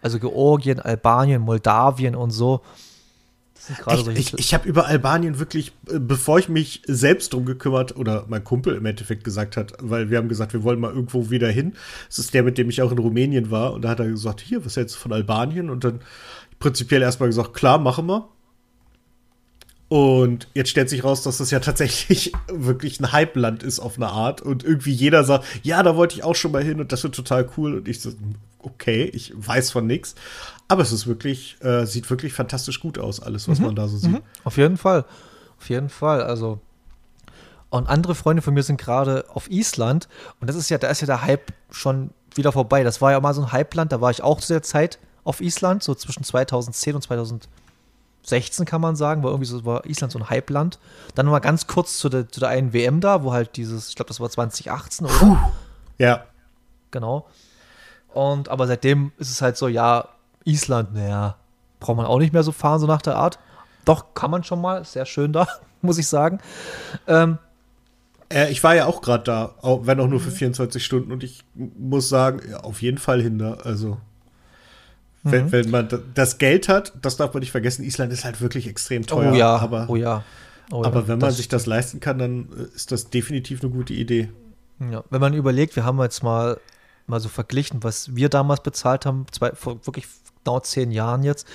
Also 0.00 0.20
Georgien, 0.20 0.78
Albanien, 0.78 1.42
Moldawien 1.42 2.14
und 2.14 2.30
so. 2.30 2.60
Ich, 3.68 4.08
ich, 4.08 4.38
ich 4.38 4.54
habe 4.54 4.68
über 4.68 4.86
Albanien 4.86 5.38
wirklich, 5.38 5.72
äh, 5.88 5.98
bevor 5.98 6.38
ich 6.38 6.48
mich 6.48 6.82
selbst 6.86 7.32
drum 7.32 7.44
gekümmert, 7.44 7.96
oder 7.96 8.24
mein 8.28 8.44
Kumpel 8.44 8.74
im 8.74 8.86
Endeffekt 8.86 9.24
gesagt 9.24 9.56
hat, 9.56 9.72
weil 9.80 10.10
wir 10.10 10.18
haben 10.18 10.28
gesagt, 10.28 10.52
wir 10.52 10.62
wollen 10.62 10.80
mal 10.80 10.92
irgendwo 10.92 11.30
wieder 11.30 11.48
hin. 11.48 11.74
Das 12.08 12.18
ist 12.18 12.34
der, 12.34 12.42
mit 12.42 12.58
dem 12.58 12.68
ich 12.70 12.82
auch 12.82 12.92
in 12.92 12.98
Rumänien 12.98 13.50
war. 13.50 13.72
Und 13.72 13.82
da 13.82 13.90
hat 13.90 14.00
er 14.00 14.06
gesagt, 14.06 14.40
hier, 14.40 14.64
was 14.64 14.74
jetzt 14.74 14.94
von 14.94 15.12
Albanien? 15.12 15.70
Und 15.70 15.84
dann 15.84 16.00
prinzipiell 16.58 17.02
erstmal 17.02 17.28
gesagt, 17.28 17.54
klar, 17.54 17.78
machen 17.78 18.06
wir. 18.06 18.28
Und 19.88 20.48
jetzt 20.54 20.70
stellt 20.70 20.88
sich 20.88 21.04
raus, 21.04 21.22
dass 21.22 21.36
das 21.36 21.50
ja 21.50 21.60
tatsächlich 21.60 22.32
wirklich 22.48 23.00
ein 23.00 23.12
Hype-Land 23.12 23.62
ist 23.62 23.78
auf 23.78 23.96
eine 23.96 24.08
Art. 24.08 24.42
Und 24.42 24.64
irgendwie 24.64 24.92
jeder 24.92 25.24
sagt, 25.24 25.44
ja, 25.62 25.82
da 25.82 25.96
wollte 25.96 26.16
ich 26.16 26.24
auch 26.24 26.34
schon 26.34 26.52
mal 26.52 26.64
hin 26.64 26.80
und 26.80 26.90
das 26.92 27.02
wird 27.04 27.14
total 27.14 27.48
cool. 27.56 27.74
Und 27.74 27.88
ich 27.88 28.00
so, 28.00 28.10
okay, 28.58 29.04
ich 29.12 29.32
weiß 29.36 29.70
von 29.70 29.86
nichts. 29.86 30.14
Aber 30.68 30.82
es 30.82 30.92
ist 30.92 31.06
wirklich, 31.06 31.56
äh, 31.60 31.84
sieht 31.84 32.08
wirklich 32.08 32.32
fantastisch 32.32 32.80
gut 32.80 32.98
aus, 32.98 33.20
alles, 33.20 33.48
was 33.48 33.58
mhm. 33.58 33.66
man 33.66 33.76
da 33.76 33.88
so 33.88 33.96
sieht. 33.96 34.12
Mhm. 34.12 34.22
Auf 34.44 34.56
jeden 34.56 34.76
Fall. 34.76 35.04
Auf 35.58 35.68
jeden 35.68 35.88
Fall. 35.88 36.22
Also. 36.22 36.60
Und 37.70 37.88
andere 37.88 38.14
Freunde 38.14 38.40
von 38.40 38.54
mir 38.54 38.62
sind 38.62 38.80
gerade 38.80 39.24
auf 39.28 39.50
Island. 39.50 40.08
Und 40.40 40.48
das 40.48 40.56
ist 40.56 40.70
ja, 40.70 40.78
da 40.78 40.88
ist 40.88 41.00
ja 41.00 41.06
der 41.06 41.22
Hype 41.22 41.52
schon 41.70 42.10
wieder 42.34 42.52
vorbei. 42.52 42.82
Das 42.84 43.00
war 43.00 43.12
ja 43.12 43.20
mal 43.20 43.34
so 43.34 43.42
ein 43.42 43.52
Hype-Land, 43.52 43.92
da 43.92 44.00
war 44.00 44.10
ich 44.10 44.22
auch 44.22 44.40
zu 44.40 44.52
der 44.52 44.62
Zeit 44.62 44.98
auf 45.24 45.40
Island, 45.40 45.82
so 45.82 45.94
zwischen 45.94 46.24
2010 46.24 46.94
und 46.94 47.02
2000. 47.02 47.48
16 48.26 48.64
kann 48.64 48.80
man 48.80 48.96
sagen, 48.96 49.22
war 49.22 49.30
irgendwie 49.30 49.48
so, 49.48 49.66
war 49.66 49.84
Island 49.84 50.12
so 50.12 50.18
ein 50.18 50.30
Hype-Land. 50.30 50.78
Dann 51.14 51.26
mal 51.26 51.40
ganz 51.40 51.66
kurz 51.66 51.98
zu 51.98 52.08
der, 52.08 52.28
zu 52.28 52.40
der 52.40 52.48
einen 52.48 52.72
WM 52.72 53.00
da, 53.00 53.22
wo 53.22 53.32
halt 53.32 53.56
dieses, 53.56 53.90
ich 53.90 53.96
glaube, 53.96 54.08
das 54.08 54.18
war 54.18 54.30
2018, 54.30 55.06
oder? 55.06 55.14
Puh. 55.14 55.36
Ja. 55.98 56.24
Genau. 56.90 57.26
Und 58.14 58.48
aber 58.48 58.66
seitdem 58.66 59.12
ist 59.18 59.30
es 59.30 59.42
halt 59.42 59.58
so, 59.58 59.68
ja, 59.68 60.08
Island, 60.44 60.94
naja, 60.94 61.36
braucht 61.80 61.96
man 61.96 62.06
auch 62.06 62.18
nicht 62.18 62.32
mehr 62.32 62.42
so 62.42 62.52
fahren, 62.52 62.80
so 62.80 62.86
nach 62.86 63.02
der 63.02 63.16
Art. 63.16 63.38
Doch, 63.84 64.14
kann 64.14 64.30
man 64.30 64.44
schon 64.44 64.60
mal, 64.60 64.84
sehr 64.84 65.06
schön 65.06 65.32
da, 65.32 65.46
muss 65.82 65.98
ich 65.98 66.06
sagen. 66.06 66.38
Ähm, 67.06 67.38
äh, 68.32 68.50
ich 68.50 68.62
war 68.64 68.74
ja 68.74 68.86
auch 68.86 69.02
gerade 69.02 69.24
da, 69.24 69.54
wenn 69.62 70.00
auch 70.00 70.08
nur 70.08 70.20
für 70.20 70.30
24 70.30 70.80
mhm. 70.80 70.84
Stunden 70.84 71.12
und 71.12 71.22
ich 71.22 71.44
muss 71.54 72.08
sagen, 72.08 72.40
ja, 72.50 72.60
auf 72.60 72.82
jeden 72.82 72.98
Fall 72.98 73.20
hin 73.20 73.40
Also 73.42 73.98
wenn, 75.22 75.46
mhm. 75.46 75.52
wenn, 75.52 75.70
man 75.70 75.88
das 76.14 76.38
Geld 76.38 76.68
hat, 76.68 76.92
das 77.00 77.16
darf 77.16 77.32
man 77.32 77.40
nicht 77.40 77.50
vergessen, 77.50 77.82
Island 77.84 78.12
ist 78.12 78.24
halt 78.24 78.40
wirklich 78.40 78.66
extrem 78.68 79.06
teuer. 79.06 79.32
Oh 79.32 79.34
ja, 79.34 79.56
aber, 79.56 79.86
oh 79.88 79.96
ja. 79.96 80.22
Oh 80.70 80.82
ja. 80.82 80.86
aber 80.86 81.08
wenn 81.08 81.18
man 81.18 81.32
sich 81.32 81.48
das 81.48 81.66
leisten 81.66 82.00
kann, 82.00 82.18
dann 82.18 82.48
äh, 82.56 82.74
ist 82.74 82.92
das 82.92 83.10
definitiv 83.10 83.62
eine 83.62 83.70
gute 83.70 83.94
Idee. 83.94 84.30
Ja, 84.90 85.04
wenn 85.10 85.20
man 85.20 85.32
überlegt, 85.32 85.76
wir 85.76 85.84
haben 85.84 86.00
jetzt 86.00 86.22
mal, 86.22 86.58
mal 87.06 87.20
so 87.20 87.28
verglichen, 87.28 87.82
was 87.82 88.14
wir 88.14 88.28
damals 88.28 88.62
bezahlt 88.62 89.06
haben, 89.06 89.26
zwei, 89.30 89.52
vor 89.52 89.86
wirklich 89.86 90.06
genau 90.44 90.60
zehn 90.60 90.90
Jahren 90.90 91.24
jetzt, 91.24 91.46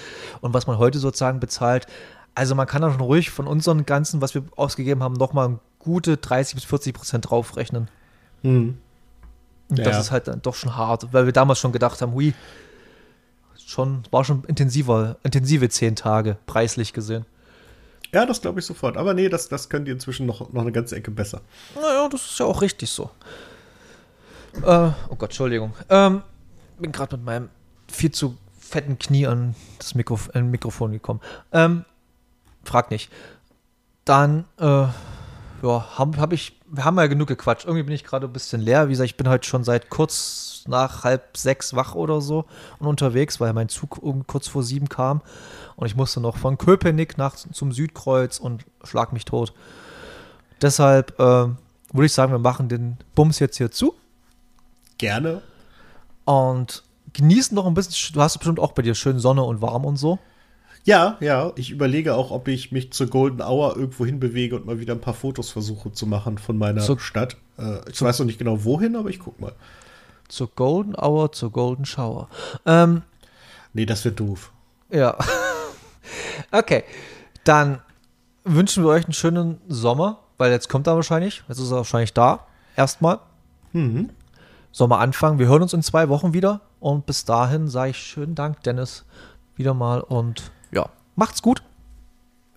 und 0.42 0.54
was 0.54 0.68
man 0.68 0.78
heute 0.78 1.00
sozusagen 1.00 1.40
bezahlt. 1.40 1.88
Also 2.36 2.56
man 2.56 2.68
kann 2.68 2.82
da 2.82 2.92
schon 2.92 3.02
ruhig 3.02 3.32
von 3.32 3.48
unseren 3.48 3.86
ganzen, 3.86 4.22
was 4.22 4.34
wir 4.34 4.44
ausgegeben 4.56 5.04
haben, 5.04 5.14
nochmal 5.14 5.60
gute 5.80 6.18
30 6.18 6.56
bis 6.56 6.64
40 6.66 6.94
Prozent 6.94 7.30
draufrechnen. 7.30 7.90
Mhm. 8.44 8.78
Und 9.70 9.80
das 9.80 9.88
ja. 9.88 10.00
ist 10.00 10.12
halt 10.12 10.28
dann 10.28 10.42
doch 10.42 10.56
schon 10.56 10.76
hart, 10.76 11.14
weil 11.14 11.26
wir 11.26 11.34
damals 11.34 11.60
schon 11.60 11.72
gedacht 11.72 12.02
haben, 12.02 12.14
hui, 12.14 12.34
schon, 13.58 14.04
war 14.10 14.24
schon 14.24 14.44
intensiver, 14.46 15.18
intensive 15.24 15.70
zehn 15.70 15.96
Tage, 15.96 16.38
preislich 16.48 16.94
gesehen. 16.94 17.26
Ja, 18.12 18.26
das 18.26 18.42
glaube 18.42 18.60
ich 18.60 18.66
sofort. 18.66 18.98
Aber 18.98 19.14
nee, 19.14 19.30
das, 19.30 19.50
das 19.50 19.70
könnt 19.70 19.88
ihr 19.88 19.94
inzwischen 19.94 20.26
noch, 20.26 20.52
noch 20.52 20.62
eine 20.62 20.72
ganze 20.72 20.96
Ecke 20.96 21.12
besser. 21.12 21.42
Naja, 21.76 22.10
das 22.10 22.26
ist 22.26 22.40
ja 22.40 22.46
auch 22.46 22.62
richtig 22.62 22.90
so. 22.90 23.12
Äh, 24.66 24.90
oh 25.10 25.16
Gott, 25.16 25.30
Entschuldigung. 25.30 25.74
Ähm, 25.90 26.24
bin 26.80 26.92
gerade 26.92 27.18
mit 27.18 27.26
meinem 27.26 27.50
viel 27.88 28.12
zu 28.12 28.38
fetten 28.70 29.00
Knie 29.00 29.28
an 29.28 29.56
das 29.78 29.96
Mikrof 29.96 30.30
äh, 30.34 30.42
Mikrofon 30.42 30.92
gekommen. 30.92 31.22
Ähm, 31.52 31.86
frag 32.64 32.92
nicht. 32.92 33.12
Dann, 34.06 34.46
äh, 34.60 34.88
ja, 35.62 35.98
haben 35.98 36.18
hab 36.18 36.34
ich, 36.34 36.60
wir 36.68 36.86
haben 36.86 36.98
ja 36.98 37.08
genug 37.08 37.28
gequatscht. 37.28 37.66
Irgendwie 37.66 37.84
bin 37.84 37.94
ich 37.94 38.04
gerade 38.04 38.28
ein 38.28 38.34
bisschen 38.34 38.62
leer. 38.62 38.88
Wie 38.88 38.92
gesagt, 38.92 39.10
ich 39.10 39.18
bin 39.18 39.30
heute 39.30 39.48
schon 39.48 39.64
seit 39.64 39.90
kurz 39.90 40.64
nach 40.68 41.04
halb 41.04 41.36
sechs 41.36 41.76
wach 41.76 41.96
oder 41.96 42.22
so 42.22 42.46
und 42.80 42.88
unterwegs, 42.88 43.40
weil 43.40 43.54
mein 43.54 43.70
Zug 43.70 44.02
kurz 44.28 44.48
vor 44.48 44.64
sieben 44.64 44.90
kam. 44.90 45.22
Und 45.76 45.88
ich 45.88 45.96
musste 45.96 46.22
noch 46.22 46.38
von 46.38 46.58
Köpenick 46.58 47.18
nach 47.18 47.36
zum 47.36 47.72
Südkreuz 47.72 48.40
und 48.40 48.66
schlag 48.84 49.14
mich 49.14 49.26
tot. 49.26 49.54
Deshalb 50.62 51.20
äh, 51.20 51.24
würde 51.24 52.06
ich 52.06 52.14
sagen, 52.14 52.32
wir 52.32 52.40
machen 52.40 52.70
den 52.70 52.98
Bums 53.16 53.40
jetzt 53.40 53.58
hier 53.58 53.72
zu. 53.72 53.96
Gerne. 54.98 55.42
Und 56.26 56.84
genießen 57.14 57.56
noch 57.56 57.66
ein 57.66 57.74
bisschen. 57.74 58.14
Du 58.14 58.22
hast 58.22 58.38
bestimmt 58.38 58.60
auch 58.60 58.74
bei 58.74 58.82
dir 58.82 58.96
schön 58.96 59.20
Sonne 59.20 59.44
und 59.44 59.62
warm 59.62 59.86
und 59.86 59.98
so. 59.98 60.20
Ja, 60.84 61.18
ja. 61.20 61.52
Ich 61.56 61.72
überlege 61.72 62.16
auch, 62.16 62.32
ob 62.32 62.48
ich 62.48 62.72
mich 62.72 62.92
zur 62.94 63.08
Golden 63.08 63.42
Hour 63.42 63.76
irgendwo 63.76 64.06
hinbewege 64.06 64.56
und 64.56 64.66
mal 64.66 64.80
wieder 64.80 64.94
ein 64.94 65.02
paar 65.02 65.14
Fotos 65.14 65.50
versuche 65.50 65.92
zu 65.92 66.08
machen 66.08 66.38
von 66.38 66.58
meiner 66.58 66.82
zur, 66.82 67.00
Stadt. 67.00 67.38
Äh, 67.58 67.90
ich 67.90 68.02
weiß 68.02 68.20
noch 68.20 68.26
nicht 68.26 68.40
genau 68.40 68.64
wohin, 68.64 68.96
aber 68.96 69.10
ich 69.10 69.20
guck 69.20 69.40
mal. 69.40 69.54
Zur 70.28 70.48
Golden 70.56 70.96
Hour, 70.96 71.32
zur 71.32 71.52
Golden 71.52 71.86
Shower. 71.86 72.30
Ähm, 72.66 73.02
nee, 73.74 73.86
das 73.86 74.06
wird 74.06 74.20
doof. 74.20 74.52
Ja. 74.90 75.18
okay. 76.52 76.84
Dann 77.44 77.82
wünschen 78.44 78.84
wir 78.84 78.90
euch 78.90 79.06
einen 79.06 79.14
schönen 79.14 79.60
Sommer, 79.68 80.20
weil 80.38 80.52
jetzt 80.52 80.70
kommt 80.70 80.88
er 80.88 80.96
wahrscheinlich. 80.96 81.44
Jetzt 81.48 81.60
ist 81.60 81.72
er 81.72 81.78
wahrscheinlich 81.78 82.14
da. 82.14 82.48
Erstmal. 82.76 83.20
Mhm. 83.74 84.10
Sommer 84.72 85.00
anfangen. 85.00 85.40
Wir 85.40 85.48
hören 85.48 85.64
uns 85.64 85.74
in 85.74 85.82
zwei 85.82 86.10
Wochen 86.10 86.34
wieder. 86.34 86.62
Und 86.80 87.06
bis 87.06 87.26
dahin 87.26 87.68
sage 87.68 87.92
ich 87.92 87.98
schönen 87.98 88.36
Dank, 88.36 88.64
Dennis, 88.64 89.06
wieder 89.56 89.74
mal. 89.74 90.02
Und 90.02 90.52
ja, 90.72 90.90
macht's 91.16 91.42
gut. 91.42 91.62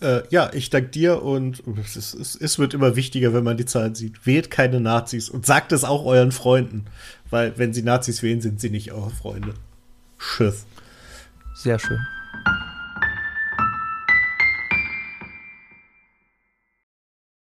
Äh, 0.01 0.23
ja, 0.31 0.51
ich 0.53 0.71
danke 0.71 0.89
dir 0.89 1.23
und 1.23 1.63
es, 1.81 1.97
es, 1.97 2.35
es, 2.35 2.59
wird 2.59 2.75
immer 2.75 2.97
wichtiger, 2.97 3.33
wenn 3.33 3.45
man 3.45 3.57
die 3.57 3.67
Zahlen 3.67 3.95
sieht. 3.95 4.27
Wählt 4.27 4.51
keine 4.51 4.81
Nazis 4.81 5.29
und 5.29 5.47
sagt 5.47 5.71
es 5.71 5.85
auch 5.85 6.05
euren 6.05 6.33
Freunden, 6.33 6.87
weil 7.31 7.57
wenn 7.57 7.73
sie 7.73 7.83
Nazis 7.83 8.23
wählen, 8.23 8.41
sind 8.41 8.61
sie 8.61 8.71
nicht 8.71 8.93
eure 8.93 9.11
Freunde. 9.11 9.55
Tschüss. 10.19 10.67
Sehr 11.55 11.79
schön. 11.79 12.01